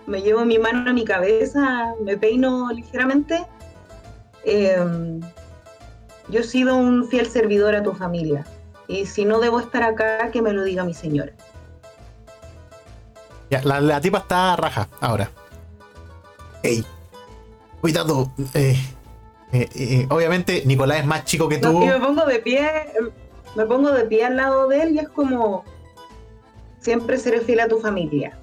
me 0.09 0.23
llevo 0.23 0.45
mi 0.45 0.59
mano 0.59 0.91
a 0.91 0.93
mi 0.93 1.05
cabeza, 1.05 1.95
me 2.03 2.17
peino 2.17 2.71
ligeramente. 2.73 3.47
Eh, 4.45 5.21
yo 6.29 6.41
he 6.41 6.45
sido 6.45 6.77
un 6.77 7.07
fiel 7.09 7.27
servidor 7.29 7.77
a 7.77 7.83
tu 7.83 7.93
familia. 7.93 8.47
Y 8.89 9.05
si 9.05 9.25
no 9.27 9.39
debo 9.39 9.61
estar 9.61 9.83
acá, 9.83 10.31
que 10.31 10.41
me 10.41 10.53
lo 10.53 10.65
diga 10.65 10.83
mi 10.83 10.95
señora. 10.95 11.33
Ya, 13.51 13.63
la, 13.63 13.81
la 13.81 14.01
tipa 14.01 14.19
está 14.19 14.57
raja 14.57 14.89
ahora. 15.01 15.31
Ey, 16.63 16.85
cuidado. 17.81 18.31
eh, 18.55 18.77
eh, 19.53 19.69
eh, 19.75 20.07
obviamente, 20.11 20.63
Nicolás 20.65 21.01
es 21.01 21.07
más 21.07 21.25
chico 21.25 21.49
que 21.49 21.59
tú. 21.59 21.73
No, 21.73 21.85
y 21.85 21.87
me 21.87 22.01
pongo 22.01 22.25
de 22.25 22.39
pie, 22.39 22.67
em, 22.99 23.11
me 23.57 23.67
pongo 23.67 23.91
de 23.93 24.05
pie 24.05 24.25
al 24.25 24.37
lado 24.37 24.69
de 24.69 24.83
él 24.83 24.95
y 24.95 24.99
es 25.01 25.09
como 25.09 25.65
siempre 26.81 27.19
seré 27.19 27.41
fiel 27.41 27.61
a 27.61 27.69
tu 27.69 27.79
familia. 27.79 28.39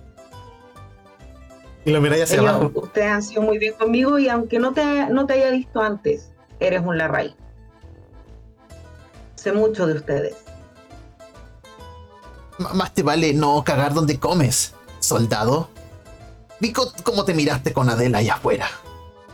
Y 1.86 1.92
lo 1.92 2.02
miráis 2.02 2.24
hacia 2.24 2.38
Ellos- 2.40 2.50
abajo. 2.50 2.72
ustedes 2.76 3.08
han 3.12 3.24
sido 3.24 3.42
muy 3.44 3.58
bien 3.60 3.74
conmigo 3.76 4.18
y 4.20 4.28
aunque 4.28 4.60
no 4.60 4.74
te, 4.74 5.08
no 5.10 5.26
te 5.28 5.34
haya 5.34 5.52
visto 5.52 5.80
antes, 5.82 6.32
eres 6.60 6.82
un 6.84 6.98
Larray. 6.98 7.36
Sé 9.36 9.52
mucho 9.52 9.86
de 9.86 9.94
ustedes. 9.94 10.36
M- 12.60 12.70
Más 12.74 12.94
te 12.94 13.04
vale 13.04 13.34
no 13.34 13.64
cagar 13.64 13.94
donde 13.94 14.20
comes, 14.20 14.74
soldado. 15.00 15.70
Vi 16.60 16.74
cómo 16.74 17.26
te 17.26 17.34
miraste 17.34 17.74
con 17.74 17.90
Adela 17.90 18.20
allá 18.20 18.36
afuera. 18.36 18.68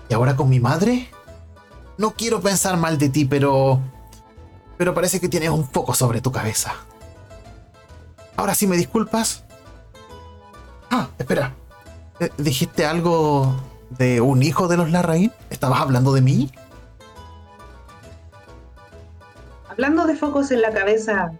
¿Y 0.10 0.14
ahora 0.14 0.36
con 0.36 0.50
mi 0.50 0.60
madre? 0.60 1.08
no 1.98 2.12
quiero 2.16 2.42
pensar 2.42 2.78
mal 2.78 2.98
de 2.98 3.10
ti, 3.10 3.26
pero... 3.26 3.80
Pero 4.76 4.96
parece 4.96 5.20
que 5.20 5.30
tienes 5.30 5.52
un 5.52 5.70
foco 5.70 5.94
sobre 5.94 6.20
tu 6.20 6.32
cabeza. 6.32 6.74
Ahora 8.36 8.56
sí 8.56 8.66
me 8.66 8.76
disculpas. 8.76 9.44
Ah, 10.90 11.10
espera. 11.20 11.54
Eh, 12.22 12.30
¿Dijiste 12.38 12.86
algo 12.86 13.56
de 13.90 14.22
un 14.22 14.44
hijo 14.44 14.68
de 14.68 14.78
los 14.78 14.92
Larraín? 14.92 15.32
¿Estabas 15.50 15.82
hablando 15.82 16.14
de 16.14 16.22
mí? 16.22 16.52
Hablando 19.68 20.06
de 20.06 20.16
focos 20.16 20.52
en 20.52 20.62
la 20.62 20.72
cabeza, 20.72 21.32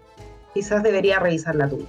quizás 0.52 0.82
debería 0.82 1.20
revisar 1.20 1.54
la 1.54 1.68
tuya. 1.68 1.86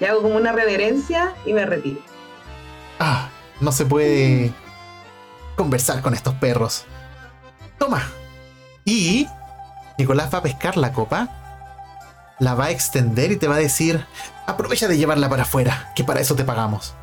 Y 0.00 0.04
hago 0.06 0.22
como 0.22 0.36
una 0.36 0.52
reverencia 0.52 1.34
y 1.44 1.52
me 1.52 1.66
retiro. 1.66 2.00
Ah, 3.00 3.28
no 3.60 3.70
se 3.70 3.84
puede 3.84 4.50
conversar 5.56 6.00
con 6.00 6.14
estos 6.14 6.32
perros. 6.34 6.86
Toma. 7.78 8.02
Y 8.86 9.28
Nicolás 9.98 10.32
va 10.32 10.38
a 10.38 10.42
pescar 10.42 10.78
la 10.78 10.94
copa, 10.94 11.28
la 12.38 12.54
va 12.54 12.66
a 12.66 12.70
extender 12.70 13.32
y 13.32 13.36
te 13.36 13.48
va 13.48 13.56
a 13.56 13.58
decir, 13.58 14.04
aprovecha 14.46 14.88
de 14.88 14.98
llevarla 14.98 15.28
para 15.28 15.42
afuera, 15.42 15.92
que 15.94 16.04
para 16.04 16.20
eso 16.20 16.34
te 16.34 16.44
pagamos. 16.44 16.94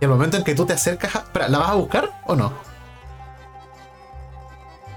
Y 0.00 0.04
al 0.04 0.10
momento 0.10 0.36
en 0.36 0.44
que 0.44 0.54
tú 0.54 0.66
te 0.66 0.72
acercas, 0.74 1.16
a... 1.16 1.18
Espera, 1.20 1.48
¿la 1.48 1.58
vas 1.58 1.70
a 1.70 1.74
buscar 1.74 2.20
o 2.26 2.36
no? 2.36 2.52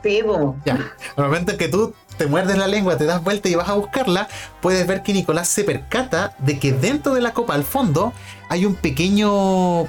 Sí, 0.03 0.21
po. 0.25 0.55
Ya. 0.65 0.77
Al 1.17 1.25
momento 1.25 1.51
en 1.51 1.57
que 1.57 1.67
tú 1.67 1.93
te 2.17 2.27
muerdes 2.27 2.57
la 2.57 2.67
lengua, 2.67 2.97
te 2.97 3.05
das 3.05 3.23
vuelta 3.23 3.49
y 3.49 3.55
vas 3.55 3.69
a 3.69 3.73
buscarla, 3.73 4.27
puedes 4.61 4.85
ver 4.87 5.03
que 5.03 5.13
Nicolás 5.13 5.47
se 5.47 5.63
percata 5.63 6.35
de 6.37 6.59
que 6.59 6.71
dentro 6.71 7.13
de 7.13 7.21
la 7.21 7.33
copa, 7.33 7.53
al 7.53 7.63
fondo, 7.63 8.13
hay 8.49 8.65
un 8.65 8.75
pequeño 8.75 9.87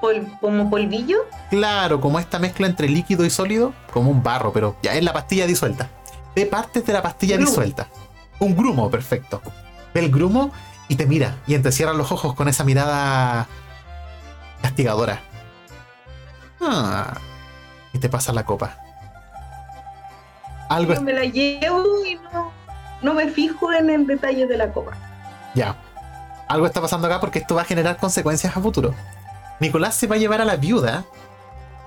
Pol- 0.00 0.28
como 0.40 0.70
polvillo. 0.70 1.18
Claro, 1.50 2.00
como 2.00 2.18
esta 2.18 2.38
mezcla 2.38 2.66
entre 2.66 2.88
líquido 2.88 3.24
y 3.24 3.30
sólido, 3.30 3.74
como 3.92 4.10
un 4.10 4.22
barro, 4.22 4.52
pero 4.52 4.76
ya 4.82 4.94
es 4.94 5.02
la 5.02 5.12
pastilla 5.12 5.46
disuelta. 5.46 5.90
Ve 6.36 6.46
partes 6.46 6.84
de 6.86 6.92
la 6.92 7.02
pastilla 7.02 7.36
disuelta. 7.36 7.88
Un 8.40 8.56
grumo, 8.56 8.90
perfecto. 8.90 9.42
Ve 9.94 10.00
el 10.00 10.10
grumo 10.10 10.52
y 10.88 10.96
te 10.96 11.06
mira 11.06 11.36
y 11.46 11.54
entrecierra 11.54 11.92
los 11.92 12.12
ojos 12.12 12.34
con 12.34 12.48
esa 12.48 12.64
mirada 12.64 13.46
castigadora. 14.62 15.20
Ah, 16.60 17.14
y 17.92 17.98
te 17.98 18.08
pasa 18.08 18.32
la 18.32 18.44
copa. 18.44 18.76
Algo 20.68 20.94
Yo 20.94 21.02
me 21.02 21.12
la 21.12 21.24
llevo 21.24 22.04
y 22.04 22.16
no, 22.32 22.52
no 23.02 23.14
me 23.14 23.28
fijo 23.28 23.72
en 23.72 23.90
el 23.90 24.06
detalle 24.06 24.46
de 24.46 24.56
la 24.56 24.72
copa. 24.72 24.92
Ya. 25.54 25.76
Algo 26.48 26.66
está 26.66 26.80
pasando 26.80 27.06
acá 27.06 27.20
porque 27.20 27.38
esto 27.38 27.54
va 27.54 27.62
a 27.62 27.64
generar 27.64 27.96
consecuencias 27.96 28.56
a 28.56 28.60
futuro. 28.60 28.94
Nicolás 29.60 29.94
se 29.94 30.06
va 30.06 30.16
a 30.16 30.18
llevar 30.18 30.40
a 30.40 30.44
la 30.44 30.56
viuda 30.56 31.04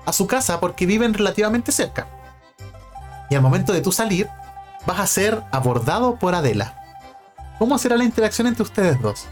a 0.04 0.12
su 0.12 0.26
casa 0.26 0.60
porque 0.60 0.86
viven 0.86 1.14
relativamente 1.14 1.72
cerca. 1.72 2.06
Y 3.30 3.34
al 3.34 3.42
momento 3.42 3.72
de 3.72 3.80
tú 3.80 3.92
salir, 3.92 4.28
vas 4.86 5.00
a 5.00 5.06
ser 5.06 5.42
abordado 5.50 6.16
por 6.16 6.34
Adela. 6.34 6.74
¿Cómo 7.58 7.78
será 7.78 7.96
la 7.96 8.04
interacción 8.04 8.46
entre 8.46 8.62
ustedes 8.64 9.00
dos? 9.00 9.26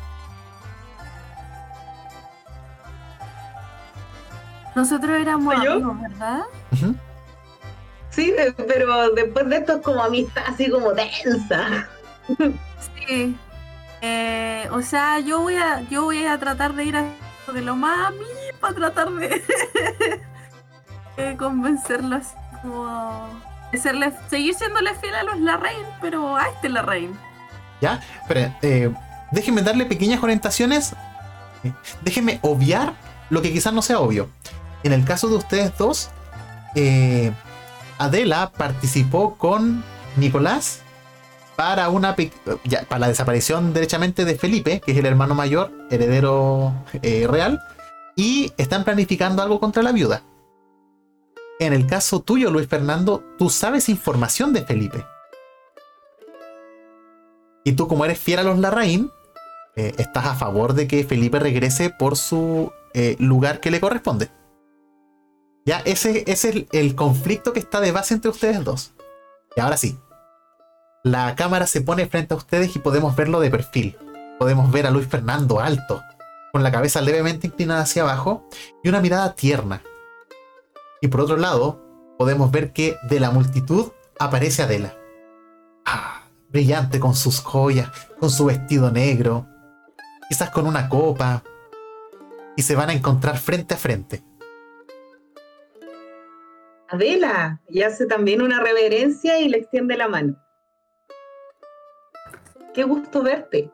Nosotros 4.75 5.19
éramos 5.21 5.55
amigos, 5.55 6.01
¿verdad? 6.01 6.43
Sí, 8.11 8.31
de- 8.31 8.53
pero 8.53 9.11
después 9.13 9.49
de 9.49 9.57
esto 9.57 9.75
es 9.77 9.83
como 9.83 10.03
amistad 10.03 10.45
así 10.47 10.71
como 10.71 10.93
densa. 10.93 11.89
Sí. 13.09 13.37
Eh, 14.03 14.69
o 14.73 14.81
sea, 14.83 15.19
yo 15.21 15.41
voy 15.41 15.57
a, 15.57 15.81
yo 15.91 16.05
voy 16.05 16.25
a 16.25 16.39
tratar 16.39 16.75
de 16.75 16.85
ir 16.85 16.97
a 16.97 17.05
de 17.53 17.63
lo 17.63 17.75
más 17.75 18.07
a 18.07 18.11
mí 18.13 18.25
para 18.61 18.75
tratar 18.75 19.11
de, 19.11 19.43
de 21.17 21.37
convencerlos 21.37 22.29
como 22.63 23.29
serle- 23.79 24.13
seguir 24.29 24.55
siéndole 24.55 24.95
fiel 24.95 25.15
a 25.15 25.23
los 25.23 25.39
Larraín, 25.41 25.85
pero 26.01 26.37
a 26.37 26.49
este 26.49 26.69
Larraín. 26.69 27.17
¿Ya? 27.81 28.01
Pero 28.29 28.53
eh, 28.63 28.93
déjenme 29.33 29.63
darle 29.63 29.85
pequeñas 29.87 30.23
orientaciones. 30.23 30.93
Eh, 31.65 31.73
Déjenme 32.03 32.39
obviar 32.43 32.95
lo 33.31 33.43
que 33.43 33.53
quizás 33.53 33.73
no 33.73 33.83
sea 33.83 34.01
obvio. 34.01 34.29
En 34.83 34.93
el 34.93 35.05
caso 35.05 35.29
de 35.29 35.37
ustedes 35.37 35.77
dos, 35.79 36.11
eh, 36.75 37.33
Adela 37.99 38.51
participó 38.57 39.37
con 39.37 39.85
Nicolás 40.17 40.81
para 41.57 41.91
una 41.91 42.17
ya, 42.65 42.83
para 42.85 43.01
la 43.01 43.09
desaparición 43.09 43.75
derechamente 43.75 44.25
de 44.25 44.35
Felipe, 44.37 44.81
que 44.85 44.93
es 44.93 44.99
el 44.99 45.05
hermano 45.05 45.35
mayor, 45.35 45.71
heredero 45.91 46.73
real, 47.03 47.61
y 48.17 48.53
están 48.57 48.85
planificando 48.85 49.43
algo 49.43 49.61
contra 49.61 49.83
la 49.83 49.93
viuda. 49.93 50.23
En 51.61 51.75
el 51.75 51.87
caso 51.87 52.23
tuyo, 52.23 52.51
Luis 52.51 52.69
Fernando, 52.69 53.23
tú 53.37 53.51
sabes 53.51 53.91
información 53.91 54.55
de 54.55 54.65
Felipe. 54.65 55.05
Y 57.65 57.73
tú, 57.73 57.87
como 57.87 58.07
eres 58.07 58.19
fiel 58.19 58.39
a 58.39 58.43
los 58.43 58.59
Larraín, 58.59 59.11
eh, 59.77 59.93
estás 59.99 60.25
a 60.25 60.35
favor 60.35 60.73
de 60.73 60.89
que 60.89 61.05
Felipe 61.05 61.39
regrese 61.39 61.91
por 61.91 62.17
su 62.17 62.73
eh, 62.95 63.15
lugar 63.19 63.61
que 63.61 63.71
le 63.71 63.79
corresponde. 63.79 64.31
Ya, 65.67 65.81
ese, 65.81 66.25
es 66.27 66.47
el, 66.47 66.67
el 66.73 66.95
conflicto 66.95 67.53
que 67.53 67.61
está 67.61 67.83
de 67.83 67.93
base 67.93 68.15
entre 68.15 68.31
ustedes 68.31 68.65
dos. 68.65 68.93
Y 69.55 69.61
ahora 69.61 69.77
sí. 69.77 69.99
La 71.05 71.35
cámara 71.37 71.67
se 71.67 71.83
pone 71.83 72.07
frente 72.07 72.33
a 72.33 72.39
ustedes 72.39 72.75
y 72.75 72.79
podemos 72.79 73.15
verlo 73.17 73.39
de 73.39 73.51
perfil. 73.51 73.99
Podemos 74.39 74.73
ver 74.73 74.87
a 74.87 74.91
Luis 74.91 75.07
Fernando 75.07 75.61
alto, 75.61 76.03
con 76.53 76.63
la 76.63 76.73
cabeza 76.73 77.03
levemente 77.03 77.49
inclinada 77.49 77.83
hacia 77.83 78.01
abajo 78.01 78.49
y 78.83 78.89
una 78.89 79.03
mirada 79.03 79.35
tierna. 79.35 79.83
Y 81.01 81.09
por 81.09 81.23
otro 81.23 81.37
lado, 81.37 81.83
podemos 82.19 82.51
ver 82.51 82.73
que 82.73 82.97
de 83.09 83.21
la 83.21 83.31
multitud 83.31 83.93
aparece 84.19 84.63
Adela. 84.63 84.95
Ah, 85.87 86.25
brillante 86.51 87.01
con 87.01 87.15
sus 87.15 87.41
joyas, 87.41 87.91
con 88.19 88.31
su 88.31 88.45
vestido 88.45 88.91
negro, 88.91 89.47
quizás 90.29 90.51
con 90.51 90.67
una 90.67 90.89
copa, 90.89 91.43
y 92.57 92.63
se 92.63 92.75
van 92.75 92.91
a 92.91 92.93
encontrar 92.93 93.39
frente 93.39 93.75
a 93.75 93.79
frente. 93.79 94.23
Adela, 96.89 97.61
y 97.69 97.83
hace 97.83 98.05
también 98.07 98.43
una 98.43 98.61
reverencia 98.61 99.39
y 99.41 99.49
le 99.49 99.59
extiende 99.59 99.97
la 99.97 100.09
mano. 100.09 100.37
Qué 102.75 102.85
gusto 102.85 103.23
verte. 103.23 103.71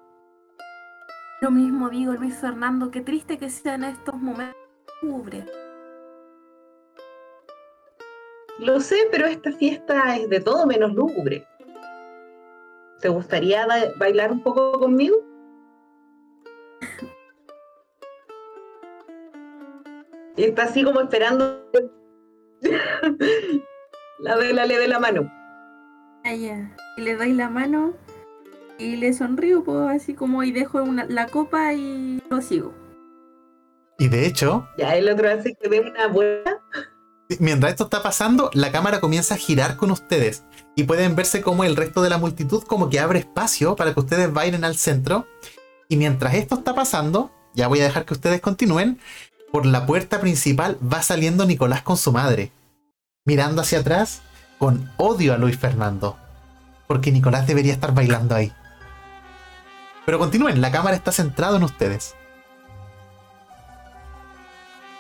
Lo 1.40 1.50
mismo 1.50 1.90
digo, 1.90 2.12
Luis 2.12 2.36
Fernando, 2.36 2.90
qué 2.90 3.00
triste 3.00 3.38
que 3.38 3.50
sea 3.50 3.74
en 3.74 3.84
estos 3.84 4.14
momentos. 4.14 4.56
Lo 8.58 8.80
sé, 8.80 8.96
pero 9.10 9.26
esta 9.26 9.52
fiesta 9.52 10.16
es 10.16 10.28
de 10.30 10.40
todo 10.40 10.66
menos 10.66 10.92
lúgubre. 10.94 11.46
¿Te 13.00 13.08
gustaría 13.08 13.66
ba- 13.66 13.92
bailar 13.98 14.32
un 14.32 14.42
poco 14.42 14.72
conmigo? 14.78 15.16
Y 20.36 20.44
está 20.44 20.64
así 20.64 20.82
como 20.84 21.00
esperando. 21.00 21.62
la 24.20 24.32
Adela 24.32 24.66
le 24.66 24.78
dé 24.78 24.88
la 24.88 24.98
mano. 25.00 25.30
Ah, 26.24 26.34
ya. 26.34 26.74
Y 26.96 27.02
le 27.02 27.16
doy 27.16 27.32
la 27.32 27.48
mano 27.48 27.94
y 28.78 28.96
le 28.96 29.12
sonrío, 29.12 29.62
pues 29.64 29.78
así 30.02 30.14
como 30.14 30.42
y 30.42 30.50
dejo 30.50 30.82
una- 30.82 31.06
la 31.06 31.26
copa 31.28 31.72
y 31.74 32.22
lo 32.28 32.40
sigo. 32.42 32.72
Y 33.98 34.08
de 34.08 34.26
hecho, 34.26 34.66
Ya 34.76 34.94
el 34.96 35.08
otro 35.08 35.28
hace 35.30 35.54
que 35.54 35.68
dé 35.68 35.80
una 35.80 36.06
vuelta. 36.08 36.55
Mientras 37.40 37.72
esto 37.72 37.84
está 37.84 38.02
pasando, 38.02 38.50
la 38.54 38.72
cámara 38.72 39.00
comienza 39.00 39.34
a 39.34 39.38
girar 39.38 39.76
con 39.76 39.90
ustedes. 39.90 40.44
Y 40.74 40.84
pueden 40.84 41.16
verse 41.16 41.40
como 41.42 41.64
el 41.64 41.76
resto 41.76 42.02
de 42.02 42.10
la 42.10 42.18
multitud 42.18 42.62
como 42.64 42.90
que 42.90 43.00
abre 43.00 43.20
espacio 43.20 43.76
para 43.76 43.94
que 43.94 44.00
ustedes 44.00 44.32
bailen 44.32 44.64
al 44.64 44.76
centro. 44.76 45.26
Y 45.88 45.96
mientras 45.96 46.34
esto 46.34 46.56
está 46.56 46.74
pasando, 46.74 47.30
ya 47.54 47.68
voy 47.68 47.80
a 47.80 47.84
dejar 47.84 48.04
que 48.04 48.14
ustedes 48.14 48.40
continúen. 48.40 49.00
Por 49.52 49.64
la 49.64 49.86
puerta 49.86 50.20
principal 50.20 50.76
va 50.82 51.02
saliendo 51.02 51.46
Nicolás 51.46 51.82
con 51.82 51.96
su 51.96 52.12
madre, 52.12 52.52
mirando 53.24 53.62
hacia 53.62 53.78
atrás 53.78 54.20
con 54.58 54.92
odio 54.96 55.34
a 55.34 55.38
Luis 55.38 55.56
Fernando. 55.56 56.18
Porque 56.86 57.10
Nicolás 57.10 57.46
debería 57.46 57.72
estar 57.72 57.94
bailando 57.94 58.34
ahí. 58.34 58.52
Pero 60.04 60.18
continúen, 60.18 60.60
la 60.60 60.70
cámara 60.70 60.96
está 60.96 61.10
centrada 61.10 61.56
en 61.56 61.64
ustedes. 61.64 62.14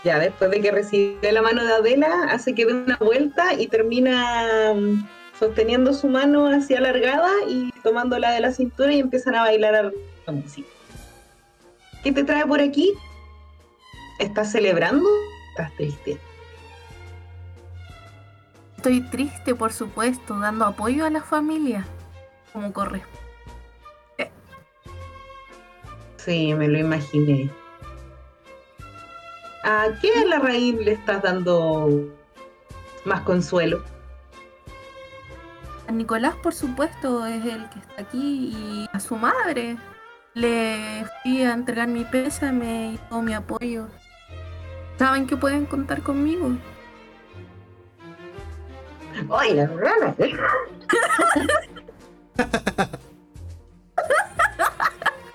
Ya 0.06 0.20
después 0.20 0.52
de 0.52 0.60
que 0.60 0.70
recibe 0.70 1.32
la 1.32 1.42
mano 1.42 1.64
de 1.64 1.72
Adela, 1.72 2.28
hace 2.30 2.54
que 2.54 2.64
dé 2.64 2.74
una 2.74 2.96
vuelta 2.98 3.54
y 3.54 3.66
termina 3.66 4.72
mm, 4.72 5.04
sosteniendo 5.36 5.92
su 5.94 6.06
mano 6.06 6.46
así 6.46 6.76
alargada 6.76 7.28
y 7.48 7.72
tomándola 7.82 8.30
de 8.30 8.38
la 8.38 8.52
cintura 8.52 8.94
y 8.94 9.00
empiezan 9.00 9.34
a 9.34 9.40
bailar 9.40 9.74
a 9.74 9.82
la 9.82 10.32
música. 10.32 10.68
¿Qué 12.04 12.12
te 12.12 12.22
trae 12.22 12.46
por 12.46 12.60
aquí? 12.60 12.94
¿Estás 14.20 14.52
celebrando? 14.52 15.08
¿Estás 15.50 15.74
triste? 15.74 16.18
Estoy 18.76 19.00
triste, 19.10 19.56
por 19.56 19.72
supuesto, 19.72 20.38
dando 20.38 20.66
apoyo 20.66 21.04
a 21.04 21.10
la 21.10 21.24
familia, 21.24 21.84
como 22.52 22.72
corresponde. 22.72 23.18
Sí, 26.18 26.54
me 26.54 26.68
lo 26.68 26.78
imaginé. 26.78 27.50
¿A 29.68 29.88
qué 30.00 30.12
a 30.20 30.24
la 30.24 30.38
raíz 30.38 30.76
le 30.76 30.92
estás 30.92 31.22
dando 31.22 31.88
más 33.04 33.22
consuelo. 33.22 33.82
A 35.88 35.92
Nicolás, 35.92 36.36
por 36.36 36.54
supuesto, 36.54 37.26
es 37.26 37.44
el 37.44 37.68
que 37.70 37.80
está 37.80 38.02
aquí 38.02 38.54
y 38.56 38.88
a 38.92 39.00
su 39.00 39.16
madre. 39.16 39.76
Le 40.34 41.04
fui 41.22 41.42
a 41.42 41.52
entregar 41.52 41.88
mi 41.88 42.04
pésame 42.04 42.92
y 42.94 42.98
todo 43.08 43.22
mi 43.22 43.34
apoyo. 43.34 43.88
Saben 44.98 45.26
que 45.26 45.36
pueden 45.36 45.66
contar 45.66 46.00
conmigo. 46.00 46.50
Oye, 49.28 49.68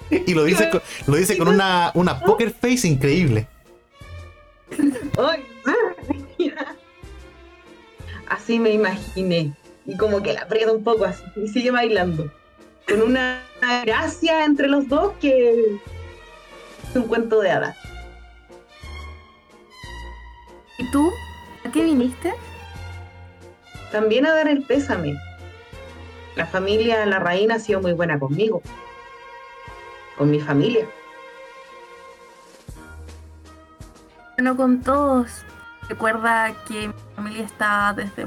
Y 0.26 0.34
lo 0.34 0.46
dice 0.46 0.70
con, 0.70 0.82
lo 1.08 1.16
dice 1.16 1.38
con 1.38 1.50
una, 1.50 1.92
una 1.96 2.20
poker 2.20 2.52
face 2.52 2.88
increíble. 2.88 3.48
Ay, 5.18 5.46
Así 8.28 8.60
me 8.60 8.72
imaginé. 8.72 9.54
Y 9.86 9.98
como 9.98 10.22
que 10.24 10.34
la 10.34 10.42
aprieta 10.42 10.72
un 10.72 10.84
poco 10.84 11.06
así. 11.06 11.24
Y 11.36 11.48
sigue 11.50 11.72
bailando. 11.72 12.32
Con 12.88 13.02
una 13.02 13.42
gracia 13.86 14.46
entre 14.46 14.68
los 14.68 14.88
dos 14.88 15.14
que 15.20 15.80
es 16.90 16.96
un 16.96 17.04
cuento 17.04 17.42
de 17.42 17.52
hadas. 17.52 17.78
¿Y 20.78 20.92
tú? 20.92 21.12
¿A 21.66 21.72
qué 21.72 21.84
viniste? 21.84 22.34
También 23.92 24.26
a 24.26 24.34
dar 24.34 24.48
el 24.48 24.64
pésame. 24.64 25.16
La 26.36 26.46
familia 26.46 27.06
La 27.06 27.20
Reina 27.20 27.56
ha 27.56 27.60
sido 27.60 27.82
muy 27.82 27.94
buena 27.94 28.18
conmigo. 28.18 28.62
Con 30.18 30.32
mi 30.32 30.40
familia. 30.40 30.88
Bueno, 34.42 34.58
con 34.58 34.82
todos. 34.82 35.44
Recuerda 35.88 36.52
que 36.68 36.88
mi 36.88 36.94
familia 37.16 37.46
está 37.46 37.94
desde 37.96 38.26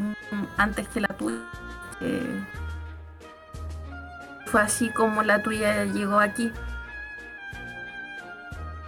antes 0.56 0.86
que 0.86 1.00
la 1.00 1.08
tuya. 1.08 1.40
fue 4.46 4.60
así 4.60 4.90
como 4.90 5.24
la 5.24 5.42
tuya 5.42 5.84
llegó 5.86 6.20
aquí. 6.20 6.52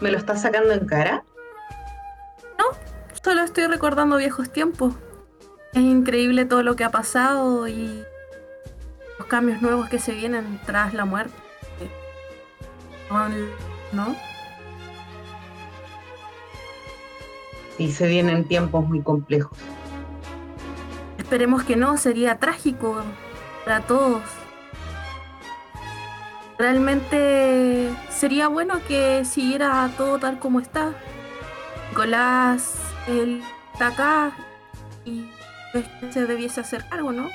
¿Me 0.01 0.13
lo 0.13 0.19
estás 0.19 0.43
sacando 0.43 0.73
en 0.73 0.87
cara? 0.87 1.25
Solo 3.25 3.43
estoy 3.43 3.67
recordando 3.67 4.19
viejos 4.19 4.53
tiempos. 4.53 4.95
Es 5.73 5.83
increíble 5.83 6.45
todo 6.45 6.63
lo 6.63 6.77
que 6.77 6.85
ha 6.85 6.91
pasado 6.91 7.67
y 7.67 8.05
los 9.19 9.27
cambios 9.27 9.61
nuevos 9.61 9.89
que 9.89 9.99
se 9.99 10.13
vienen 10.13 10.61
tras 10.65 10.95
la 10.95 11.05
muerte. 11.05 11.35
¿No? 13.91 14.15
Sí, 17.77 17.93
se 17.93 18.07
vienen 18.07 18.45
tiempos 18.45 18.87
muy 18.87 19.03
complejos. 19.03 19.57
Esperemos 21.19 21.63
que 21.65 21.77
no, 21.77 21.97
sería 21.97 22.39
trágico 22.39 23.03
para 23.65 23.81
todos. 23.81 24.23
Realmente 26.59 27.91
sería 28.09 28.49
bueno 28.49 28.81
que 28.89 29.25
siguiera 29.25 29.91
todo 29.97 30.19
tal 30.19 30.39
como 30.39 30.61
está. 30.61 30.93
Nicolás, 31.91 32.75
él 33.07 33.43
está 33.73 33.89
acá 33.89 34.33
y 35.05 35.29
se 36.11 36.27
debiese 36.27 36.61
hacer 36.61 36.87
cargo, 36.89 37.13
¿no? 37.13 37.29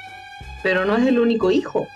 Pero 0.63 0.85
no 0.85 0.95
es 0.95 1.05
el 1.05 1.19
único 1.19 1.51
hijo. 1.51 1.87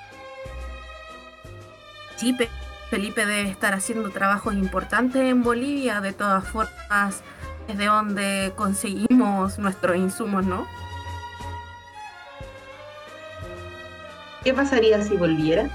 Sí, 2.16 2.34
Pe- 2.34 2.50
Felipe 2.90 3.26
debe 3.26 3.50
estar 3.50 3.74
haciendo 3.74 4.10
trabajos 4.12 4.54
importantes 4.54 5.22
en 5.24 5.42
Bolivia, 5.44 6.02
de 6.02 6.14
todas 6.14 6.48
formas 6.48 7.24
es 7.68 7.78
de 7.78 7.86
donde 7.86 8.54
conseguimos 8.56 9.58
nuestros 9.60 9.98
insumos, 9.98 10.46
¿no? 10.46 10.68
¿Qué 14.44 14.54
pasaría 14.54 15.02
si 15.02 15.16
volviera? 15.18 15.70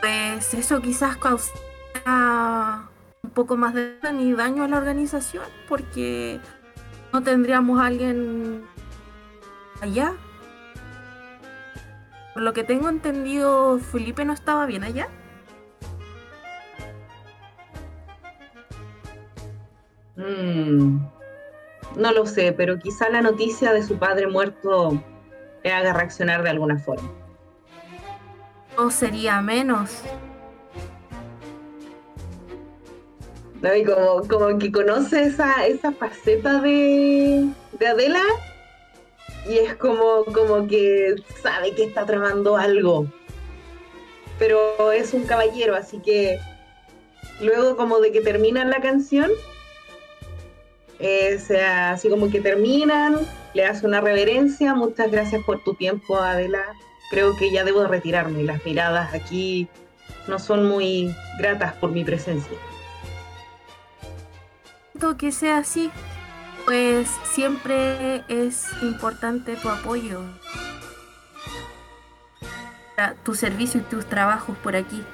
Pues 0.00 0.54
eso 0.54 0.80
quizás 0.80 1.16
causará 1.18 2.88
un 3.22 3.30
poco 3.30 3.56
más 3.56 3.74
de 3.74 3.98
daño 3.98 4.22
y 4.22 4.32
daño 4.32 4.64
a 4.64 4.68
la 4.68 4.78
organización, 4.78 5.44
porque 5.68 6.40
no 7.12 7.22
tendríamos 7.22 7.80
a 7.80 7.86
alguien 7.86 8.64
allá. 9.82 10.14
Por 12.32 12.42
lo 12.42 12.52
que 12.52 12.64
tengo 12.64 12.88
entendido, 12.88 13.78
Felipe 13.78 14.24
no 14.24 14.32
estaba 14.32 14.64
bien 14.64 14.84
allá. 14.84 15.08
Mm, 20.16 20.98
no 21.96 22.12
lo 22.12 22.26
sé, 22.26 22.52
pero 22.52 22.78
quizá 22.78 23.08
la 23.08 23.22
noticia 23.22 23.72
de 23.72 23.82
su 23.82 23.98
padre 23.98 24.26
muerto 24.26 25.02
le 25.62 25.72
haga 25.72 25.92
reaccionar 25.92 26.42
de 26.42 26.50
alguna 26.50 26.78
forma. 26.78 27.10
No 28.76 28.90
sería 28.90 29.40
menos. 29.40 30.02
¿no? 33.62 33.74
Y 33.74 33.84
como, 33.84 34.22
como 34.28 34.58
que 34.58 34.70
conoce 34.70 35.24
esa, 35.24 35.66
esa 35.66 35.92
faceta 35.92 36.60
de, 36.60 37.48
de 37.78 37.86
Adela 37.86 38.22
y 39.48 39.58
es 39.58 39.74
como, 39.76 40.24
como 40.32 40.66
que 40.66 41.14
sabe 41.42 41.72
que 41.74 41.84
está 41.84 42.04
tramando 42.04 42.56
algo. 42.56 43.06
Pero 44.38 44.92
es 44.92 45.14
un 45.14 45.24
caballero, 45.24 45.74
así 45.74 45.98
que 45.98 46.38
luego 47.40 47.76
como 47.76 48.00
de 48.00 48.12
que 48.12 48.20
terminan 48.20 48.70
la 48.70 48.80
canción, 48.80 49.30
eh, 50.98 51.38
sea 51.38 51.92
así 51.92 52.08
como 52.08 52.30
que 52.30 52.40
terminan, 52.40 53.18
le 53.54 53.64
hace 53.64 53.86
una 53.86 54.00
reverencia, 54.00 54.74
muchas 54.74 55.10
gracias 55.10 55.42
por 55.44 55.62
tu 55.62 55.74
tiempo 55.74 56.16
Adela, 56.16 56.64
creo 57.10 57.36
que 57.36 57.50
ya 57.50 57.64
debo 57.64 57.86
retirarme, 57.86 58.42
las 58.42 58.64
miradas 58.64 59.14
aquí 59.14 59.68
no 60.26 60.38
son 60.38 60.66
muy 60.66 61.14
gratas 61.38 61.74
por 61.74 61.90
mi 61.90 62.04
presencia. 62.04 62.56
Que 65.18 65.30
sea 65.30 65.58
así, 65.58 65.90
pues 66.64 67.08
siempre 67.32 68.24
es 68.26 68.66
importante 68.82 69.54
tu 69.54 69.68
apoyo. 69.68 70.20
Tu 73.22 73.34
servicio 73.34 73.80
y 73.80 73.84
tus 73.84 74.04
trabajos 74.06 74.56
por 74.58 74.74
aquí. 74.74 75.04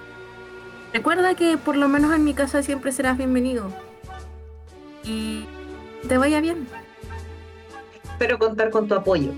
Recuerda 0.95 1.35
que 1.35 1.59
por 1.59 1.77
lo 1.77 1.89
menos 1.89 2.15
en 2.15 2.25
mi 2.25 2.33
casa 2.33 2.63
siempre 2.63 2.91
serás 2.91 3.19
bienvenido. 3.19 3.71
Y 5.05 5.45
te 6.09 6.19
vaya 6.19 6.41
bien. 6.41 6.67
Espero 8.05 8.39
contar 8.39 8.71
con 8.71 8.89
tu 8.89 8.95
apoyo. 8.95 9.33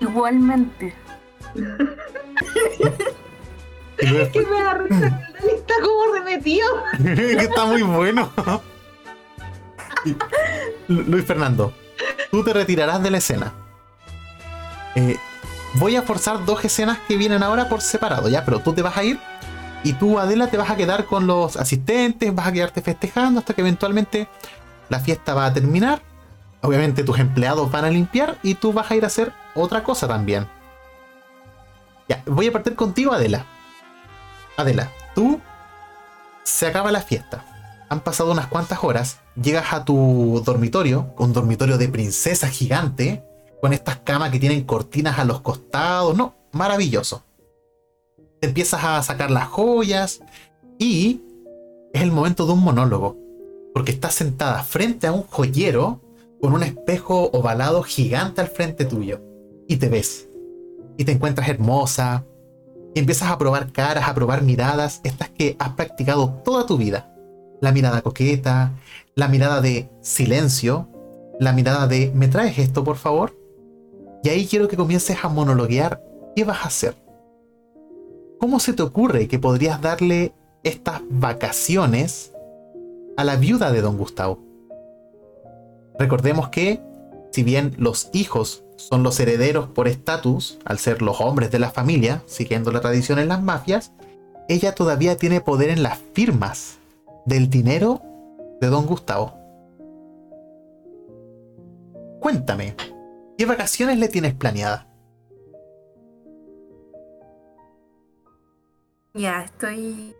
Igualmente. 0.00 0.94
Luego- 3.98 4.32
Que 4.32 4.40
me 4.42 4.62
da 4.62 4.74
risa 4.74 5.00
que 5.00 5.06
el 5.06 5.10
Dani 5.10 5.52
está 5.54 5.74
como 5.82 6.12
remetido. 6.14 6.66
que 7.02 7.32
está 7.44 7.64
muy 7.64 7.82
bueno. 7.82 8.30
Luis 10.88 11.24
Fernando, 11.24 11.72
tú 12.30 12.44
te 12.44 12.52
retirarás 12.52 13.02
de 13.02 13.10
la 13.10 13.18
escena. 13.18 13.52
Eh, 14.94 15.16
voy 15.74 15.96
a 15.96 16.02
forzar 16.02 16.44
dos 16.44 16.64
escenas 16.64 16.98
que 17.08 17.16
vienen 17.16 17.42
ahora 17.42 17.68
por 17.68 17.80
separado, 17.80 18.28
ya, 18.28 18.44
pero 18.44 18.60
tú 18.60 18.72
te 18.72 18.82
vas 18.82 18.96
a 18.96 19.04
ir 19.04 19.18
y 19.82 19.92
tú, 19.94 20.18
Adela, 20.18 20.48
te 20.48 20.56
vas 20.56 20.70
a 20.70 20.76
quedar 20.76 21.04
con 21.06 21.26
los 21.26 21.56
asistentes, 21.56 22.34
vas 22.34 22.46
a 22.48 22.52
quedarte 22.52 22.82
festejando 22.82 23.40
hasta 23.40 23.54
que 23.54 23.60
eventualmente 23.62 24.28
la 24.88 25.00
fiesta 25.00 25.34
va 25.34 25.46
a 25.46 25.52
terminar. 25.52 26.02
Obviamente 26.62 27.04
tus 27.04 27.18
empleados 27.18 27.70
van 27.70 27.84
a 27.84 27.90
limpiar 27.90 28.38
y 28.42 28.54
tú 28.54 28.72
vas 28.72 28.90
a 28.90 28.96
ir 28.96 29.04
a 29.04 29.08
hacer 29.08 29.32
otra 29.54 29.82
cosa 29.82 30.08
también. 30.08 30.46
Ya, 32.08 32.22
voy 32.26 32.48
a 32.48 32.52
partir 32.52 32.74
contigo, 32.74 33.12
Adela. 33.12 33.46
Adela, 34.56 34.90
tú 35.14 35.40
se 36.44 36.66
acaba 36.66 36.92
la 36.92 37.00
fiesta. 37.00 37.44
Han 37.88 38.00
pasado 38.00 38.32
unas 38.32 38.46
cuantas 38.46 38.82
horas. 38.82 39.20
Llegas 39.40 39.72
a 39.72 39.84
tu 39.84 40.42
dormitorio, 40.44 41.14
un 41.18 41.32
dormitorio 41.32 41.78
de 41.78 41.88
princesa 41.88 42.48
gigante, 42.48 43.24
con 43.60 43.72
estas 43.72 43.96
camas 43.98 44.30
que 44.30 44.38
tienen 44.38 44.64
cortinas 44.64 45.18
a 45.18 45.24
los 45.24 45.40
costados. 45.40 46.16
No, 46.16 46.34
maravilloso. 46.52 47.24
Te 48.40 48.48
empiezas 48.48 48.84
a 48.84 49.02
sacar 49.02 49.30
las 49.30 49.48
joyas 49.48 50.20
y 50.78 51.20
es 51.92 52.02
el 52.02 52.12
momento 52.12 52.46
de 52.46 52.52
un 52.52 52.62
monólogo. 52.62 53.25
Porque 53.76 53.92
estás 53.92 54.14
sentada 54.14 54.62
frente 54.62 55.06
a 55.06 55.12
un 55.12 55.24
joyero 55.24 56.00
con 56.40 56.54
un 56.54 56.62
espejo 56.62 57.28
ovalado 57.34 57.82
gigante 57.82 58.40
al 58.40 58.46
frente 58.46 58.86
tuyo. 58.86 59.20
Y 59.68 59.76
te 59.76 59.90
ves. 59.90 60.30
Y 60.96 61.04
te 61.04 61.12
encuentras 61.12 61.46
hermosa, 61.46 62.24
y 62.94 63.00
empiezas 63.00 63.30
a 63.30 63.36
probar 63.36 63.72
caras, 63.72 64.08
a 64.08 64.14
probar 64.14 64.40
miradas, 64.40 65.02
estas 65.04 65.28
que 65.28 65.56
has 65.58 65.74
practicado 65.74 66.40
toda 66.42 66.64
tu 66.64 66.78
vida. 66.78 67.14
La 67.60 67.70
mirada 67.70 68.00
coqueta, 68.00 68.72
la 69.14 69.28
mirada 69.28 69.60
de 69.60 69.90
silencio, 70.00 70.88
la 71.38 71.52
mirada 71.52 71.86
de 71.86 72.10
¿me 72.14 72.28
traes 72.28 72.58
esto 72.58 72.82
por 72.82 72.96
favor? 72.96 73.38
Y 74.22 74.30
ahí 74.30 74.46
quiero 74.46 74.68
que 74.68 74.78
comiences 74.78 75.18
a 75.22 75.28
monologuear 75.28 76.02
qué 76.34 76.44
vas 76.44 76.64
a 76.64 76.68
hacer. 76.68 76.94
¿Cómo 78.40 78.58
se 78.58 78.72
te 78.72 78.82
ocurre 78.82 79.28
que 79.28 79.38
podrías 79.38 79.82
darle 79.82 80.32
estas 80.62 81.02
vacaciones 81.10 82.32
a 83.16 83.24
la 83.24 83.36
viuda 83.36 83.72
de 83.72 83.80
don 83.80 83.96
Gustavo? 83.96 84.42
Recordemos 85.98 86.50
que, 86.50 86.82
si 87.32 87.42
bien 87.42 87.74
los 87.78 88.10
hijos 88.12 88.64
son 88.76 89.02
los 89.02 89.18
herederos 89.20 89.68
por 89.68 89.88
estatus, 89.88 90.58
al 90.64 90.78
ser 90.78 91.02
los 91.02 91.20
hombres 91.20 91.50
de 91.50 91.58
la 91.58 91.70
familia, 91.70 92.22
siguiendo 92.26 92.70
la 92.72 92.80
tradición 92.80 93.18
en 93.18 93.28
las 93.28 93.42
mafias, 93.42 93.92
ella 94.48 94.74
todavía 94.74 95.16
tiene 95.16 95.40
poder 95.40 95.70
en 95.70 95.82
las 95.82 95.98
firmas 96.12 96.78
del 97.24 97.50
dinero 97.50 98.02
de 98.60 98.68
don 98.68 98.86
Gustavo. 98.86 99.34
Cuéntame, 102.20 102.74
¿qué 103.36 103.46
vacaciones 103.46 103.98
le 103.98 104.08
tienes 104.08 104.34
planeada? 104.34 104.86
Ya, 109.14 109.44
estoy 109.44 110.14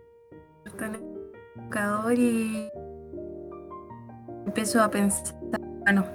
en 0.79 0.95
el 0.95 1.01
buscador 1.55 2.13
y 2.17 2.69
empiezo 4.47 4.81
a 4.81 4.89
pensar, 4.89 5.35
bueno, 5.81 6.05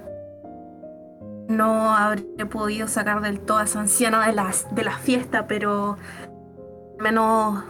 no 1.47 1.93
habré 1.93 2.45
podido 2.45 2.87
sacar 2.87 3.21
del 3.21 3.39
todo 3.39 3.59
a 3.59 3.63
esa 3.63 3.79
anciana 3.79 4.25
de 4.25 4.33
las 4.33 4.73
de 4.73 4.83
la 4.83 4.97
fiesta, 4.97 5.47
pero 5.47 5.97
al 6.97 7.03
menos 7.03 7.63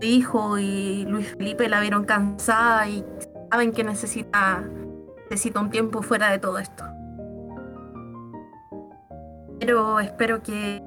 su 0.00 0.06
hijo 0.06 0.58
y 0.58 1.06
Luis 1.06 1.34
Felipe 1.36 1.68
la 1.68 1.80
vieron 1.80 2.04
cansada 2.04 2.86
y 2.88 3.04
saben 3.50 3.72
que 3.72 3.84
necesita 3.84 4.62
necesita 5.30 5.60
un 5.60 5.70
tiempo 5.70 6.02
fuera 6.02 6.30
de 6.30 6.38
todo 6.38 6.58
esto. 6.58 6.84
Pero 9.58 9.98
espero 10.00 10.42
que 10.42 10.82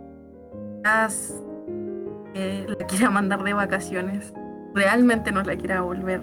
quizás 0.77 1.41
que 2.33 2.65
la 2.67 2.85
quiera 2.85 3.09
mandar 3.09 3.43
de 3.43 3.53
vacaciones. 3.53 4.33
Realmente 4.75 5.31
no 5.31 5.41
la 5.41 5.55
quiera 5.55 5.81
volver, 5.81 6.21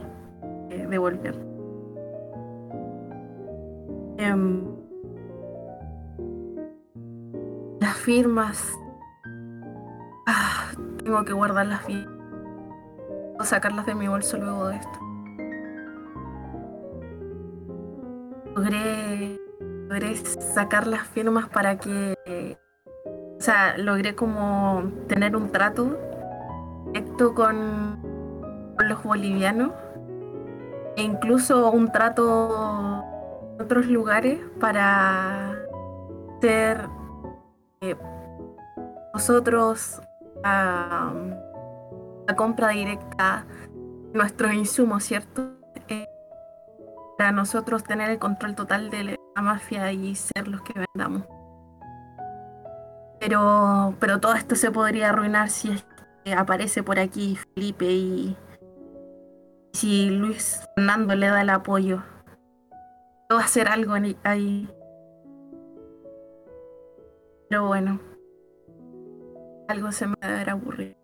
eh, 0.70 0.86
devolver. 0.88 1.51
Em, 4.18 4.64
las 7.80 7.96
firmas. 7.96 8.72
Ah, 10.26 10.72
tengo 11.04 11.24
que 11.24 11.32
guardar 11.32 11.66
las 11.66 11.82
firmas. 11.82 12.08
O 13.38 13.44
sacarlas 13.44 13.86
de 13.86 13.94
mi 13.94 14.08
bolso 14.08 14.38
luego 14.38 14.68
de 14.68 14.76
esto. 14.76 14.98
Logré, 18.54 19.40
logré 19.88 20.16
sacar 20.16 20.86
las 20.86 21.06
firmas 21.08 21.48
para 21.48 21.78
que 21.78 22.58
o 23.42 23.44
sea, 23.44 23.76
logré 23.76 24.14
como 24.14 24.84
tener 25.08 25.34
un 25.34 25.50
trato 25.50 25.98
directo 26.92 27.34
con, 27.34 27.98
con 28.76 28.88
los 28.88 29.02
bolivianos 29.02 29.72
e 30.96 31.02
incluso 31.02 31.72
un 31.72 31.90
trato 31.90 33.02
otros 33.62 33.86
lugares 33.86 34.40
para 34.60 35.56
hacer 36.36 36.88
eh, 37.80 37.96
nosotros 39.14 40.00
la 40.42 42.36
compra 42.36 42.68
directa 42.68 43.46
de 43.72 44.18
nuestros 44.18 44.52
insumos, 44.52 45.04
¿cierto? 45.04 45.52
Eh, 45.88 46.06
para 47.16 47.32
nosotros 47.32 47.84
tener 47.84 48.10
el 48.10 48.18
control 48.18 48.54
total 48.54 48.90
de 48.90 49.16
la 49.34 49.42
mafia 49.42 49.92
y 49.92 50.14
ser 50.16 50.48
los 50.48 50.62
que 50.62 50.74
vendamos. 50.74 51.22
Pero, 53.20 53.94
pero 54.00 54.18
todo 54.18 54.34
esto 54.34 54.56
se 54.56 54.72
podría 54.72 55.10
arruinar 55.10 55.48
si 55.50 55.70
es 55.70 55.86
que 56.24 56.34
aparece 56.34 56.82
por 56.82 56.98
aquí 56.98 57.38
Felipe 57.54 57.84
y 57.84 58.36
si 59.72 60.10
Luis 60.10 60.60
Fernando 60.74 61.14
le 61.14 61.28
da 61.28 61.42
el 61.42 61.50
apoyo. 61.50 62.02
A 63.38 63.44
hacer 63.44 63.68
algo 63.68 63.94
ahí. 64.24 64.68
Pero 67.48 67.66
bueno, 67.66 67.98
algo 69.68 69.90
se 69.90 70.06
me 70.06 70.14
va 70.22 70.28
a 70.28 70.32
ver 70.32 70.50
aburrido. 70.50 70.94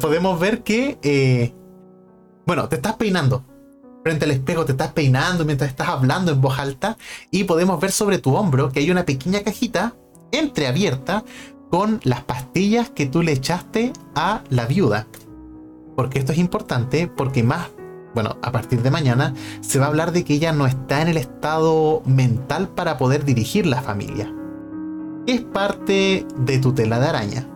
Podemos 0.00 0.38
ver 0.38 0.62
que, 0.62 0.98
eh, 1.02 1.52
bueno, 2.46 2.68
te 2.68 2.76
estás 2.76 2.94
peinando 2.96 3.44
frente 4.04 4.26
al 4.26 4.32
espejo 4.32 4.66
te 4.66 4.72
estás 4.72 4.92
peinando 4.92 5.46
mientras 5.46 5.70
estás 5.70 5.88
hablando 5.88 6.30
en 6.30 6.40
voz 6.42 6.58
alta 6.58 6.98
y 7.30 7.44
podemos 7.44 7.80
ver 7.80 7.90
sobre 7.90 8.18
tu 8.18 8.36
hombro 8.36 8.70
que 8.70 8.80
hay 8.80 8.90
una 8.90 9.06
pequeña 9.06 9.42
cajita 9.42 9.94
entreabierta 10.30 11.24
con 11.70 12.00
las 12.04 12.22
pastillas 12.22 12.90
que 12.90 13.06
tú 13.06 13.22
le 13.22 13.32
echaste 13.32 13.94
a 14.14 14.42
la 14.50 14.66
viuda. 14.66 15.06
Porque 15.96 16.18
esto 16.18 16.32
es 16.32 16.38
importante 16.38 17.06
porque 17.08 17.42
más, 17.42 17.68
bueno, 18.14 18.36
a 18.42 18.52
partir 18.52 18.82
de 18.82 18.90
mañana 18.90 19.34
se 19.60 19.78
va 19.78 19.86
a 19.86 19.88
hablar 19.88 20.12
de 20.12 20.24
que 20.24 20.34
ella 20.34 20.52
no 20.52 20.66
está 20.66 21.02
en 21.02 21.08
el 21.08 21.16
estado 21.16 22.02
mental 22.04 22.68
para 22.68 22.98
poder 22.98 23.24
dirigir 23.24 23.66
la 23.66 23.82
familia. 23.82 24.32
Es 25.26 25.40
parte 25.40 26.26
de 26.36 26.58
tu 26.58 26.72
tela 26.72 26.98
de 27.00 27.06
araña. 27.06 27.48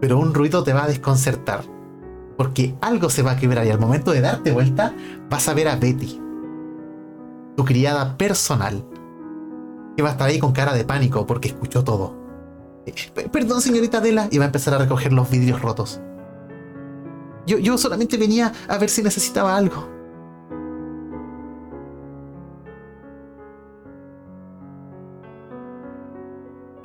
Pero 0.00 0.18
un 0.18 0.34
ruido 0.34 0.64
te 0.64 0.72
va 0.72 0.84
a 0.84 0.88
desconcertar 0.88 1.62
porque 2.36 2.74
algo 2.80 3.10
se 3.10 3.22
va 3.22 3.32
a 3.32 3.36
quebrar 3.36 3.66
y 3.66 3.70
al 3.70 3.78
momento 3.78 4.10
de 4.10 4.20
darte 4.20 4.52
vuelta 4.52 4.94
vas 5.30 5.48
a 5.48 5.54
ver 5.54 5.68
a 5.68 5.76
Betty, 5.76 6.20
tu 7.56 7.64
criada 7.64 8.16
personal, 8.16 8.84
que 9.96 10.02
va 10.02 10.10
a 10.10 10.12
estar 10.12 10.28
ahí 10.28 10.38
con 10.38 10.52
cara 10.52 10.72
de 10.72 10.84
pánico 10.84 11.26
porque 11.26 11.48
escuchó 11.48 11.84
todo. 11.84 12.16
Eh, 12.86 12.94
perdón, 13.30 13.60
señorita 13.60 13.98
Adela, 13.98 14.28
y 14.30 14.38
va 14.38 14.44
a 14.44 14.46
empezar 14.46 14.74
a 14.74 14.78
recoger 14.78 15.12
los 15.12 15.30
vidrios 15.30 15.62
rotos. 15.62 16.00
Yo, 17.46 17.58
yo 17.58 17.76
solamente 17.78 18.16
venía 18.16 18.52
a 18.68 18.78
ver 18.78 18.88
si 18.88 19.02
necesitaba 19.02 19.56
algo. 19.56 19.88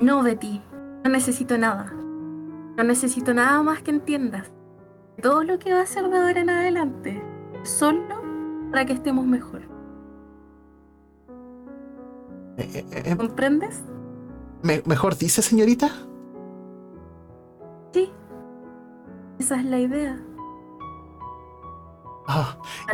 No, 0.00 0.22
Betty, 0.22 0.62
no 1.04 1.10
necesito 1.10 1.58
nada. 1.58 1.92
No 2.76 2.84
necesito 2.84 3.34
nada 3.34 3.62
más 3.62 3.82
que 3.82 3.90
entiendas 3.90 4.50
todo 5.20 5.44
lo 5.44 5.58
que 5.58 5.72
va 5.72 5.82
a 5.82 5.86
ser 5.86 6.08
de 6.08 6.16
ahora 6.16 6.40
en 6.40 6.50
adelante, 6.50 7.22
solo 7.62 8.22
para 8.70 8.86
que 8.86 8.94
estemos 8.94 9.26
mejor. 9.26 9.62
Eh, 12.56 12.84
eh, 12.90 13.02
eh, 13.04 13.16
¿Comprendes? 13.16 13.82
¿Mejor 14.62 15.16
dice, 15.16 15.42
señorita? 15.42 15.90
Sí. 17.92 18.10
Esa 19.38 19.56
es 19.56 19.64
la 19.64 19.78
idea. 19.78 20.20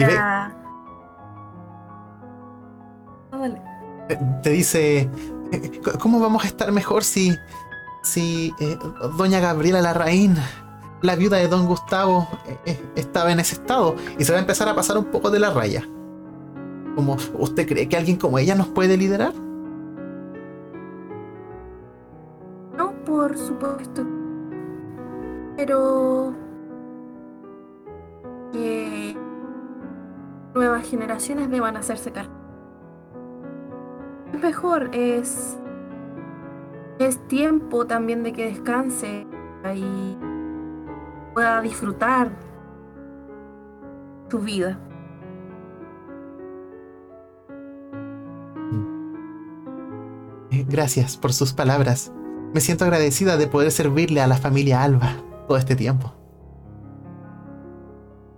Ah, 0.01 0.53
para... 3.31 4.41
Te 4.43 4.51
dice, 4.51 5.11
¿cómo 6.01 6.21
vamos 6.21 6.45
a 6.45 6.47
estar 6.47 6.71
mejor 6.73 7.05
si, 7.05 7.35
si 8.03 8.55
doña 9.17 9.41
Gabriela 9.41 9.83
Larraín 9.83 10.37
la 11.03 11.17
viuda 11.17 11.37
de 11.39 11.49
don 11.49 11.67
Gustavo 11.67 12.29
eh, 12.47 12.59
eh, 12.67 12.83
estaba 12.97 13.33
en 13.33 13.41
ese 13.41 13.55
estado 13.55 13.97
y 14.19 14.25
se 14.25 14.33
va 14.33 14.39
a 14.39 14.41
empezar 14.41 14.69
a 14.69 14.75
pasar 14.75 14.99
un 14.99 15.07
poco 15.07 15.31
de 15.31 15.39
la 15.39 15.51
raya. 15.51 15.87
Como, 16.95 17.17
¿usted 17.39 17.69
cree 17.69 17.89
que 17.89 17.97
alguien 17.97 18.17
como 18.17 18.39
ella 18.39 18.55
nos 18.55 18.69
puede 18.69 18.97
liderar? 18.97 19.35
No, 22.77 22.93
por 23.05 23.37
supuesto. 23.37 24.07
Pero 25.57 26.35
generaciones 30.89 31.51
deban 31.51 31.76
hacerse 31.76 32.12
cargo. 32.12 32.32
Es 34.32 34.41
mejor, 34.41 34.91
es 34.93 35.59
es 36.99 37.26
tiempo 37.28 37.87
también 37.87 38.22
de 38.22 38.32
que 38.32 38.47
descanse 38.47 39.26
y 39.74 40.16
pueda 41.34 41.61
disfrutar 41.61 42.30
su 44.30 44.39
vida. 44.39 44.78
Eh, 50.51 50.64
gracias 50.68 51.16
por 51.16 51.32
sus 51.32 51.53
palabras. 51.53 52.12
Me 52.55 52.61
siento 52.61 52.84
agradecida 52.84 53.37
de 53.37 53.47
poder 53.47 53.70
servirle 53.70 54.22
a 54.22 54.26
la 54.26 54.37
familia 54.37 54.82
Alba 54.82 55.16
todo 55.47 55.59
este 55.59 55.76
tiempo. 55.76 56.14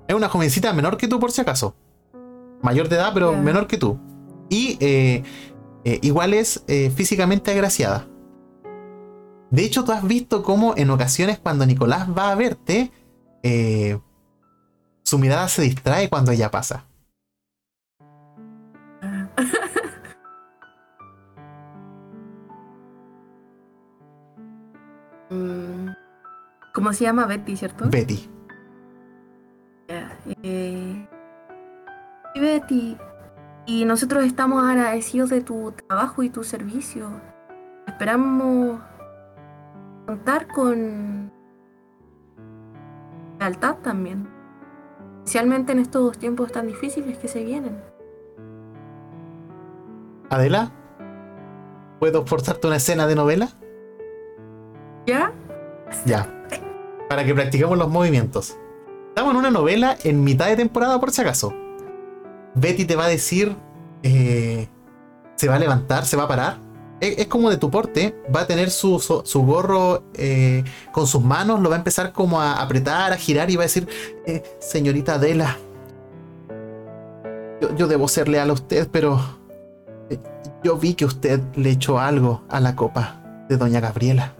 Es 0.08 0.16
una 0.16 0.28
jovencita 0.28 0.72
menor 0.72 0.96
que 0.96 1.06
tú 1.06 1.20
por 1.20 1.30
si 1.30 1.42
acaso. 1.42 1.76
Mayor 2.62 2.88
de 2.88 2.96
edad, 2.96 3.12
pero 3.14 3.32
menor 3.36 3.66
que 3.66 3.78
tú. 3.78 3.98
Y 4.48 4.76
eh, 4.80 5.22
eh, 5.84 5.98
igual 6.02 6.34
es 6.34 6.64
físicamente 6.94 7.50
agraciada. 7.50 8.06
De 9.50 9.64
hecho, 9.64 9.84
tú 9.84 9.92
has 9.92 10.06
visto 10.06 10.42
cómo 10.42 10.74
en 10.76 10.90
ocasiones 10.90 11.38
cuando 11.38 11.64
Nicolás 11.64 12.08
va 12.10 12.30
a 12.30 12.34
verte, 12.34 12.92
eh, 13.42 13.98
su 15.04 15.18
mirada 15.18 15.48
se 15.48 15.62
distrae 15.62 16.08
cuando 16.08 16.32
ella 16.32 16.50
pasa. 16.50 16.84
Mm, 25.30 25.90
¿Cómo 26.72 26.90
se 26.94 27.04
llama 27.04 27.26
Betty, 27.26 27.54
cierto? 27.54 27.90
Betty. 27.90 28.30
Eh, 30.42 31.06
Betty. 32.38 32.96
Y 33.66 33.84
nosotros 33.84 34.24
estamos 34.24 34.64
agradecidos 34.64 35.30
de 35.30 35.42
tu 35.42 35.72
trabajo 35.72 36.22
y 36.22 36.30
tu 36.30 36.42
servicio. 36.42 37.10
Esperamos 37.86 38.80
contar 40.06 40.48
con 40.48 41.30
lealtad 43.38 43.76
también. 43.82 44.28
Especialmente 45.18 45.72
en 45.72 45.80
estos 45.80 46.16
tiempos 46.18 46.50
tan 46.50 46.66
difíciles 46.66 47.18
que 47.18 47.28
se 47.28 47.44
vienen. 47.44 47.78
Adela, 50.30 50.72
¿puedo 51.98 52.26
forzarte 52.26 52.66
una 52.66 52.76
escena 52.76 53.06
de 53.06 53.14
novela? 53.14 53.48
¿Ya? 55.06 55.32
Ya. 56.06 56.46
Para 57.08 57.24
que 57.24 57.34
practiquemos 57.34 57.76
los 57.76 57.88
movimientos. 57.88 58.58
Estamos 59.08 59.32
en 59.32 59.40
una 59.40 59.50
novela 59.50 59.96
en 60.04 60.22
mitad 60.24 60.46
de 60.46 60.56
temporada, 60.56 61.00
por 61.00 61.10
si 61.10 61.20
acaso. 61.22 61.52
Betty 62.54 62.84
te 62.84 62.96
va 62.96 63.04
a 63.04 63.08
decir. 63.08 63.54
eh, 64.02 64.68
se 65.36 65.48
va 65.48 65.54
a 65.54 65.58
levantar, 65.58 66.04
se 66.04 66.16
va 66.16 66.24
a 66.24 66.28
parar. 66.28 66.58
Es, 67.00 67.28
como 67.28 67.48
de 67.50 67.56
tu 67.58 67.70
porte. 67.70 68.16
Va 68.34 68.40
a 68.40 68.46
tener 68.46 68.70
su, 68.70 68.98
su- 69.24 69.42
gorro 69.44 70.02
eh, 70.14 70.64
con 70.92 71.06
sus 71.06 71.22
manos. 71.22 71.60
Lo 71.60 71.68
va 71.70 71.76
a 71.76 71.78
empezar 71.78 72.12
como 72.12 72.40
a 72.40 72.60
apretar, 72.60 73.12
a 73.12 73.16
girar 73.16 73.50
y 73.50 73.56
va 73.56 73.62
a 73.62 73.66
decir: 73.66 73.86
eh, 74.26 74.42
Señorita 74.58 75.14
Adela. 75.14 75.56
Yo, 77.60 77.74
yo 77.76 77.86
debo 77.86 78.08
ser 78.08 78.28
leal 78.28 78.50
a 78.50 78.52
usted, 78.52 78.88
pero. 78.90 79.20
yo 80.64 80.76
vi 80.76 80.94
que 80.94 81.04
usted 81.04 81.40
le 81.54 81.70
echó 81.70 81.98
algo 82.00 82.42
a 82.48 82.58
la 82.60 82.74
copa 82.74 83.22
de 83.48 83.56
Doña 83.56 83.80
Gabriela. 83.80 84.34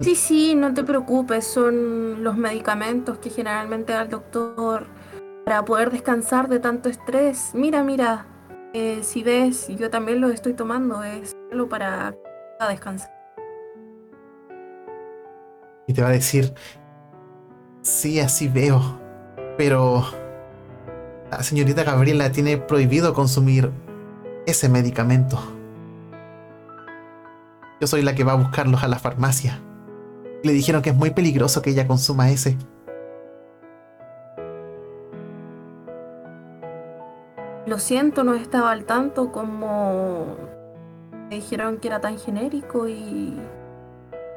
Sí, 0.00 0.14
sí, 0.14 0.54
no 0.54 0.74
te 0.74 0.84
preocupes. 0.84 1.46
Son 1.46 2.22
los 2.22 2.36
medicamentos 2.36 3.18
que 3.18 3.30
generalmente 3.30 3.92
da 3.92 4.02
el 4.02 4.10
doctor 4.10 4.86
para 5.44 5.64
poder 5.64 5.90
descansar 5.90 6.48
de 6.48 6.58
tanto 6.60 6.88
estrés. 6.88 7.50
Mira, 7.54 7.82
mira. 7.82 8.26
eh, 8.74 9.00
si 9.02 9.22
ves, 9.22 9.68
yo 9.68 9.88
también 9.90 10.20
los 10.20 10.32
estoy 10.32 10.52
tomando. 10.54 11.02
Es 11.02 11.32
solo 11.50 11.68
para 11.68 12.14
descansar. 12.68 13.16
y 15.86 15.92
te 15.92 16.02
va 16.02 16.08
a 16.08 16.12
decir, 16.12 16.52
sí, 17.82 18.20
así 18.20 18.48
veo, 18.48 18.98
pero 19.56 20.04
la 21.30 21.42
señorita 21.42 21.84
Gabriela 21.84 22.32
tiene 22.32 22.56
prohibido 22.58 23.14
consumir 23.14 23.70
ese 24.46 24.68
medicamento. 24.68 25.38
Yo 27.80 27.86
soy 27.86 28.02
la 28.02 28.14
que 28.14 28.24
va 28.24 28.32
a 28.32 28.36
buscarlos 28.36 28.82
a 28.82 28.88
la 28.88 28.98
farmacia. 28.98 29.60
Le 30.46 30.52
dijeron 30.52 30.80
que 30.80 30.90
es 30.90 30.96
muy 30.96 31.10
peligroso 31.10 31.60
que 31.60 31.70
ella 31.70 31.88
consuma 31.88 32.30
ese. 32.30 32.56
Lo 37.66 37.80
siento, 37.80 38.22
no 38.22 38.34
estaba 38.34 38.70
al 38.70 38.84
tanto 38.84 39.32
como 39.32 40.36
me 41.28 41.34
dijeron 41.34 41.78
que 41.78 41.88
era 41.88 42.00
tan 42.00 42.16
genérico 42.16 42.86
y 42.86 43.36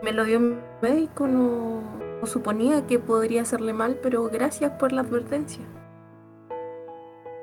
me 0.01 0.11
lo 0.11 0.25
dio 0.25 0.39
mi 0.39 0.55
médico. 0.81 1.27
No, 1.27 1.83
no 2.19 2.25
suponía 2.25 2.87
que 2.87 2.97
podría 2.97 3.43
hacerle 3.43 3.73
mal, 3.73 3.99
pero 4.01 4.27
gracias 4.29 4.71
por 4.79 4.91
la 4.91 5.01
advertencia. 5.01 5.63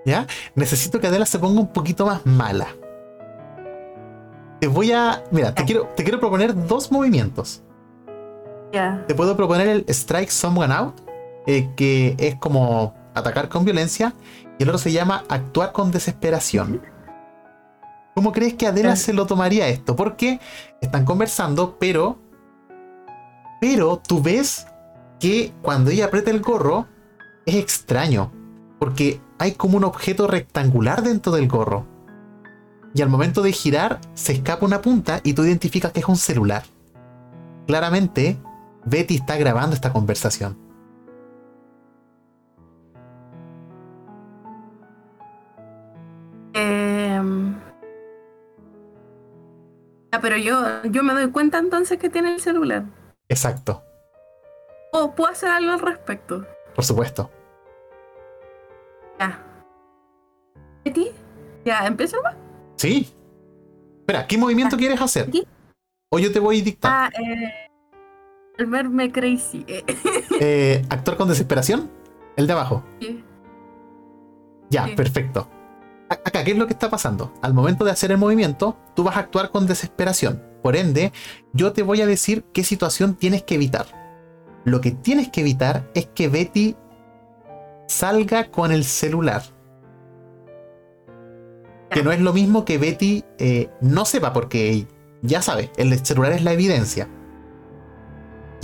¿Ya? 0.04 0.26
Necesito 0.56 0.98
que 0.98 1.06
Adela 1.06 1.26
se 1.26 1.38
ponga 1.38 1.60
un 1.60 1.72
poquito 1.72 2.04
más 2.04 2.26
mala. 2.26 2.66
Te 4.58 4.66
voy 4.66 4.90
a... 4.90 5.22
Mira, 5.30 5.54
te 5.54 5.64
quiero, 5.64 5.86
te 5.94 6.02
quiero 6.02 6.18
proponer 6.18 6.66
dos 6.66 6.90
movimientos. 6.90 7.62
Te 8.72 9.14
puedo 9.14 9.36
proponer 9.36 9.68
el 9.68 9.84
Strike 9.88 10.30
Someone 10.30 10.72
Out, 10.74 11.00
eh, 11.46 11.70
que 11.76 12.14
es 12.18 12.34
como 12.36 12.94
atacar 13.14 13.48
con 13.48 13.64
violencia, 13.64 14.14
y 14.58 14.64
el 14.64 14.68
otro 14.68 14.78
se 14.78 14.92
llama 14.92 15.24
actuar 15.28 15.72
con 15.72 15.90
desesperación. 15.90 16.82
¿Cómo 18.14 18.32
crees 18.32 18.54
que 18.54 18.66
Adela 18.66 18.96
se 18.96 19.12
lo 19.12 19.26
tomaría 19.26 19.68
esto? 19.68 19.94
Porque 19.94 20.40
están 20.80 21.04
conversando, 21.04 21.76
pero. 21.78 22.18
Pero 23.60 24.00
tú 24.06 24.22
ves 24.22 24.66
que 25.20 25.52
cuando 25.62 25.90
ella 25.90 26.06
aprieta 26.06 26.30
el 26.30 26.40
gorro, 26.40 26.86
es 27.44 27.56
extraño. 27.56 28.32
Porque 28.78 29.20
hay 29.38 29.52
como 29.52 29.76
un 29.76 29.84
objeto 29.84 30.26
rectangular 30.26 31.02
dentro 31.02 31.32
del 31.32 31.48
gorro. 31.48 31.86
Y 32.94 33.02
al 33.02 33.10
momento 33.10 33.42
de 33.42 33.52
girar, 33.52 34.00
se 34.14 34.32
escapa 34.32 34.64
una 34.64 34.80
punta 34.80 35.20
y 35.22 35.34
tú 35.34 35.44
identificas 35.44 35.92
que 35.92 36.00
es 36.00 36.08
un 36.08 36.16
celular. 36.16 36.62
Claramente, 37.66 38.38
Betty 38.86 39.16
está 39.16 39.36
grabando 39.36 39.74
esta 39.74 39.92
conversación. 39.92 40.56
Em, 46.54 47.54
ah, 50.12 50.20
pero 50.20 50.36
yo, 50.36 50.82
yo 50.84 51.02
me 51.02 51.12
doy 51.12 51.30
cuenta 51.30 51.58
entonces 51.58 51.98
que 51.98 52.08
tiene 52.08 52.34
el 52.34 52.40
celular. 52.40 52.84
Exacto, 53.28 53.82
¿O 54.92 55.14
puedo 55.14 55.30
hacer 55.30 55.50
algo 55.50 55.72
al 55.72 55.80
respecto? 55.80 56.46
por 56.74 56.84
supuesto. 56.84 57.30
Ya. 59.18 59.38
¿Betty? 60.84 61.10
Ya, 61.64 61.86
empieza 61.86 62.16
nomás. 62.16 62.36
Sí. 62.76 63.12
Espera, 64.00 64.26
¿qué 64.26 64.38
movimiento 64.38 64.76
Ah, 64.76 64.78
quieres 64.78 65.00
hacer? 65.00 65.28
aquí. 65.28 65.46
O 66.10 66.18
yo 66.18 66.32
te 66.32 66.38
voy 66.38 66.60
a 66.60 66.64
dictar. 66.64 66.92
Ah, 66.94 67.10
eh, 67.20 67.65
al 68.58 68.66
verme 68.66 69.12
crazy. 69.12 69.64
eh, 69.68 69.84
Eh, 70.40 70.82
¿Actuar 70.90 71.16
con 71.16 71.28
desesperación? 71.28 71.90
El 72.36 72.46
de 72.46 72.52
abajo. 72.52 72.82
sí. 73.00 73.22
Ya, 74.68 74.86
Sí. 74.86 74.94
perfecto. 74.96 75.48
Acá, 76.08 76.42
¿qué 76.44 76.50
es 76.52 76.58
lo 76.58 76.66
que 76.66 76.72
está 76.72 76.90
pasando? 76.90 77.32
Al 77.42 77.54
momento 77.54 77.84
de 77.84 77.90
hacer 77.92 78.10
el 78.10 78.18
movimiento, 78.18 78.76
tú 78.94 79.04
vas 79.04 79.16
a 79.16 79.20
actuar 79.20 79.50
con 79.50 79.66
desesperación. 79.66 80.42
Por 80.62 80.74
ende, 80.76 81.12
yo 81.52 81.72
te 81.72 81.82
voy 81.82 82.00
a 82.00 82.06
decir 82.06 82.44
qué 82.52 82.64
situación 82.64 83.14
tienes 83.14 83.42
que 83.44 83.54
evitar. 83.56 83.86
Lo 84.64 84.80
que 84.80 84.90
tienes 84.90 85.28
que 85.30 85.40
evitar 85.42 85.88
es 85.94 86.06
que 86.06 86.28
Betty 86.28 86.76
salga 87.86 88.50
con 88.50 88.72
el 88.72 88.82
celular. 88.84 89.42
Que 91.90 92.02
no 92.02 92.10
es 92.12 92.20
lo 92.20 92.32
mismo 92.32 92.64
que 92.64 92.78
Betty 92.78 93.24
eh, 93.38 93.68
no 93.80 94.04
sepa, 94.04 94.32
porque 94.32 94.86
ya 95.22 95.42
sabe, 95.42 95.70
el 95.76 95.96
celular 96.04 96.32
es 96.32 96.42
la 96.42 96.52
evidencia. 96.52 97.08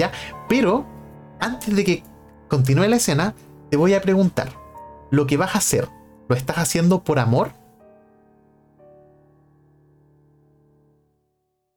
¿Ya? 0.02 0.10
Pero, 0.48 0.84
antes 1.38 1.76
de 1.76 1.84
que 1.84 2.02
continúe 2.48 2.88
la 2.88 2.96
escena, 2.96 3.36
te 3.70 3.76
voy 3.76 3.94
a 3.94 4.02
preguntar, 4.02 4.48
¿lo 5.12 5.28
que 5.28 5.36
vas 5.36 5.54
a 5.54 5.58
hacer, 5.58 5.88
lo 6.28 6.34
estás 6.34 6.58
haciendo 6.58 7.04
por 7.04 7.20
amor? 7.20 7.52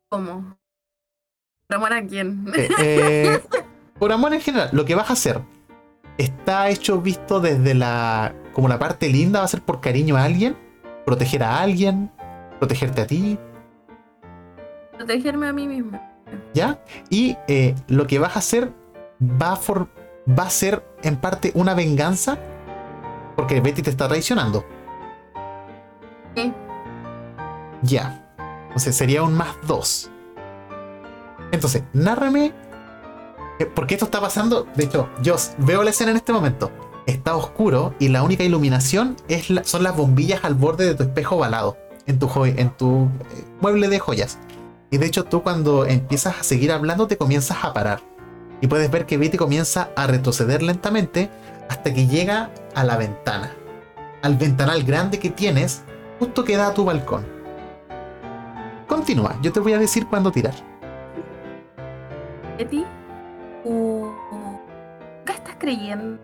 ¿Cómo? 0.10 0.58
¿Por 1.68 1.76
amor 1.76 1.94
a 1.94 2.04
quién? 2.04 2.52
Eh, 2.56 2.70
eh, 2.80 3.42
por 4.00 4.12
amor 4.12 4.34
en 4.34 4.42
general, 4.42 4.70
lo 4.72 4.86
que 4.86 4.96
vas 4.96 5.12
a 5.12 5.14
hacer, 5.14 5.40
¿está 6.18 6.70
hecho 6.70 7.00
visto 7.00 7.40
desde 7.40 7.76
la... 7.76 8.34
como 8.54 8.68
la 8.68 8.80
parte 8.80 9.08
linda, 9.08 9.38
va 9.42 9.46
a 9.46 9.50
ser 9.50 9.62
por 9.62 9.82
cariño 9.82 10.18
a 10.18 10.24
alguien? 10.24 10.58
¿Proteger 11.06 11.44
a 11.44 11.62
alguien? 11.62 12.12
¿Protegerte 12.58 13.02
a 13.02 13.06
ti? 13.06 13.38
Protegerme 14.98 15.48
a 15.48 15.54
mí 15.54 15.68
misma. 15.68 16.15
¿Ya? 16.54 16.80
Y 17.10 17.38
eh, 17.48 17.76
lo 17.88 18.08
que 18.08 18.20
vas 18.20 18.36
a 18.36 18.40
hacer 18.40 18.72
va 19.22 19.54
a, 19.54 19.56
for- 19.56 19.88
va 20.28 20.44
a 20.44 20.50
ser 20.50 20.84
en 21.04 21.16
parte 21.18 21.52
una 21.56 21.74
venganza 21.74 22.38
porque 23.36 23.60
Betty 23.62 23.82
te 23.82 23.90
está 23.90 24.08
traicionando. 24.08 24.66
Sí. 26.36 26.54
Ya. 27.82 28.22
Entonces 28.68 28.96
sería 28.96 29.24
un 29.24 29.34
más 29.36 29.56
dos. 29.68 30.10
Entonces, 31.52 31.84
nárrame. 31.94 32.54
eh, 33.60 33.66
Porque 33.66 33.94
esto 33.96 34.06
está 34.06 34.20
pasando. 34.22 34.68
De 34.76 34.86
hecho, 34.86 35.10
yo 35.22 35.36
veo 35.60 35.84
la 35.84 35.92
escena 35.92 36.12
en 36.12 36.18
este 36.18 36.34
momento. 36.34 36.72
Está 37.06 37.36
oscuro 37.36 37.94
y 38.00 38.08
la 38.10 38.24
única 38.24 38.44
iluminación 38.44 39.16
es 39.28 39.50
la- 39.50 39.64
son 39.64 39.84
las 39.84 39.96
bombillas 39.96 40.44
al 40.44 40.56
borde 40.56 40.86
de 40.86 40.96
tu 40.96 41.04
espejo 41.04 41.36
ovalado. 41.36 41.78
En 42.08 42.20
tu, 42.20 42.28
joy- 42.28 42.54
en 42.58 42.70
tu 42.72 43.04
eh, 43.06 43.46
mueble 43.62 43.88
de 43.88 44.00
joyas. 44.00 44.38
Y 44.96 44.98
de 44.98 45.08
hecho, 45.08 45.26
tú 45.26 45.44
cuando 45.44 45.86
empiezas 45.86 46.40
a 46.40 46.44
seguir 46.44 46.72
hablando, 46.72 47.06
te 47.06 47.18
comienzas 47.18 47.66
a 47.66 47.74
parar. 47.74 48.00
Y 48.62 48.68
puedes 48.68 48.90
ver 48.90 49.06
que 49.06 49.18
Betty 49.18 49.36
comienza 49.36 49.90
a 49.94 50.08
retroceder 50.08 50.64
lentamente 50.64 51.30
hasta 51.68 51.94
que 51.94 52.08
llega 52.08 52.50
a 52.74 52.86
la 52.86 52.96
ventana. 52.96 53.52
Al 54.22 54.38
ventanal 54.38 54.84
grande 54.84 55.20
que 55.20 55.30
tienes, 55.30 55.84
justo 56.18 56.46
que 56.46 56.56
da 56.56 56.68
a 56.68 56.74
tu 56.74 56.86
balcón. 56.86 57.26
Continúa, 58.88 59.38
yo 59.42 59.52
te 59.52 59.60
voy 59.60 59.74
a 59.74 59.80
decir 59.80 60.08
cuándo 60.08 60.32
tirar. 60.32 60.56
Betty, 62.58 62.86
¿tú 63.66 64.14
estás 65.28 65.58
creyendo? 65.60 66.18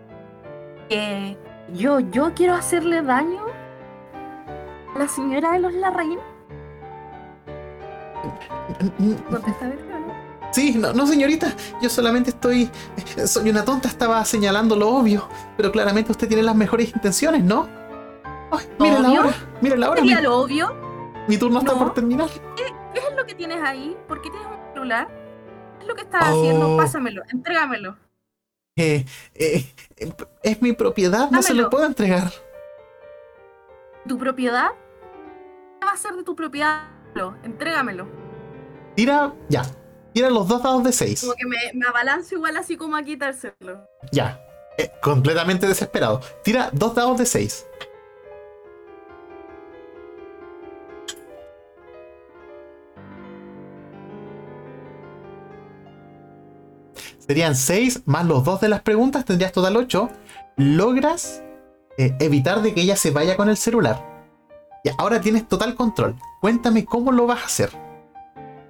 ¿Que 0.88 1.36
yo, 1.74 2.00
yo 2.00 2.32
quiero 2.32 2.54
hacerle 2.54 3.02
daño 3.02 3.44
a 4.94 4.98
la 4.98 5.08
señora 5.08 5.52
de 5.52 5.58
los 5.58 5.74
Larraín? 5.74 6.31
Betty, 9.30 9.52
¿o 9.92 9.98
no? 9.98 10.32
Sí, 10.52 10.74
no, 10.76 10.92
no, 10.92 11.06
señorita, 11.06 11.54
yo 11.80 11.88
solamente 11.88 12.30
estoy... 12.30 12.70
eh, 13.16 13.26
Soy 13.26 13.48
una 13.50 13.64
tonta, 13.64 13.88
estaba 13.88 14.22
señalando 14.24 14.76
lo 14.76 14.88
obvio, 14.90 15.28
pero 15.56 15.72
claramente 15.72 16.10
usted 16.12 16.28
tiene 16.28 16.42
las 16.42 16.54
mejores 16.54 16.94
intenciones, 16.94 17.42
¿no? 17.42 17.68
Ay, 18.50 18.66
mira 18.78 18.98
la 19.00 19.10
hora, 19.12 19.34
mira 19.62 19.76
la 19.76 19.90
hora, 19.90 20.02
mi, 20.02 20.08
¿Sería 20.08 20.22
lo 20.22 20.36
obvio? 20.38 20.74
mi 21.26 21.38
turno 21.38 21.60
está 21.60 21.72
No. 21.72 21.78
por 21.78 21.94
terminar. 21.94 22.28
¿Qué 22.56 22.64
es 23.00 23.16
lo 23.16 23.24
que 23.24 23.34
tienes 23.34 23.62
ahí? 23.62 23.96
¿Por 24.06 24.20
qué 24.20 24.28
tienes 24.30 24.46
un 24.48 24.74
celular? 24.74 25.08
¿Qué 25.78 25.84
es 25.84 25.88
lo 25.88 25.94
que 25.94 26.02
estás 26.02 26.22
Oh. 26.26 26.38
haciendo? 26.38 26.76
Pásamelo, 26.76 27.22
entrégamelo. 27.32 27.96
Eh, 28.76 29.06
eh, 29.34 29.64
eh, 29.96 30.12
es 30.42 30.60
mi 30.60 30.72
propiedad, 30.74 31.30
no 31.30 31.40
se 31.40 31.48
Dámelo. 31.48 31.64
lo 31.64 31.70
puedo 31.70 31.86
entregar. 31.86 32.30
¿Tu 34.06 34.18
propiedad? 34.18 34.70
¿Qué 35.80 35.86
va 35.86 35.92
a 35.92 35.96
ser 35.96 36.14
de 36.16 36.24
tu 36.24 36.34
propiedad? 36.36 36.82
Entrégamelo. 37.42 38.06
Tira, 38.96 39.32
ya, 39.48 39.62
tira 40.12 40.30
los 40.30 40.48
dos 40.48 40.62
dados 40.62 40.84
de 40.84 40.92
6. 40.92 41.20
Como 41.20 41.34
que 41.34 41.46
me, 41.46 41.56
me 41.74 41.86
abalanzo 41.86 42.34
igual 42.34 42.56
así 42.56 42.76
como 42.76 42.96
a 42.96 43.02
quitárselo. 43.02 43.86
Ya, 44.12 44.40
eh, 44.78 44.90
completamente 45.02 45.66
desesperado. 45.66 46.20
Tira 46.42 46.70
dos 46.72 46.94
dados 46.94 47.18
de 47.18 47.26
6. 47.26 47.66
Serían 57.18 57.54
6 57.54 58.02
más 58.06 58.26
los 58.26 58.44
dos 58.44 58.60
de 58.60 58.68
las 58.68 58.82
preguntas, 58.82 59.24
tendrías 59.24 59.52
total 59.52 59.76
8. 59.76 60.10
Logras 60.56 61.42
eh, 61.96 62.14
evitar 62.20 62.62
de 62.62 62.74
que 62.74 62.82
ella 62.82 62.96
se 62.96 63.10
vaya 63.10 63.36
con 63.36 63.48
el 63.48 63.56
celular. 63.56 64.11
Y 64.84 64.90
ahora 64.98 65.20
tienes 65.20 65.46
total 65.48 65.74
control. 65.76 66.16
Cuéntame 66.40 66.84
cómo 66.84 67.12
lo 67.12 67.26
vas 67.26 67.42
a 67.42 67.46
hacer. 67.46 67.70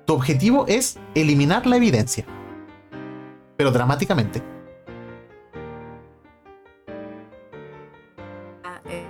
Tu 0.06 0.12
objetivo 0.12 0.66
es 0.68 0.98
eliminar 1.14 1.66
la 1.66 1.76
evidencia. 1.76 2.26
Pero 3.56 3.70
dramáticamente. 3.70 4.42
Ah, 8.64 8.80
eh. 8.86 9.06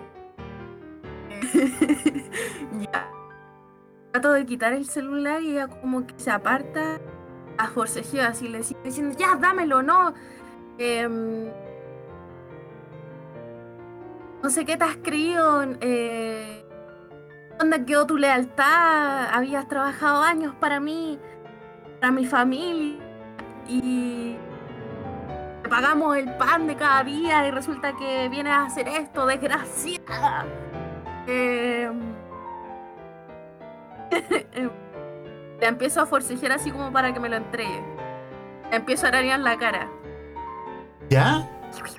Ya. 2.92 3.10
Trato 4.12 4.32
de 4.32 4.46
quitar 4.46 4.72
el 4.72 4.86
celular 4.86 5.42
y 5.42 5.52
ella 5.52 5.68
como 5.68 6.06
que 6.06 6.14
se 6.18 6.30
aparta 6.30 7.00
a 7.58 7.68
forcejeo 7.68 8.26
así 8.26 8.48
le 8.48 8.62
sigo 8.62 8.80
diciendo, 8.84 9.16
ya, 9.18 9.36
dámelo, 9.36 9.82
no. 9.82 10.14
Em, 10.78 11.48
no 14.42 14.50
sé 14.50 14.64
qué 14.64 14.76
te 14.76 14.84
has 14.84 14.96
creído. 14.96 15.62
Eh, 15.80 16.61
¿Dónde 17.62 17.84
quedó 17.84 18.04
tu 18.08 18.16
lealtad? 18.18 19.28
Habías 19.32 19.68
trabajado 19.68 20.20
años 20.20 20.52
para 20.58 20.80
mí, 20.80 21.16
para 22.00 22.10
mi 22.10 22.26
familia. 22.26 22.98
Y 23.68 24.34
te 25.62 25.68
pagamos 25.68 26.16
el 26.16 26.36
pan 26.38 26.66
de 26.66 26.74
cada 26.74 27.04
día 27.04 27.46
y 27.46 27.52
resulta 27.52 27.92
que 27.96 28.28
vienes 28.28 28.52
a 28.52 28.64
hacer 28.64 28.88
esto, 28.88 29.26
desgraciada. 29.26 30.44
Em, 31.28 32.00
le 35.60 35.66
empiezo 35.68 36.00
a 36.00 36.06
forcejear 36.06 36.50
así 36.50 36.72
como 36.72 36.92
para 36.92 37.14
que 37.14 37.20
me 37.20 37.28
lo 37.28 37.36
entregue. 37.36 37.80
Le 38.72 38.76
empiezo 38.76 39.06
a 39.06 39.10
arañar 39.10 39.38
la 39.38 39.56
cara. 39.56 39.88
¿Ya? 41.08 41.48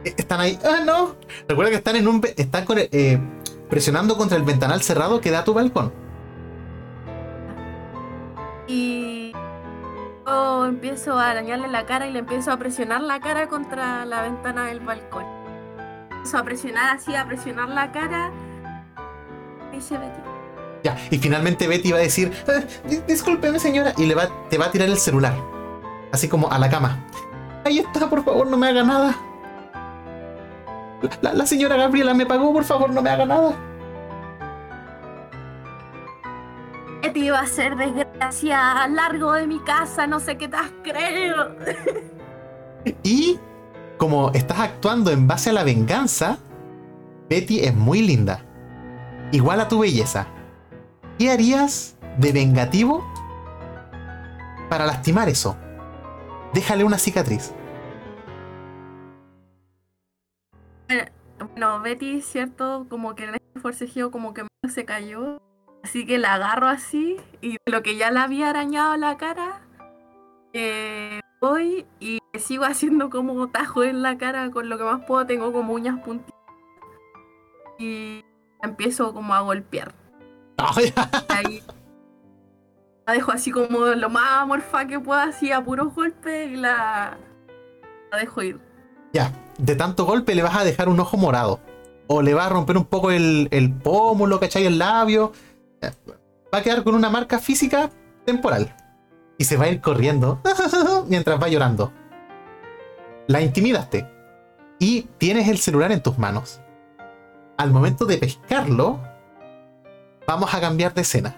Eh, 0.04 0.14
Están 0.18 0.42
ahí. 0.42 0.60
¡Ah, 0.66 0.82
no! 0.86 1.16
Recuerda 1.48 1.72
que 1.72 1.78
están 1.78 1.96
en 1.96 2.06
un. 2.10 2.22
Están 2.36 2.66
con 2.66 2.80
el- 2.80 2.90
eh, 2.92 3.18
presionando 3.74 4.16
contra 4.18 4.38
el 4.38 4.44
ventanal 4.44 4.84
cerrado 4.84 5.20
que 5.20 5.32
da 5.32 5.40
a 5.40 5.44
tu 5.44 5.56
balcón. 5.56 5.92
Y 8.68 9.34
yo 10.28 10.66
empiezo 10.66 11.18
a 11.18 11.32
arañarle 11.32 11.68
la 11.70 11.84
cara 11.88 12.06
y 12.06 12.12
le 12.12 12.20
empiezo 12.20 12.52
a 12.52 12.58
presionar 12.58 13.02
la 13.02 13.20
cara 13.20 13.48
contra 13.48 14.06
la 14.06 14.22
ventana 14.22 14.66
del 14.66 14.80
balcón. 14.80 15.26
Empiezo 16.12 16.38
a 16.38 16.44
presionar 16.44 16.96
así, 16.96 17.16
a 17.16 17.26
presionar 17.26 17.68
la 17.70 17.92
cara. 17.92 18.30
Y 19.76 19.82
se 19.82 19.98
metió. 19.98 20.22
Ya. 20.84 20.96
Y 21.10 21.18
finalmente 21.18 21.68
Betty 21.68 21.92
va 21.94 21.98
a 21.98 22.02
decir: 22.02 22.32
"Ah, 22.48 22.62
di- 22.88 23.02
Discúlpeme, 23.08 23.58
señora. 23.58 23.94
Y 23.98 24.06
le 24.06 24.14
va, 24.14 24.30
te 24.52 24.60
va 24.60 24.66
a 24.66 24.72
tirar 24.72 24.88
el 24.88 24.98
celular. 24.98 25.34
Así 26.12 26.30
como 26.30 26.52
a 26.52 26.60
la 26.60 26.70
cama. 26.70 27.04
Ahí 27.66 27.80
está, 27.80 28.08
por 28.08 28.24
favor, 28.24 28.46
no 28.46 28.56
me 28.56 28.68
haga 28.68 28.84
nada. 28.84 29.16
La, 31.22 31.34
la 31.34 31.46
señora 31.46 31.76
Gabriela 31.76 32.14
me 32.14 32.26
pagó, 32.26 32.54
por 32.54 32.64
favor, 32.64 32.90
no 32.90 33.02
me 33.02 33.10
haga 33.10 33.26
nada. 33.26 33.54
¿Qué 37.02 37.10
te 37.10 37.20
iba 37.20 37.40
a 37.40 37.44
hacer 37.44 37.76
desgracia? 37.76 38.88
Largo 38.88 39.34
de 39.34 39.46
mi 39.46 39.60
casa, 39.60 40.08
no 40.08 40.20
sé 40.20 40.38
qué 40.38 40.48
te 40.48 40.56
has 40.56 40.72
creído. 40.84 41.56
Y 43.04 43.40
como 43.98 44.32
estás 44.32 44.60
actuando 44.60 45.12
en 45.12 45.28
base 45.28 45.50
a 45.50 45.54
la 45.54 45.64
venganza, 45.64 46.38
Betty 47.30 47.60
es 47.60 47.76
muy 47.76 48.02
linda. 48.02 48.42
Igual 49.32 49.60
a 49.60 49.68
tu 49.68 49.80
belleza. 49.80 50.28
¿Qué 51.18 51.32
harías 51.32 51.96
de 52.18 52.32
vengativo 52.32 53.06
para 54.70 54.86
lastimar 54.86 55.30
eso? 55.30 55.58
Déjale 56.54 56.84
una 56.84 56.98
cicatriz. 56.98 57.54
Bueno, 60.88 61.82
Betty, 61.82 62.22
cierto, 62.22 62.86
como 62.90 63.16
que 63.16 63.26
en 63.26 63.36
este 63.36 63.60
forcejeo 63.60 64.12
como 64.12 64.34
que 64.34 64.46
se 64.70 64.86
cayó. 64.86 65.42
Así 65.84 66.06
que 66.06 66.18
la 66.18 66.36
agarro 66.36 66.68
así 66.68 67.18
y 67.42 67.58
lo 67.66 67.84
que 67.84 67.98
ya 67.98 68.10
le 68.10 68.20
había 68.20 68.50
arañado 68.50 68.96
la 68.96 69.18
cara, 69.18 69.62
eh, 70.54 71.20
voy 71.42 71.86
y 72.00 72.20
sigo 72.40 72.64
haciendo 72.66 73.10
como 73.10 73.50
tajo 73.50 73.84
en 73.84 74.02
la 74.02 74.18
cara 74.18 74.50
con 74.52 74.70
lo 74.70 74.78
que 74.78 74.84
más 74.84 75.06
puedo. 75.06 75.26
Tengo 75.26 75.52
como 75.52 75.74
uñas 75.74 76.00
puntitas. 76.00 76.34
Y 77.80 78.24
la 78.62 78.70
empiezo 78.70 79.14
como 79.14 79.34
a 79.34 79.42
golpear. 79.42 79.94
Ahí 81.30 81.62
la 83.06 83.14
dejo 83.14 83.32
así 83.32 83.52
como 83.52 83.86
lo 83.88 84.10
más 84.10 84.44
amorfa 84.44 84.88
que 84.88 85.00
pueda, 85.00 85.24
así 85.24 85.52
a 85.52 85.64
puros 85.64 85.94
golpes 85.94 86.52
y 86.52 86.56
la, 86.56 87.18
la 88.12 88.18
dejo 88.18 88.42
ir. 88.42 88.73
Ya, 89.14 89.32
de 89.60 89.76
tanto 89.76 90.06
golpe 90.06 90.36
le 90.36 90.42
vas 90.42 90.56
a 90.56 90.64
dejar 90.64 90.90
un 90.90 91.00
ojo 91.00 91.18
morado. 91.18 91.60
O 92.08 92.22
le 92.22 92.34
vas 92.34 92.48
a 92.48 92.50
romper 92.50 92.78
un 92.78 92.86
poco 92.86 93.12
el, 93.12 93.48
el 93.52 93.72
pómulo, 93.72 94.40
¿cachai? 94.40 94.66
El 94.66 94.80
labio. 94.80 95.32
Va 96.54 96.58
a 96.58 96.64
quedar 96.64 96.84
con 96.84 96.96
una 96.96 97.10
marca 97.10 97.40
física 97.40 97.90
temporal. 98.26 98.76
Y 99.38 99.46
se 99.46 99.56
va 99.56 99.66
a 99.66 99.70
ir 99.70 99.82
corriendo 99.82 100.42
mientras 101.08 101.42
va 101.42 101.48
llorando. 101.48 101.94
La 103.28 103.42
intimidaste. 103.42 104.10
Y 104.80 105.04
tienes 105.18 105.48
el 105.48 105.60
celular 105.60 105.92
en 105.92 106.02
tus 106.02 106.18
manos. 106.18 106.60
Al 107.58 107.72
momento 107.72 108.06
de 108.06 108.18
pescarlo, 108.18 109.00
vamos 110.28 110.54
a 110.54 110.60
cambiar 110.60 110.94
de 110.94 111.02
escena. 111.02 111.36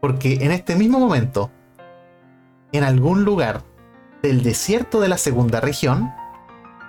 Porque 0.00 0.38
en 0.40 0.52
este 0.52 0.74
mismo 0.74 0.98
momento, 0.98 1.50
en 2.72 2.84
algún 2.84 3.24
lugar 3.24 3.62
del 4.22 4.42
desierto 4.42 5.00
de 5.00 5.08
la 5.08 5.18
segunda 5.18 5.60
región, 5.60 6.12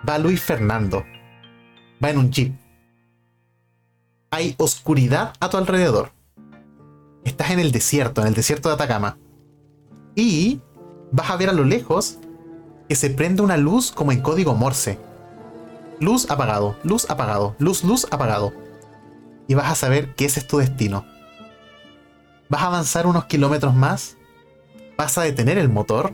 va 0.07 0.19
Luis 0.19 0.41
Fernando. 0.41 1.03
Va 2.03 2.11
en 2.11 2.17
un 2.19 2.31
jeep. 2.31 2.53
Hay 4.29 4.55
oscuridad 4.57 5.34
a 5.39 5.49
tu 5.49 5.57
alrededor. 5.57 6.11
Estás 7.23 7.51
en 7.51 7.59
el 7.59 7.71
desierto, 7.71 8.21
en 8.21 8.27
el 8.27 8.34
desierto 8.34 8.69
de 8.69 8.75
Atacama. 8.75 9.17
Y 10.15 10.61
vas 11.11 11.29
a 11.31 11.38
ver 11.38 11.49
a 11.49 11.53
lo 11.53 11.63
lejos 11.63 12.19
que 12.88 12.95
se 12.95 13.09
prende 13.09 13.41
una 13.41 13.57
luz 13.57 13.91
como 13.91 14.11
en 14.11 14.21
código 14.21 14.53
Morse. 14.53 14.99
Luz 15.99 16.29
apagado, 16.29 16.77
luz 16.84 17.09
apagado, 17.09 17.55
luz, 17.59 17.84
luz 17.84 18.07
apagado. 18.11 18.53
Y 19.47 19.55
vas 19.55 19.71
a 19.71 19.75
saber 19.75 20.13
que 20.15 20.25
ese 20.25 20.41
es 20.41 20.47
tu 20.47 20.57
destino. 20.57 21.05
Vas 22.49 22.61
a 22.61 22.67
avanzar 22.67 23.07
unos 23.07 23.25
kilómetros 23.25 23.73
más. 23.73 24.17
Vas 24.97 25.17
a 25.17 25.23
detener 25.23 25.57
el 25.57 25.69
motor. 25.69 26.13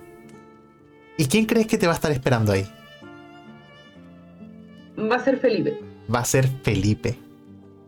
¿Y 1.20 1.26
quién 1.26 1.45
crees 1.45 1.67
que 1.67 1.78
te 1.78 1.86
va 1.86 1.91
a 1.91 1.95
estar 1.95 2.13
esperando 2.13 2.53
ahí? 2.53 2.65
Va 4.97 5.17
a 5.17 5.20
ser 5.20 5.38
Felipe. 5.38 5.78
Va 6.13 6.20
a 6.20 6.26
ser 6.26 6.47
Felipe. 6.63 7.20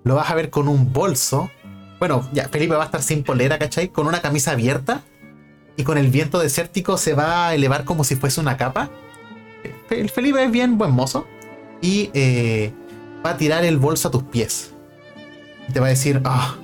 Lo 0.03 0.15
vas 0.15 0.29
a 0.29 0.35
ver 0.35 0.49
con 0.49 0.67
un 0.67 0.91
bolso. 0.91 1.49
Bueno, 1.97 2.27
ya, 2.33 2.49
Felipe 2.49 2.75
va 2.75 2.83
a 2.83 2.85
estar 2.87 3.01
sin 3.01 3.23
polera, 3.23 3.57
¿cachai? 3.57 3.87
Con 3.87 4.05
una 4.05 4.19
camisa 4.21 4.51
abierta. 4.51 5.03
Y 5.77 5.85
con 5.85 5.97
el 5.97 6.09
viento 6.09 6.39
desértico 6.39 6.97
se 6.97 7.13
va 7.13 7.47
a 7.47 7.55
elevar 7.55 7.85
como 7.85 8.03
si 8.03 8.17
fuese 8.17 8.41
una 8.41 8.57
capa. 8.57 8.89
El 9.89 10.09
Felipe 10.09 10.43
es 10.43 10.51
bien 10.51 10.77
buen 10.77 10.91
mozo. 10.91 11.25
Y 11.79 12.09
eh, 12.13 12.73
va 13.25 13.29
a 13.29 13.37
tirar 13.37 13.63
el 13.63 13.77
bolso 13.77 14.09
a 14.09 14.11
tus 14.11 14.23
pies. 14.23 14.73
Y 15.69 15.71
te 15.71 15.79
va 15.79 15.85
a 15.85 15.89
decir, 15.91 16.21
ah, 16.25 16.57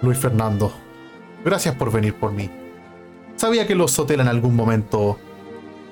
Luis 0.00 0.16
Fernando, 0.16 0.72
gracias 1.44 1.74
por 1.74 1.92
venir 1.92 2.14
por 2.14 2.32
mí. 2.32 2.61
Sabía 3.42 3.66
que 3.66 3.74
los 3.74 3.98
hoteles 3.98 4.24
en 4.24 4.28
algún 4.30 4.54
momento 4.54 5.18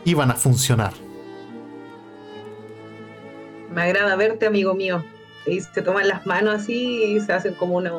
iban 0.05 0.31
a 0.31 0.35
funcionar. 0.35 0.93
Me 3.75 3.83
agrada 3.83 4.15
verte, 4.15 4.47
amigo 4.47 4.73
mío. 4.73 5.05
Y 5.49 5.61
se 5.61 5.83
toman 5.83 6.07
las 6.07 6.25
manos 6.27 6.63
así 6.63 7.03
y 7.03 7.19
se 7.21 7.33
hacen 7.33 7.55
como 7.55 7.75
una, 7.79 7.91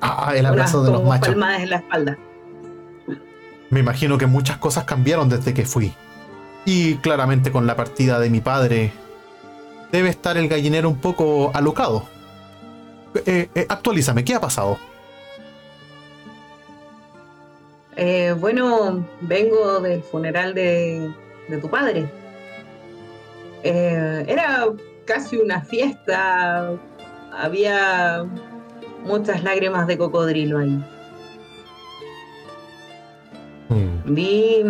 Ah, 0.00 0.32
el 0.32 0.40
unas 0.40 0.52
abrazo 0.52 0.82
de 0.82 0.92
los 0.92 1.04
machos. 1.04 1.28
palmadas 1.28 1.60
en 1.60 1.68
la 1.68 1.76
espalda. 1.76 2.18
Me 3.68 3.80
imagino 3.80 4.16
que 4.16 4.26
muchas 4.26 4.56
cosas 4.56 4.84
cambiaron 4.84 5.28
desde 5.28 5.52
que 5.52 5.66
fui. 5.66 5.92
Y 6.64 6.94
claramente 6.94 7.52
con 7.52 7.66
la 7.66 7.76
partida 7.76 8.18
de 8.18 8.30
mi 8.30 8.40
padre, 8.40 8.94
debe 9.92 10.08
estar 10.08 10.38
el 10.38 10.48
gallinero 10.48 10.88
un 10.88 10.96
poco 11.02 11.50
alocado. 11.52 12.06
Eh, 13.26 13.50
eh, 13.54 13.66
actualízame, 13.68 14.24
¿qué 14.24 14.34
ha 14.34 14.40
pasado? 14.40 14.78
Eh, 17.96 18.34
bueno, 18.38 19.06
vengo 19.20 19.80
del 19.80 20.02
funeral 20.02 20.54
de, 20.54 21.12
de 21.48 21.58
tu 21.58 21.70
padre. 21.70 22.10
Eh, 23.62 24.24
era 24.26 24.66
casi 25.04 25.36
una 25.36 25.60
fiesta. 25.62 26.72
Había 27.32 28.26
muchas 29.04 29.44
lágrimas 29.44 29.86
de 29.86 29.98
cocodrilo 29.98 30.58
ahí. 30.58 30.84
Mm. 33.68 34.14
Vi. 34.14 34.64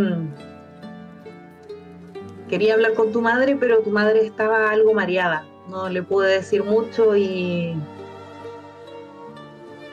Quería 2.49 2.75
hablar 2.75 2.93
con 2.95 3.11
tu 3.11 3.23
madre, 3.23 3.57
pero 3.57 3.81
tu 3.81 3.91
madre 3.91 4.27
estaba 4.27 4.71
algo 4.71 4.93
mareada. 4.93 5.47
No 5.69 5.89
le 5.89 6.03
pude 6.03 6.31
decir 6.31 6.63
mucho 6.63 7.17
y. 7.17 7.75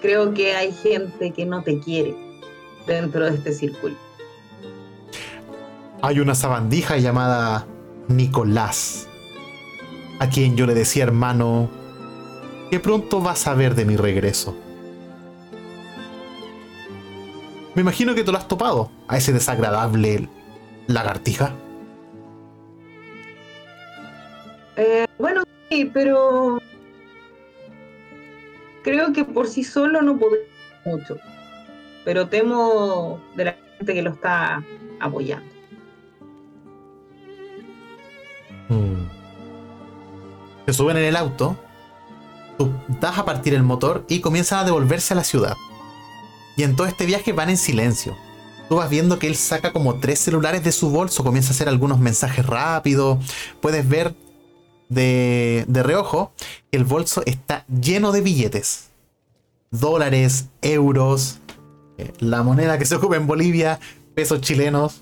Creo 0.01 0.34
que 0.34 0.53
hay 0.53 0.71
gente 0.73 1.32
que 1.32 1.45
no 1.45 1.63
te 1.63 1.79
quiere 1.79 2.30
dentro 2.86 3.25
de 3.25 3.36
este 3.36 3.53
círculo. 3.53 3.95
Hay 6.01 6.19
una 6.19 6.36
sabandija 6.36 6.97
llamada 6.97 7.67
Nicolás, 8.07 9.07
a 10.19 10.29
quien 10.29 10.55
yo 10.55 10.65
le 10.65 10.73
decía 10.73 11.03
hermano, 11.03 11.69
que 12.69 12.79
pronto 12.79 13.21
vas 13.21 13.47
a 13.47 13.53
ver 13.53 13.75
de 13.75 13.86
mi 13.86 13.95
regreso. 13.97 14.55
Me 17.75 17.82
imagino 17.82 18.15
que 18.15 18.23
tú 18.23 18.32
lo 18.32 18.38
has 18.38 18.47
topado, 18.47 18.91
a 19.07 19.17
ese 19.17 19.32
desagradable 19.32 20.27
lagartija. 20.88 21.53
Eh, 24.75 25.05
bueno, 25.17 25.43
sí, 25.69 25.89
pero 25.93 26.61
creo 28.84 29.13
que 29.13 29.23
por 29.23 29.47
sí 29.47 29.63
solo 29.63 30.01
no 30.01 30.17
podría 30.17 30.45
mucho. 30.86 31.17
Pero 32.04 32.28
temo 32.28 33.22
de 33.36 33.45
la 33.45 33.58
gente 33.78 33.93
que 33.93 34.02
lo 34.02 34.12
está 34.12 34.64
apoyando. 34.99 35.52
Mm. 38.70 39.08
Se 40.66 40.74
suben 40.74 40.97
en 40.97 41.04
el 41.04 41.16
auto, 41.16 41.58
tú 42.58 42.72
das 42.99 43.18
a 43.18 43.26
partir 43.26 43.54
el 43.54 43.64
motor 43.64 44.06
y 44.08 44.22
comienzan 44.22 44.60
a 44.60 44.64
devolverse 44.64 45.14
a 45.14 45.18
la 45.18 45.24
ciudad. 45.24 45.58
Y 46.56 46.64
en 46.64 46.76
todo 46.76 46.88
este 46.88 47.06
viaje 47.06 47.34
van 47.34 47.49
en 47.49 47.58
silencio. 47.58 48.16
Tú 48.70 48.78
vas 48.78 48.89
viendo 48.89 49.20
que 49.20 49.28
él 49.28 49.36
saca 49.36 49.74
como 49.74 49.99
tres 49.99 50.20
celulares 50.20 50.64
de 50.64 50.72
su 50.72 50.89
bolso, 50.89 51.24
comienza 51.24 51.49
a 51.49 51.52
hacer 51.52 51.68
algunos 51.68 51.99
mensajes 51.99 52.45
rápidos. 52.45 53.20
Puedes 53.60 53.88
ver 53.88 54.16
de, 54.88 55.66
de 55.68 55.84
reojo 55.84 56.32
que 56.72 56.78
el 56.78 56.86
bolso 56.86 57.24
está 57.26 57.66
lleno 57.68 58.12
de 58.12 58.22
billetes. 58.22 58.89
Dólares, 59.72 60.47
euros, 60.62 61.39
la 62.20 62.43
moneda 62.43 62.78
que 62.78 62.86
se 62.86 62.95
ocupa 62.95 63.16
en 63.16 63.28
Bolivia, 63.28 63.80
pesos 64.14 64.41
chilenos. 64.41 65.02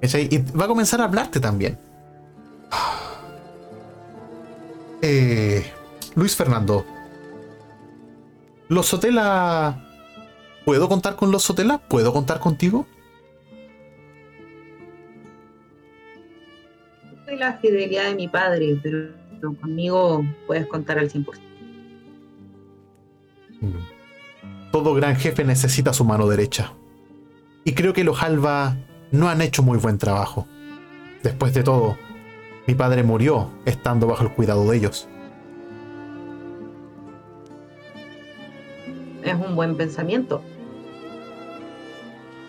¿Cachai? 0.00 0.28
Y 0.30 0.38
va 0.52 0.64
a 0.64 0.68
comenzar 0.68 1.00
a 1.00 1.04
hablarte 1.04 1.40
también. 1.40 1.78
Eh, 5.02 5.64
Luis 6.14 6.36
Fernando. 6.36 6.84
¿Los 8.68 8.84
Sotela. 8.84 9.82
¿Puedo 10.66 10.90
contar 10.90 11.16
con 11.16 11.30
los 11.30 11.42
Sotela? 11.42 11.78
¿Puedo 11.78 12.12
contar 12.12 12.38
contigo? 12.38 12.86
Soy 17.24 17.38
la 17.38 17.54
fidelidad 17.54 18.10
de 18.10 18.14
mi 18.14 18.28
padre, 18.28 18.78
pero 18.82 19.56
conmigo 19.60 20.22
puedes 20.46 20.66
contar 20.66 20.98
al 20.98 21.10
100%. 21.10 21.38
Mm. 23.60 23.89
Todo 24.72 24.94
gran 24.94 25.16
jefe 25.16 25.44
necesita 25.44 25.92
su 25.92 26.04
mano 26.04 26.26
derecha. 26.28 26.74
Y 27.64 27.72
creo 27.72 27.92
que 27.92 28.04
los 28.04 28.22
Alba 28.22 28.76
no 29.10 29.28
han 29.28 29.42
hecho 29.42 29.62
muy 29.62 29.78
buen 29.78 29.98
trabajo. 29.98 30.46
Después 31.22 31.52
de 31.52 31.62
todo, 31.62 31.98
mi 32.66 32.74
padre 32.74 33.02
murió 33.02 33.50
estando 33.64 34.06
bajo 34.06 34.22
el 34.22 34.32
cuidado 34.32 34.68
de 34.70 34.76
ellos. 34.76 35.08
Es 39.22 39.34
un 39.34 39.54
buen 39.54 39.76
pensamiento. 39.76 40.42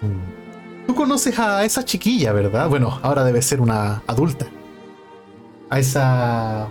Mm. 0.01 0.87
Tú 0.87 0.95
conoces 0.95 1.37
a 1.39 1.63
esa 1.65 1.83
chiquilla, 1.83 2.31
¿verdad? 2.33 2.69
Bueno, 2.69 2.99
ahora 3.01 3.23
debe 3.23 3.41
ser 3.41 3.61
una 3.61 4.03
adulta. 4.07 4.47
A 5.69 5.79
esa... 5.79 6.69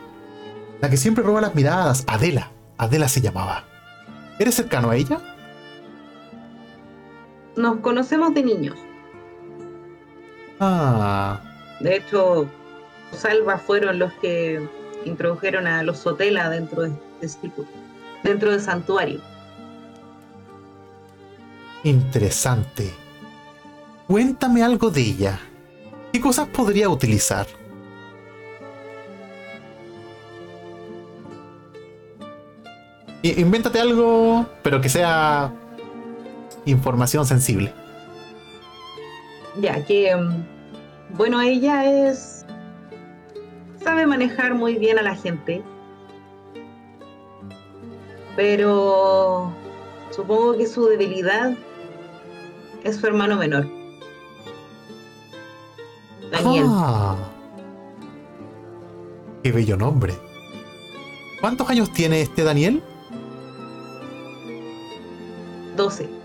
La 0.81 0.89
que 0.89 0.97
siempre 0.97 1.23
roba 1.23 1.41
las 1.41 1.55
miradas. 1.55 2.05
Adela. 2.07 2.51
Adela 2.79 3.09
se 3.09 3.21
llamaba. 3.21 3.65
¿Eres 4.39 4.55
cercano 4.55 4.91
a 4.91 4.97
ella? 4.97 5.30
Nos 7.57 7.79
conocemos 7.81 8.33
de 8.35 8.43
niños. 8.43 8.77
Ah. 10.61 11.41
De 11.81 11.97
hecho, 11.97 12.49
los 13.13 13.25
Alba 13.25 13.59
fueron 13.59 13.99
los 13.99 14.13
que 14.15 14.61
introdujeron 15.05 15.67
a 15.67 15.83
los 15.83 15.99
Sotela 15.99 16.51
dentro 16.51 16.83
de 16.83 16.93
este 17.23 17.51
dentro 18.23 18.51
del 18.51 18.61
santuario. 18.61 19.21
Interesante. 21.83 22.93
Cuéntame 24.07 24.63
algo 24.63 24.91
de 24.91 25.01
ella. 25.01 25.41
¿Qué 26.13 26.21
cosas 26.21 26.49
podría 26.49 26.89
utilizar? 26.91 27.47
I- 33.23 33.41
Invéntate 33.41 33.81
algo, 33.81 34.47
pero 34.63 34.81
que 34.81 34.89
sea 34.89 35.53
información 36.65 37.27
sensible. 37.27 37.73
Ya 39.61 39.85
que, 39.85 40.15
mm, 40.15 41.17
bueno, 41.17 41.41
ella 41.41 41.85
es... 42.09 42.45
sabe 43.83 44.07
manejar 44.07 44.55
muy 44.55 44.77
bien 44.77 44.99
a 44.99 45.03
la 45.03 45.15
gente. 45.15 45.63
Pero 48.37 49.53
supongo 50.11 50.57
que 50.57 50.67
su 50.67 50.87
debilidad 50.87 51.55
es 52.85 52.97
su 52.97 53.07
hermano 53.07 53.37
menor. 53.37 53.67
Daniel. 56.31 56.67
Ah. 56.69 57.17
Qué 59.43 59.53
bello 59.53 59.77
nombre. 59.77 60.15
¿Cuántos 61.41 61.69
años 61.71 61.93
tiene 61.93 62.21
este 62.21 62.45
Daniel? 62.45 62.83
12. 65.77 66.20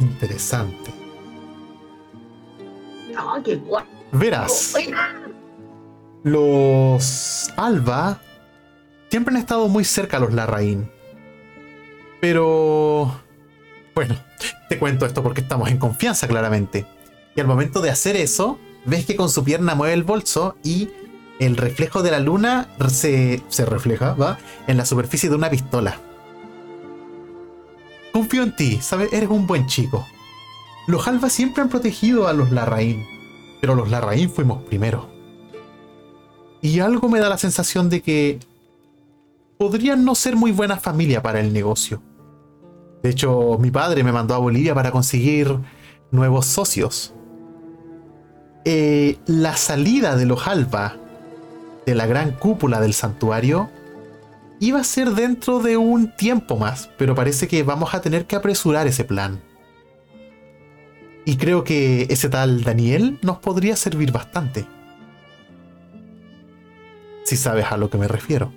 Interesante. 0.00 0.90
¡Oh, 3.18 3.40
qué 3.42 3.56
guapo! 3.56 3.88
Verás. 4.12 4.74
Los 6.22 7.50
Alba 7.56 8.20
siempre 9.10 9.34
han 9.34 9.40
estado 9.40 9.68
muy 9.68 9.84
cerca 9.84 10.16
a 10.16 10.20
los 10.20 10.32
Larraín. 10.32 10.90
Pero... 12.20 13.20
Bueno, 13.94 14.16
te 14.68 14.78
cuento 14.78 15.06
esto 15.06 15.22
porque 15.22 15.40
estamos 15.40 15.70
en 15.70 15.78
confianza 15.78 16.28
claramente. 16.28 16.86
Y 17.34 17.40
al 17.40 17.46
momento 17.46 17.80
de 17.80 17.90
hacer 17.90 18.16
eso, 18.16 18.58
ves 18.84 19.06
que 19.06 19.16
con 19.16 19.30
su 19.30 19.44
pierna 19.44 19.74
mueve 19.74 19.94
el 19.94 20.04
bolso 20.04 20.56
y 20.62 20.90
el 21.38 21.56
reflejo 21.56 22.02
de 22.02 22.10
la 22.10 22.20
luna 22.20 22.68
se, 22.88 23.42
se 23.48 23.64
refleja, 23.64 24.14
¿va? 24.14 24.38
En 24.66 24.76
la 24.76 24.86
superficie 24.86 25.28
de 25.28 25.36
una 25.36 25.50
pistola. 25.50 26.00
Confío 28.16 28.44
en 28.44 28.56
ti, 28.56 28.78
¿sabes? 28.80 29.12
Eres 29.12 29.28
un 29.28 29.46
buen 29.46 29.66
chico. 29.66 30.06
Los 30.86 31.06
Alba 31.06 31.28
siempre 31.28 31.60
han 31.62 31.68
protegido 31.68 32.26
a 32.26 32.32
los 32.32 32.50
Larraín, 32.50 33.04
pero 33.60 33.74
los 33.74 33.90
Larraín 33.90 34.30
fuimos 34.30 34.62
primero. 34.62 35.06
Y 36.62 36.80
algo 36.80 37.10
me 37.10 37.20
da 37.20 37.28
la 37.28 37.36
sensación 37.36 37.90
de 37.90 38.00
que 38.00 38.38
podrían 39.58 40.06
no 40.06 40.14
ser 40.14 40.34
muy 40.34 40.50
buena 40.50 40.78
familia 40.78 41.22
para 41.22 41.40
el 41.40 41.52
negocio. 41.52 42.00
De 43.02 43.10
hecho, 43.10 43.58
mi 43.60 43.70
padre 43.70 44.02
me 44.02 44.12
mandó 44.12 44.34
a 44.34 44.38
Bolivia 44.38 44.74
para 44.74 44.92
conseguir 44.92 45.54
nuevos 46.10 46.46
socios. 46.46 47.12
Eh, 48.64 49.18
la 49.26 49.58
salida 49.58 50.16
de 50.16 50.24
los 50.24 50.46
Alba 50.48 50.96
de 51.84 51.94
la 51.94 52.06
gran 52.06 52.32
cúpula 52.32 52.80
del 52.80 52.94
santuario 52.94 53.68
iba 54.60 54.80
a 54.80 54.84
ser 54.84 55.10
dentro 55.10 55.60
de 55.60 55.76
un 55.76 56.14
tiempo 56.16 56.56
más, 56.56 56.90
pero 56.96 57.14
parece 57.14 57.48
que 57.48 57.62
vamos 57.62 57.94
a 57.94 58.00
tener 58.00 58.26
que 58.26 58.36
apresurar 58.36 58.86
ese 58.86 59.04
plan. 59.04 59.42
Y 61.24 61.36
creo 61.36 61.64
que 61.64 62.06
ese 62.08 62.28
tal 62.28 62.62
Daniel 62.62 63.18
nos 63.22 63.38
podría 63.38 63.76
servir 63.76 64.12
bastante. 64.12 64.64
Si 67.24 67.36
sabes 67.36 67.66
a 67.70 67.76
lo 67.76 67.90
que 67.90 67.98
me 67.98 68.06
refiero. 68.06 68.52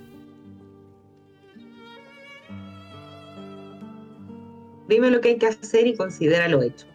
Dime 4.88 5.10
lo 5.10 5.20
que 5.20 5.30
hay 5.30 5.38
que 5.38 5.46
hacer 5.46 5.86
y 5.86 5.96
considera 5.96 6.48
lo 6.48 6.62
hecho. 6.62 6.86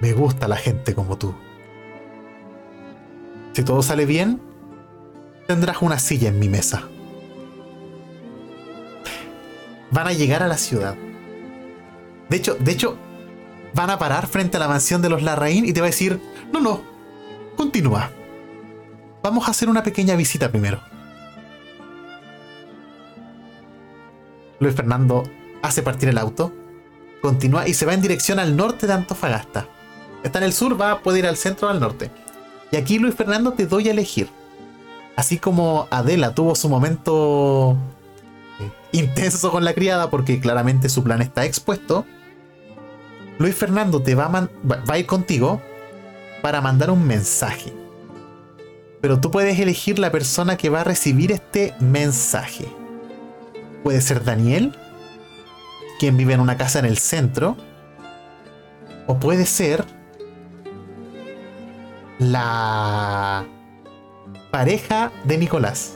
Me 0.00 0.12
gusta 0.12 0.46
la 0.48 0.56
gente 0.56 0.94
como 0.94 1.18
tú. 1.18 1.34
Si 3.52 3.64
todo 3.64 3.82
sale 3.82 4.06
bien, 4.06 4.40
tendrás 5.48 5.80
una 5.80 5.98
silla 5.98 6.28
en 6.28 6.38
mi 6.38 6.46
mesa. 6.46 6.82
Van 9.90 10.06
a 10.06 10.12
llegar 10.12 10.42
a 10.42 10.46
la 10.46 10.58
ciudad. 10.58 10.94
De 12.28 12.36
hecho, 12.36 12.54
de 12.56 12.70
hecho, 12.70 12.98
van 13.74 13.88
a 13.88 13.98
parar 13.98 14.26
frente 14.26 14.58
a 14.58 14.60
la 14.60 14.68
mansión 14.68 15.00
de 15.00 15.08
los 15.08 15.22
Larraín 15.22 15.64
y 15.64 15.72
te 15.72 15.80
va 15.80 15.86
a 15.86 15.90
decir, 15.90 16.20
no, 16.52 16.60
no, 16.60 16.82
continúa. 17.56 18.10
Vamos 19.22 19.48
a 19.48 19.52
hacer 19.52 19.70
una 19.70 19.82
pequeña 19.82 20.16
visita 20.16 20.50
primero. 20.50 20.82
Luis 24.60 24.74
Fernando 24.74 25.22
hace 25.62 25.82
partir 25.82 26.10
el 26.10 26.18
auto, 26.18 26.52
continúa 27.22 27.66
y 27.66 27.72
se 27.72 27.86
va 27.86 27.94
en 27.94 28.02
dirección 28.02 28.38
al 28.38 28.54
norte 28.54 28.86
de 28.86 28.92
Antofagasta. 28.92 29.66
Está 30.22 30.40
en 30.40 30.44
el 30.44 30.52
sur, 30.52 30.78
va 30.78 31.00
poder 31.00 31.20
ir 31.20 31.26
al 31.26 31.38
centro 31.38 31.68
o 31.68 31.70
al 31.70 31.80
norte. 31.80 32.10
Y 32.70 32.76
aquí 32.76 32.98
Luis 32.98 33.14
Fernando 33.14 33.52
te 33.52 33.66
doy 33.66 33.88
a 33.88 33.92
elegir. 33.92 34.28
Así 35.18 35.38
como 35.38 35.88
Adela 35.90 36.32
tuvo 36.32 36.54
su 36.54 36.68
momento 36.68 37.76
eh, 38.60 38.70
intenso 38.92 39.50
con 39.50 39.64
la 39.64 39.74
criada 39.74 40.10
porque 40.10 40.38
claramente 40.38 40.88
su 40.88 41.02
plan 41.02 41.20
está 41.22 41.44
expuesto, 41.44 42.06
Luis 43.40 43.56
Fernando 43.56 44.00
te 44.00 44.14
va 44.14 44.26
a, 44.26 44.48
va 44.70 44.94
a 44.94 44.98
ir 44.98 45.06
contigo 45.06 45.60
para 46.40 46.60
mandar 46.60 46.92
un 46.92 47.04
mensaje. 47.04 47.72
Pero 49.00 49.18
tú 49.18 49.32
puedes 49.32 49.58
elegir 49.58 49.98
la 49.98 50.12
persona 50.12 50.56
que 50.56 50.68
va 50.70 50.82
a 50.82 50.84
recibir 50.84 51.32
este 51.32 51.74
mensaje. 51.80 52.66
Puede 53.82 54.00
ser 54.02 54.22
Daniel, 54.22 54.72
quien 55.98 56.16
vive 56.16 56.34
en 56.34 56.40
una 56.40 56.56
casa 56.56 56.78
en 56.78 56.84
el 56.84 56.96
centro, 56.96 57.56
o 59.08 59.18
puede 59.18 59.46
ser 59.46 59.84
la 62.20 63.44
pareja 64.50 65.12
de 65.24 65.38
Nicolás. 65.38 65.94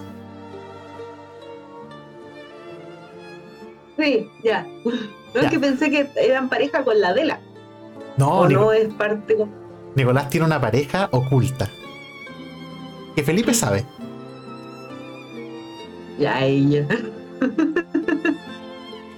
Sí, 3.98 4.28
ya. 4.42 4.66
No 5.34 5.40
Ya. 5.40 5.46
es 5.46 5.50
que 5.50 5.58
pensé 5.60 5.90
que 5.90 6.08
eran 6.16 6.48
pareja 6.48 6.84
con 6.84 7.00
la 7.00 7.08
Adela. 7.08 7.40
No, 8.16 8.40
o 8.40 8.48
no 8.48 8.72
es 8.72 8.92
parte 8.94 9.36
con... 9.36 9.50
Nicolás 9.94 10.28
tiene 10.28 10.46
una 10.46 10.60
pareja 10.60 11.08
oculta. 11.12 11.68
Que 13.14 13.22
Felipe 13.22 13.54
sabe. 13.54 13.84
Ya 16.18 16.44
ella. 16.44 16.86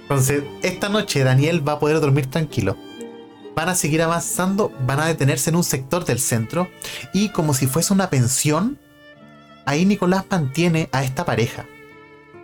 Entonces, 0.03 0.43
esta 0.61 0.89
noche 0.89 1.23
Daniel 1.23 1.67
va 1.67 1.73
a 1.73 1.79
poder 1.79 1.99
dormir 1.99 2.29
tranquilo. 2.29 2.77
Van 3.55 3.69
a 3.69 3.75
seguir 3.75 4.01
avanzando, 4.01 4.71
van 4.85 4.99
a 4.99 5.07
detenerse 5.07 5.49
en 5.49 5.55
un 5.55 5.63
sector 5.63 6.05
del 6.05 6.19
centro 6.19 6.67
y 7.13 7.29
como 7.29 7.53
si 7.53 7.67
fuese 7.67 7.93
una 7.93 8.09
pensión, 8.09 8.77
ahí 9.65 9.85
Nicolás 9.85 10.25
mantiene 10.29 10.89
a 10.91 11.03
esta 11.03 11.25
pareja. 11.25 11.65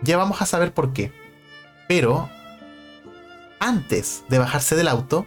Ya 0.02 0.16
vamos 0.16 0.42
a 0.42 0.46
saber 0.46 0.72
por 0.72 0.92
qué. 0.92 1.12
Pero, 1.88 2.28
antes 3.60 4.24
de 4.28 4.38
bajarse 4.38 4.74
del 4.76 4.88
auto, 4.88 5.26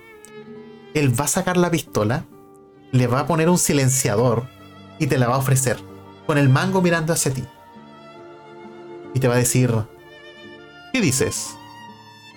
él 0.93 1.17
va 1.19 1.25
a 1.25 1.29
sacar 1.29 1.57
la 1.57 1.71
pistola, 1.71 2.25
le 2.91 3.07
va 3.07 3.21
a 3.21 3.27
poner 3.27 3.49
un 3.49 3.57
silenciador 3.57 4.47
y 4.99 5.07
te 5.07 5.17
la 5.17 5.27
va 5.27 5.35
a 5.35 5.39
ofrecer, 5.39 5.77
con 6.25 6.37
el 6.37 6.49
mango 6.49 6.81
mirando 6.81 7.13
hacia 7.13 7.33
ti. 7.33 7.43
Y 9.13 9.19
te 9.19 9.27
va 9.27 9.35
a 9.35 9.37
decir, 9.37 9.73
¿qué 10.91 11.01
dices? 11.01 11.55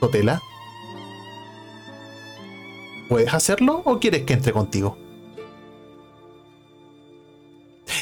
Sotela? 0.01 0.40
¿Puedes 3.09 3.32
hacerlo 3.32 3.82
o 3.85 3.98
quieres 3.98 4.24
que 4.24 4.35
entre 4.35 4.52
contigo? 4.52 4.98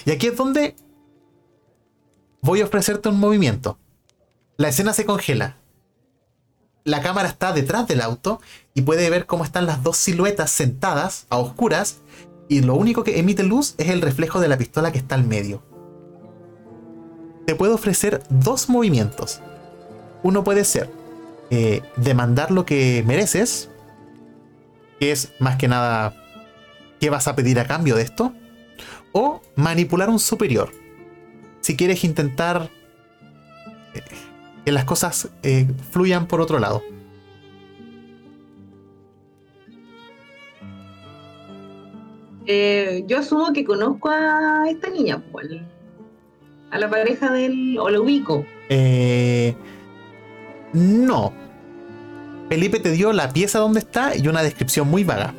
Y 0.05 0.11
aquí 0.11 0.27
es 0.29 0.37
donde 0.37 0.75
voy 2.47 2.61
a 2.61 2.65
ofrecerte 2.65 3.09
un 3.09 3.19
movimiento. 3.19 3.77
La 4.57 4.69
escena 4.69 4.93
se 4.93 5.05
congela. 5.05 5.57
La 6.85 7.03
cámara 7.03 7.29
está 7.29 7.53
detrás 7.53 7.89
del 7.89 8.01
auto 8.01 8.41
y 8.73 8.83
puede 8.83 9.11
ver 9.11 9.27
cómo 9.27 9.43
están 9.43 9.67
las 9.67 9.83
dos 9.83 9.97
siluetas 9.97 10.53
sentadas 10.53 11.27
a 11.29 11.39
oscuras 11.39 11.99
y 12.49 12.61
lo 12.63 12.77
único 12.77 13.03
que 13.03 13.19
emite 13.19 13.43
luz 13.43 13.75
es 13.79 13.89
el 13.89 14.01
reflejo 14.01 14.39
de 14.39 14.47
la 14.47 14.57
pistola 14.57 14.93
que 14.93 14.99
está 14.99 15.17
al 15.17 15.25
medio. 15.25 15.65
Te 17.47 17.57
puedo 17.57 17.75
ofrecer 17.75 18.23
dos 18.31 18.69
movimientos. 18.69 19.41
Uno 20.23 20.45
puede 20.45 20.65
ser 20.65 20.89
eh, 21.51 21.83
demandar 21.97 22.53
lo 22.53 22.65
que 22.65 23.03
mereces, 23.05 23.71
que 25.01 25.11
es 25.11 25.33
más 25.41 25.57
que 25.57 25.67
nada 25.67 26.15
qué 27.01 27.11
vas 27.11 27.27
a 27.27 27.35
pedir 27.35 27.59
a 27.59 27.67
cambio 27.67 27.97
de 27.97 28.03
esto, 28.03 28.33
o 29.11 29.43
manipular 29.57 30.09
un 30.09 30.21
superior. 30.21 30.86
Si 31.67 31.77
quieres 31.77 32.05
intentar 32.05 32.71
eh, 33.93 34.01
que 34.65 34.71
las 34.71 34.85
cosas 34.85 35.31
eh, 35.43 35.67
fluyan 35.91 36.29
por 36.29 36.41
otro 36.41 36.61
lado. 36.61 36.81
Eh, 42.47 43.03
yo 43.09 43.19
asumo 43.19 43.53
que 43.53 43.65
conozco 43.65 44.11
a 44.11 44.67
esta 44.71 44.91
niña, 44.91 45.21
pues, 45.33 45.49
a 46.71 46.79
la 46.79 46.89
pareja 46.89 47.33
del. 47.33 47.77
o 47.81 47.91
la 47.91 48.01
ubico. 48.01 48.47
Eh, 48.69 49.57
no. 50.73 51.33
Felipe 52.49 52.79
te 52.79 52.93
dio 52.93 53.13
la 53.13 53.33
pieza 53.33 53.59
donde 53.59 53.81
está 53.81 54.17
y 54.17 54.29
una 54.29 54.45
descripción 54.45 54.87
muy 54.87 55.03
vaga. 55.03 55.35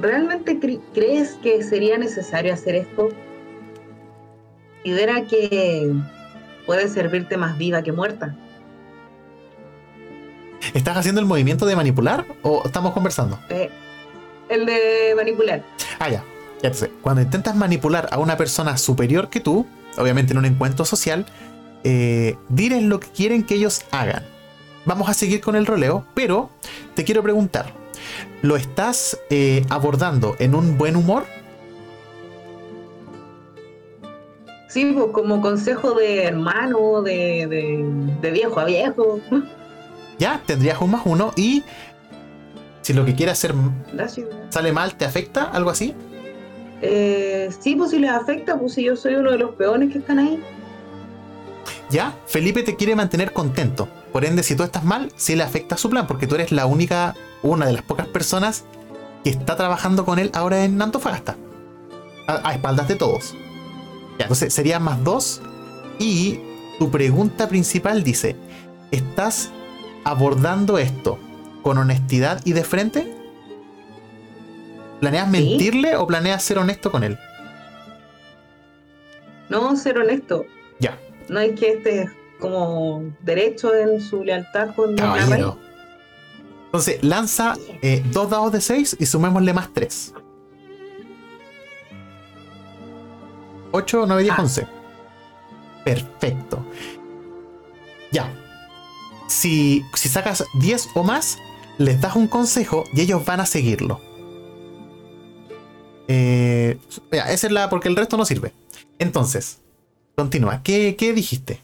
¿Realmente 0.00 0.58
cre- 0.58 0.80
crees 0.94 1.32
que 1.42 1.62
sería 1.62 1.98
necesario 1.98 2.52
hacer 2.54 2.74
esto? 2.74 3.08
Considera 4.82 5.24
que 5.26 5.92
puede 6.66 6.88
servirte 6.88 7.36
más 7.36 7.58
viva 7.58 7.82
que 7.82 7.92
muerta. 7.92 8.34
¿Estás 10.74 10.96
haciendo 10.96 11.20
el 11.20 11.26
movimiento 11.26 11.66
de 11.66 11.76
manipular 11.76 12.24
o 12.42 12.62
estamos 12.64 12.92
conversando? 12.92 13.38
Eh, 13.48 13.70
el 14.48 14.66
de 14.66 15.12
manipular. 15.16 15.62
Ah, 15.98 16.08
ya. 16.08 16.24
Ya 16.62 16.70
te 16.70 16.76
sé. 16.76 16.90
Cuando 17.02 17.22
intentas 17.22 17.56
manipular 17.56 18.08
a 18.12 18.18
una 18.18 18.36
persona 18.36 18.76
superior 18.76 19.30
que 19.30 19.40
tú, 19.40 19.66
obviamente 19.96 20.32
en 20.32 20.38
un 20.38 20.44
encuentro 20.44 20.84
social, 20.84 21.24
eh, 21.84 22.36
diles 22.50 22.82
lo 22.82 23.00
que 23.00 23.08
quieren 23.08 23.42
que 23.44 23.54
ellos 23.54 23.82
hagan. 23.90 24.22
Vamos 24.84 25.08
a 25.08 25.14
seguir 25.14 25.40
con 25.40 25.56
el 25.56 25.64
roleo, 25.66 26.04
pero 26.14 26.50
te 26.94 27.04
quiero 27.04 27.22
preguntar, 27.22 27.72
¿lo 28.42 28.56
estás 28.56 29.18
eh, 29.30 29.64
abordando 29.68 30.36
en 30.38 30.54
un 30.54 30.78
buen 30.78 30.96
humor? 30.96 31.24
Sí, 34.68 34.92
pues 34.94 35.06
como 35.12 35.40
consejo 35.40 35.94
de 35.94 36.24
hermano, 36.24 37.02
de, 37.02 37.46
de, 37.48 37.84
de 38.20 38.30
viejo 38.30 38.60
a 38.60 38.64
viejo. 38.64 39.20
Ya, 40.18 40.40
tendrías 40.46 40.80
un 40.80 40.92
más 40.92 41.02
uno 41.04 41.32
y 41.36 41.62
si 42.82 42.92
lo 42.92 43.04
que 43.04 43.14
quieres 43.14 43.32
hacer 43.32 43.54
sale 44.48 44.72
mal, 44.72 44.94
¿te 44.94 45.04
afecta? 45.04 45.44
¿Algo 45.44 45.70
así? 45.70 45.94
Eh, 46.82 47.50
sí, 47.60 47.76
pues 47.76 47.90
si 47.90 47.98
les 47.98 48.10
afecta, 48.10 48.58
pues 48.58 48.74
si 48.74 48.84
yo 48.84 48.96
soy 48.96 49.14
uno 49.14 49.32
de 49.32 49.38
los 49.38 49.54
peones 49.54 49.92
que 49.92 49.98
están 49.98 50.18
ahí. 50.18 50.42
Ya, 51.90 52.14
Felipe 52.26 52.62
te 52.62 52.76
quiere 52.76 52.94
mantener 52.94 53.32
contento. 53.32 53.88
Por 54.12 54.24
ende, 54.24 54.42
si 54.42 54.54
tú 54.56 54.62
estás 54.62 54.84
mal, 54.84 55.12
sí 55.16 55.36
le 55.36 55.42
afecta 55.42 55.76
su 55.76 55.90
plan, 55.90 56.06
porque 56.06 56.26
tú 56.26 56.36
eres 56.36 56.52
la 56.52 56.66
única, 56.66 57.14
una 57.42 57.66
de 57.66 57.72
las 57.72 57.82
pocas 57.82 58.06
personas 58.06 58.64
que 59.24 59.30
está 59.30 59.56
trabajando 59.56 60.04
con 60.04 60.18
él 60.18 60.30
ahora 60.34 60.64
en 60.64 60.80
Antofagasta. 60.80 61.36
A, 62.26 62.48
a 62.48 62.52
espaldas 62.54 62.88
de 62.88 62.96
todos. 62.96 63.34
Ya, 64.18 64.24
entonces 64.26 64.52
sería 64.52 64.78
más 64.78 65.02
dos. 65.04 65.40
Y 65.98 66.40
tu 66.78 66.90
pregunta 66.90 67.48
principal 67.48 68.02
dice: 68.02 68.36
¿Estás 68.90 69.50
abordando 70.04 70.78
esto 70.78 71.18
con 71.62 71.78
honestidad 71.78 72.40
y 72.44 72.52
de 72.52 72.64
frente? 72.64 73.14
¿Planeas 75.00 75.26
Sí. 75.26 75.32
mentirle 75.32 75.96
o 75.96 76.06
planeas 76.06 76.42
ser 76.42 76.58
honesto 76.58 76.90
con 76.92 77.04
él? 77.04 77.18
No, 79.48 79.74
ser 79.76 79.98
honesto. 79.98 80.44
Ya, 80.78 80.98
No 81.28 81.40
es 81.40 81.58
que 81.58 81.72
esté 81.72 82.08
como 82.38 83.02
derecho 83.20 83.74
en 83.74 84.00
su 84.00 84.24
lealtad 84.24 84.74
con 84.74 84.96
caballero. 84.96 85.58
Entonces, 86.70 87.02
lanza 87.02 87.54
eh, 87.82 88.02
dos 88.12 88.30
dados 88.30 88.52
de 88.52 88.60
6 88.60 88.96
y 89.00 89.06
sumémosle 89.06 89.52
más 89.52 89.72
3. 89.72 90.14
8, 93.72 94.04
9, 94.06 94.22
10, 94.22 94.34
Ah. 94.36 94.42
11. 94.42 94.66
Perfecto. 95.84 96.64
Ya. 98.12 98.32
Si, 99.28 99.84
si 99.94 100.08
sacas 100.08 100.44
10 100.60 100.88
o 100.94 101.02
más, 101.02 101.38
les 101.78 102.00
das 102.00 102.16
un 102.16 102.26
consejo 102.28 102.84
y 102.92 103.00
ellos 103.00 103.24
van 103.24 103.40
a 103.40 103.46
seguirlo. 103.46 104.00
Eh, 106.08 106.78
ya, 107.12 107.30
esa 107.32 107.46
es 107.46 107.52
la. 107.52 107.70
porque 107.70 107.88
el 107.88 107.96
resto 107.96 108.16
no 108.16 108.24
sirve. 108.24 108.52
Entonces, 108.98 109.60
continúa. 110.16 110.62
¿Qué, 110.62 110.96
qué 110.96 111.12
dijiste? 111.12 111.60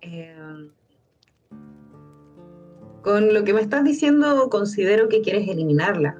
Eh, 0.00 0.36
con 3.02 3.32
lo 3.32 3.44
que 3.44 3.54
me 3.54 3.60
estás 3.60 3.84
diciendo, 3.84 4.48
considero 4.50 5.08
que 5.08 5.20
quieres 5.22 5.48
eliminarla, 5.48 6.16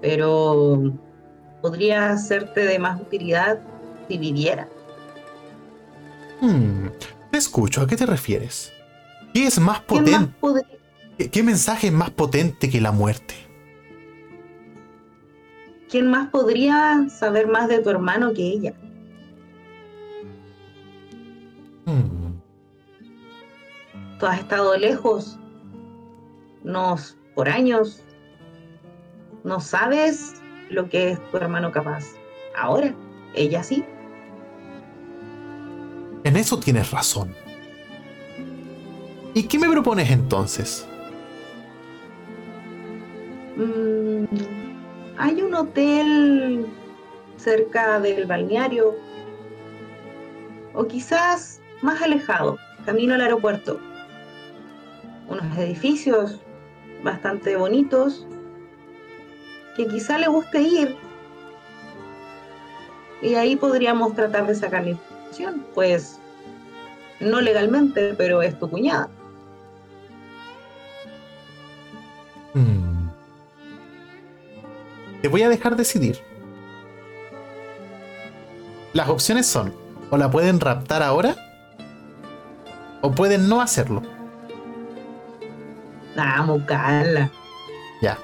pero 0.00 0.92
podría 1.60 2.10
hacerte 2.10 2.60
de 2.64 2.78
más 2.78 3.00
utilidad 3.00 3.60
si 4.08 4.18
viviera. 4.18 4.68
Hmm, 6.40 6.88
te 7.30 7.38
escucho, 7.38 7.82
¿a 7.82 7.86
qué 7.86 7.96
te 7.96 8.06
refieres? 8.06 8.72
¿Qué 9.32 9.46
es 9.46 9.58
más 9.58 9.80
¿Quién 9.80 10.04
más 10.04 10.10
potente? 10.12 10.34
podría- 10.40 10.66
¿Qué, 11.18 11.30
qué 11.30 11.42
mensaje 11.42 11.86
es 11.88 11.92
más 11.92 12.10
potente 12.10 12.68
que 12.68 12.80
la 12.80 12.92
muerte? 12.92 13.34
¿Quién 15.88 16.10
más 16.10 16.28
podría 16.30 17.06
saber 17.10 17.46
más 17.48 17.68
de 17.68 17.78
tu 17.80 17.90
hermano 17.90 18.32
que 18.32 18.42
ella? 18.42 18.74
Hmm, 21.86 22.32
Tú 24.18 24.26
has 24.26 24.38
estado 24.40 24.76
lejos, 24.76 25.38
nos 26.64 27.16
por 27.34 27.48
años, 27.48 28.02
no 29.44 29.60
sabes 29.60 30.34
lo 30.70 30.88
que 30.88 31.10
es 31.10 31.30
tu 31.30 31.36
hermano 31.36 31.72
capaz. 31.72 32.04
Ahora, 32.56 32.94
ella 33.34 33.62
sí. 33.62 33.84
en 36.24 36.36
eso 36.36 36.58
tienes 36.58 36.90
razón. 36.90 37.34
¿Y 39.34 39.44
qué 39.44 39.58
me 39.58 39.68
propones 39.68 40.10
entonces? 40.10 40.86
Mm, 43.56 44.24
hay 45.18 45.42
un 45.42 45.54
hotel 45.54 46.66
cerca 47.36 47.98
del 47.98 48.26
balneario, 48.26 48.94
o 50.74 50.86
quizás 50.86 51.60
más 51.82 52.00
alejado, 52.02 52.58
camino 52.84 53.14
al 53.14 53.22
aeropuerto. 53.22 53.80
Unos 55.28 55.56
edificios 55.58 56.40
bastante 57.02 57.56
bonitos 57.56 58.26
que 59.76 59.86
quizá 59.86 60.18
le 60.18 60.28
guste 60.28 60.60
ir. 60.60 60.96
Y 63.20 63.34
ahí 63.34 63.56
podríamos 63.56 64.14
tratar 64.14 64.46
de 64.46 64.54
sacar 64.54 64.84
la 64.84 64.90
información, 64.90 65.64
pues 65.74 66.18
no 67.20 67.40
legalmente, 67.40 68.14
pero 68.14 68.42
es 68.42 68.58
tu 68.58 68.68
cuñada. 68.68 69.08
Hmm. 72.54 73.08
Te 75.22 75.28
voy 75.28 75.42
a 75.42 75.48
dejar 75.48 75.76
decidir. 75.76 76.18
Las 78.92 79.08
opciones 79.08 79.46
son, 79.46 79.72
o 80.10 80.16
la 80.16 80.30
pueden 80.30 80.60
raptar 80.60 81.02
ahora, 81.02 81.36
o 83.00 83.12
pueden 83.12 83.48
no 83.48 83.60
hacerlo. 83.60 84.02
Vamos, 86.16 86.62
Carla. 86.66 87.30
Ya. 88.00 88.18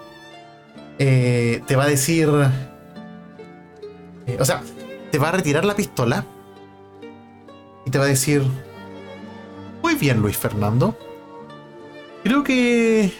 Eh, 0.98 1.62
te 1.66 1.76
va 1.76 1.84
a 1.84 1.88
decir... 1.88 2.28
eh, 4.26 4.36
o 4.40 4.44
sea, 4.44 4.62
te 5.10 5.18
va 5.18 5.28
a 5.28 5.32
retirar 5.32 5.64
la 5.64 5.76
pistola. 5.76 6.24
Y 7.86 7.90
te 7.90 7.98
va 7.98 8.04
a 8.04 8.08
decir... 8.08 8.42
Muy 9.82 9.94
bien, 9.94 10.20
Luis 10.20 10.36
Fernando. 10.36 10.96
Creo 12.24 12.42
que... 12.44 13.12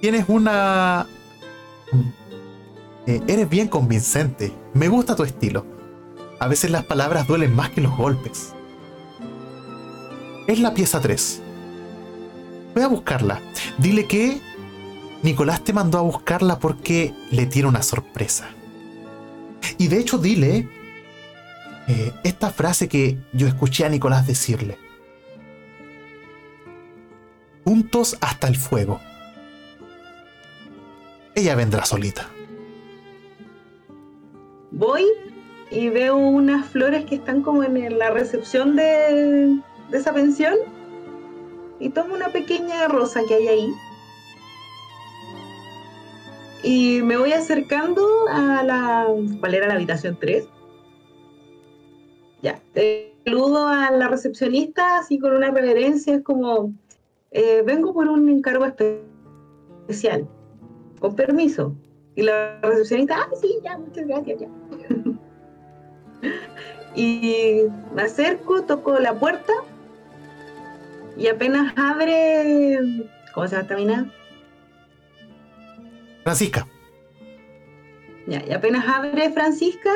Tienes 0.00 0.26
una... 0.28 1.06
Eh, 3.06 3.20
eres 3.26 3.48
bien 3.48 3.68
convincente. 3.68 4.52
Me 4.74 4.88
gusta 4.88 5.16
tu 5.16 5.24
estilo. 5.24 5.66
A 6.38 6.48
veces 6.48 6.70
las 6.70 6.84
palabras 6.84 7.26
duelen 7.26 7.54
más 7.54 7.70
que 7.70 7.80
los 7.80 7.96
golpes. 7.96 8.54
Es 10.46 10.60
la 10.60 10.72
pieza 10.72 11.00
3. 11.00 11.42
Voy 12.74 12.82
a 12.82 12.88
buscarla. 12.88 13.40
Dile 13.78 14.06
que 14.06 14.40
Nicolás 15.22 15.62
te 15.64 15.72
mandó 15.72 15.98
a 15.98 16.02
buscarla 16.02 16.58
porque 16.58 17.12
le 17.30 17.46
tiene 17.46 17.68
una 17.68 17.82
sorpresa. 17.82 18.48
Y 19.78 19.88
de 19.88 19.98
hecho 19.98 20.18
dile 20.18 20.68
eh, 21.88 22.12
esta 22.24 22.50
frase 22.50 22.88
que 22.88 23.18
yo 23.32 23.46
escuché 23.48 23.84
a 23.84 23.88
Nicolás 23.88 24.26
decirle. 24.26 24.78
Juntos 27.64 28.16
hasta 28.20 28.48
el 28.48 28.56
fuego. 28.56 29.00
Ella 31.34 31.54
vendrá 31.54 31.84
solita. 31.84 32.28
Voy 34.70 35.04
y 35.70 35.88
veo 35.88 36.16
unas 36.16 36.66
flores 36.66 37.04
que 37.04 37.16
están 37.16 37.42
como 37.42 37.62
en 37.64 37.98
la 37.98 38.10
recepción 38.10 38.76
de, 38.76 39.60
de 39.90 39.98
esa 39.98 40.12
pensión 40.12 40.54
y 41.80 41.88
tomo 41.88 42.14
una 42.14 42.28
pequeña 42.28 42.86
rosa 42.88 43.22
que 43.26 43.34
hay 43.34 43.48
ahí 43.48 43.74
y 46.62 47.00
me 47.02 47.16
voy 47.16 47.32
acercando 47.32 48.06
a 48.30 48.62
la... 48.62 49.06
¿Cuál 49.40 49.54
era 49.54 49.66
la 49.66 49.74
habitación 49.74 50.18
3? 50.20 50.46
Ya, 52.42 52.60
saludo 53.24 53.66
a 53.66 53.90
la 53.90 54.08
recepcionista 54.08 54.98
así 54.98 55.18
con 55.18 55.34
una 55.34 55.50
reverencia, 55.50 56.14
es 56.14 56.22
como, 56.22 56.72
eh, 57.30 57.62
vengo 57.66 57.92
por 57.92 58.08
un 58.08 58.28
encargo 58.28 58.64
espe- 58.64 59.00
especial, 59.82 60.26
con 61.00 61.14
permiso. 61.16 61.74
Y 62.14 62.22
la 62.22 62.58
recepcionista, 62.62 63.16
ah, 63.20 63.28
sí, 63.40 63.56
ya, 63.62 63.78
muchas 63.78 64.06
gracias, 64.06 64.40
ya. 64.40 64.48
y 66.94 67.62
me 67.94 68.02
acerco, 68.02 68.62
toco 68.62 68.98
la 68.98 69.14
puerta 69.14 69.52
y 71.16 71.26
apenas 71.28 71.72
abre, 71.76 72.78
¿cómo 73.34 73.46
se 73.46 73.52
llama 73.56 73.62
esta 73.62 73.76
mina? 73.76 74.12
Francisca, 76.24 76.66
Ya, 78.26 78.44
y 78.46 78.52
apenas 78.52 78.86
abre 78.88 79.30
Francisca, 79.32 79.90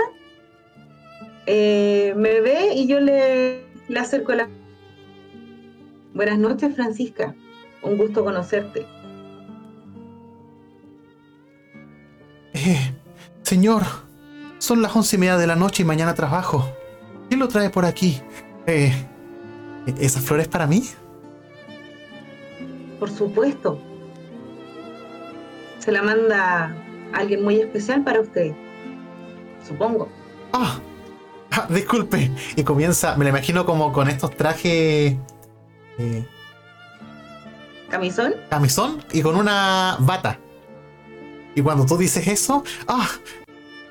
eh, 1.47 2.15
me 2.17 2.41
ve 2.41 2.75
y 2.75 2.87
yo 2.89 3.01
le, 3.01 3.67
le 3.89 3.99
acerco 4.01 4.33
la... 4.35 4.49
Buenas 6.15 6.39
noches, 6.39 6.75
Francisca. 6.75 7.35
Un 7.83 7.97
gusto 7.99 8.25
conocerte. 8.25 8.91
eh, 12.55 12.95
señor, 13.43 13.83
son 14.59 14.81
las 14.81 14.95
once 14.97 15.17
y 15.17 15.19
media 15.19 15.37
de 15.37 15.47
la 15.47 15.57
noche 15.57 15.83
y 15.83 15.87
mañana 15.87 16.15
trabajo. 16.15 16.73
¿Quién 17.29 17.41
lo 17.41 17.49
trae 17.49 17.69
por 17.71 17.85
aquí? 17.85 18.21
Eh, 18.67 18.93
¿Esas 19.99 20.25
flores 20.25 20.49
para 20.49 20.67
mí? 20.67 20.83
Por 23.05 23.13
supuesto. 23.13 23.79
Se 25.79 25.93
la 25.93 26.03
manda 26.03 26.75
alguien 27.13 27.45
muy 27.45 27.61
especial 27.61 28.03
para 28.03 28.23
usted. 28.23 28.55
Supongo. 29.69 30.09
Ah, 30.55 30.81
ah, 31.51 31.67
disculpe. 31.69 32.31
Y 32.57 32.65
comienza, 32.65 33.15
me 33.19 33.25
la 33.25 33.29
imagino 33.29 33.67
como 33.67 33.93
con 33.93 34.09
estos 34.09 34.35
trajes 34.35 35.17
eh, 35.99 36.27
¿Camisón? 37.91 38.37
camisón 38.49 39.05
y 39.13 39.21
con 39.21 39.37
una 39.37 39.99
bata. 40.01 40.39
Y 41.55 41.61
cuando 41.61 41.85
tú 41.85 41.99
dices 41.99 42.27
eso, 42.27 42.65
ah, 42.89 43.07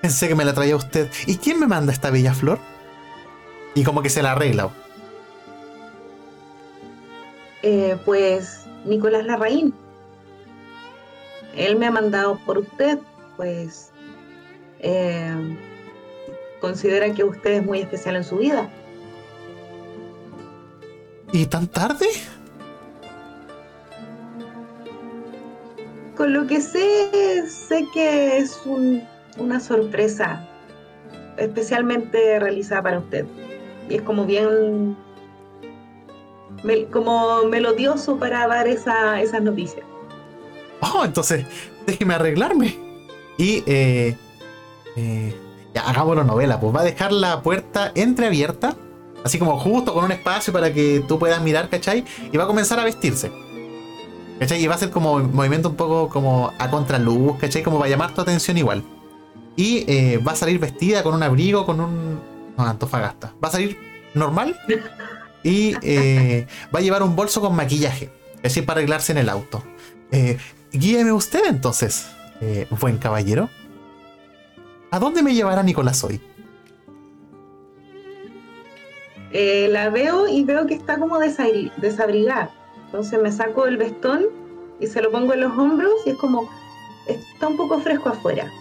pensé 0.02 0.27
que 0.27 0.34
me 0.34 0.44
la 0.44 0.56
traía 0.56 0.76
usted. 0.76 1.07
¿Y 1.27 1.38
quién 1.38 1.60
me 1.60 1.68
manda 1.68 1.94
esta 1.94 2.10
bella 2.10 2.34
flor? 2.34 2.57
Y 3.76 3.84
como 3.84 4.02
que 4.02 4.10
se 4.10 4.23
la 4.23 4.31
arregla. 4.31 4.72
Eh, 7.61 7.95
pues 8.06 8.62
Nicolás 8.85 9.26
Larraín. 9.26 9.73
Él 11.55 11.77
me 11.77 11.85
ha 11.88 11.91
mandado 11.91 12.39
por 12.45 12.57
usted, 12.57 12.99
pues 13.38 13.91
eh, 14.80 15.57
considera 16.60 17.14
que 17.14 17.23
usted 17.23 17.51
es 17.51 17.65
muy 17.65 17.80
especial 17.80 18.15
en 18.15 18.23
su 18.23 18.38
vida. 18.38 18.69
¿Y 21.31 21.45
tan 21.45 21.68
tarde? 21.68 22.07
Con 26.15 26.34
lo 26.34 26.45
que 26.47 26.61
sé, 26.61 27.47
sé 27.47 27.88
que 27.93 28.38
es 28.38 28.61
un- 28.65 29.03
una 29.38 29.60
sorpresa 29.60 30.47
especialmente 31.38 32.39
realizada 32.39 32.84
para 32.84 32.99
usted. 32.99 33.26
Y 33.89 33.95
es 33.95 34.01
como 34.03 34.26
bien, 34.26 34.95
mel- 36.64 36.88
como 36.91 37.44
melodioso 37.45 38.18
para 38.18 38.48
dar 38.48 38.68
esa, 38.68 39.22
esas 39.22 39.41
noticias. 39.41 39.85
Oh, 40.81 41.03
entonces, 41.06 41.45
déjeme 41.85 42.14
arreglarme. 42.15 42.77
Y, 43.38 43.64
eh, 43.65 44.15
eh, 44.95 45.35
ya, 45.73 45.81
hagámoslo 45.90 46.23
novela, 46.23 46.60
pues 46.60 46.76
va 46.76 46.81
a 46.81 46.84
dejar 46.84 47.11
la 47.11 47.41
puerta 47.41 47.91
entreabierta, 47.95 48.76
así 49.23 49.40
como 49.40 49.57
justo 49.60 49.94
con 49.94 50.03
un 50.06 50.11
espacio 50.11 50.52
para 50.53 50.73
que 50.73 51.03
tú 51.07 51.18
puedas 51.18 51.41
mirar, 51.41 51.69
¿cachai? 51.69 52.03
Y 52.31 52.38
va 52.38 52.44
a 52.44 52.48
comenzar 52.48 52.80
a 52.80 52.84
vestirse. 52.84 53.31
¿Cachai? 54.40 54.61
Y 54.64 54.68
va 54.68 54.76
a 54.76 54.77
ser 54.77 54.90
como 54.90 55.14
un 55.14 55.34
movimiento 55.34 55.69
un 55.69 55.76
poco 55.76 56.10
como 56.10 56.52
a 56.60 56.69
contraluz, 56.69 57.38
¿cachai? 57.40 57.64
Como 57.64 57.77
para 57.80 57.90
llamar 57.90 58.14
tu 58.14 58.22
atención 58.22 58.57
igual. 58.57 58.84
Y 59.56 59.85
eh, 59.91 60.18
va 60.18 60.34
a 60.34 60.35
salir 60.35 60.60
vestida 60.60 61.03
con 61.03 61.14
un 61.14 61.23
abrigo, 61.23 61.65
con 61.65 61.80
un... 61.80 62.19
No, 62.57 62.64
Antofagasta. 62.65 63.34
Va 63.44 63.48
a 63.48 63.52
salir 63.52 63.77
normal. 64.14 64.60
y 65.44 65.76
eh, 65.82 66.48
va 66.74 66.80
a 66.80 66.82
llevar 66.82 67.03
un 67.03 67.15
bolso 67.15 67.41
con 67.41 67.56
maquillaje, 67.56 68.10
es 68.38 68.41
decir, 68.44 68.65
para 68.65 68.80
arreglarse 68.80 69.11
en 69.11 69.18
el 69.20 69.30
auto. 69.30 69.64
Eh, 70.11 70.38
guíeme 70.72 71.11
usted 71.11 71.41
entonces, 71.48 72.07
eh, 72.41 72.68
buen 72.80 72.98
caballero. 72.98 73.49
¿A 74.91 74.99
dónde 74.99 75.24
me 75.24 75.34
llevará 75.34 75.64
Nicolás 75.64 76.03
hoy? 76.03 76.22
Eh, 79.32 79.68
la 79.72 79.90
veo 79.90 80.28
y 80.28 80.44
veo 80.44 80.68
que 80.68 80.76
está 80.76 80.99
como 80.99 81.18
desabri- 81.18 81.74
desabrigada. 81.78 82.52
Entonces 82.86 83.20
me 83.20 83.32
saco 83.32 83.65
el 83.65 83.78
vestón 83.78 84.26
y 84.80 84.86
se 84.86 85.02
lo 85.02 85.11
pongo 85.11 85.34
en 85.34 85.41
los 85.41 85.57
hombros 85.57 85.91
y 86.06 86.11
es 86.11 86.15
como, 86.18 86.48
está 87.07 87.48
un 87.48 87.57
poco 87.57 87.80
fresco 87.80 88.10
afuera. 88.10 88.52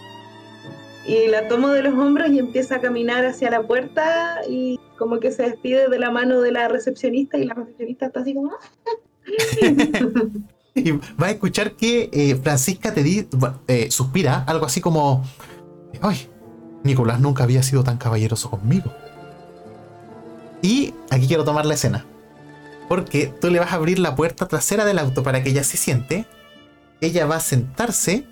Y 1.05 1.27
la 1.27 1.47
tomo 1.47 1.69
de 1.69 1.83
los 1.83 1.93
hombros 1.93 2.31
y 2.31 2.39
empieza 2.39 2.77
a 2.77 2.81
caminar 2.81 3.23
hacia 3.25 3.51
la 3.51 3.61
puerta 3.61 4.41
y 4.49 4.79
como 4.97 5.19
que 5.19 5.31
se 5.31 5.43
despide 5.43 5.89
de 5.89 5.99
la 5.99 6.11
mano 6.11 6.41
de 6.41 6.51
la 6.51 6.67
recepcionista 6.67 7.37
y 7.37 7.45
la 7.45 7.53
recepcionista 7.55 8.05
está 8.07 8.21
así 8.21 8.33
como... 8.33 8.51
"Ah". 8.53 8.59
Y 10.75 10.89
va 10.91 11.27
a 11.27 11.29
escuchar 11.31 11.73
que 11.73 12.09
eh, 12.11 12.35
Francisca 12.35 12.93
te 12.95 13.03
di, 13.03 13.27
eh, 13.67 13.91
suspira, 13.91 14.43
algo 14.47 14.65
así 14.65 14.81
como: 14.81 15.23
¡Ay! 16.01 16.27
Nicolás 16.83 17.19
nunca 17.19 17.43
había 17.43 17.61
sido 17.61 17.83
tan 17.83 17.97
caballeroso 17.97 18.49
conmigo. 18.49 18.91
Y 20.63 20.95
aquí 21.11 21.27
quiero 21.27 21.43
tomar 21.43 21.67
la 21.67 21.75
escena. 21.75 22.05
Porque 22.89 23.27
tú 23.27 23.51
le 23.51 23.59
vas 23.59 23.71
a 23.71 23.75
abrir 23.75 23.99
la 23.99 24.15
puerta 24.15 24.47
trasera 24.47 24.83
del 24.83 24.97
auto 24.97 25.21
para 25.21 25.43
que 25.43 25.49
ella 25.51 25.63
se 25.63 25.77
siente. 25.77 26.25
Ella 27.01 27.27
va 27.27 27.35
a 27.35 27.39
sentarse. 27.39 28.25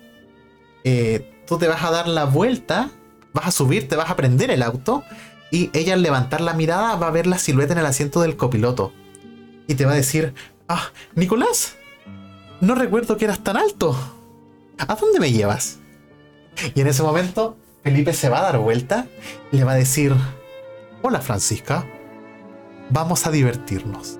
eh, 0.82 1.44
tú 1.46 1.58
te 1.58 1.68
vas 1.68 1.84
a 1.84 1.92
dar 1.92 2.08
la 2.08 2.24
vuelta. 2.24 2.90
Vas 3.32 3.46
a 3.46 3.50
subir, 3.52 3.86
te 3.86 3.94
vas 3.94 4.10
a 4.10 4.16
prender 4.16 4.50
el 4.50 4.62
auto. 4.64 5.04
Y 5.52 5.70
ella 5.74 5.94
al 5.94 6.02
levantar 6.02 6.40
la 6.40 6.54
mirada 6.54 6.96
va 6.96 7.06
a 7.06 7.12
ver 7.12 7.28
la 7.28 7.38
silueta 7.38 7.74
en 7.74 7.78
el 7.78 7.86
asiento 7.86 8.22
del 8.22 8.36
copiloto. 8.36 8.92
Y 9.68 9.74
te 9.74 9.84
va 9.84 9.92
a 9.92 9.96
decir: 9.96 10.34
Ah, 10.66 10.90
Nicolás, 11.14 11.76
no 12.60 12.74
recuerdo 12.74 13.16
que 13.18 13.26
eras 13.26 13.44
tan 13.44 13.56
alto. 13.56 13.94
¿A 14.78 14.94
dónde 14.96 15.20
me 15.20 15.30
llevas? 15.30 15.78
Y 16.74 16.80
en 16.80 16.86
ese 16.86 17.02
momento, 17.02 17.56
Felipe 17.84 18.14
se 18.14 18.28
va 18.28 18.40
a 18.40 18.42
dar 18.44 18.58
vuelta 18.58 19.06
y 19.52 19.58
le 19.58 19.64
va 19.64 19.72
a 19.72 19.76
decir: 19.76 20.14
Hola, 21.02 21.20
Francisca. 21.20 21.86
Vamos 22.88 23.26
a 23.26 23.30
divertirnos. 23.30 24.18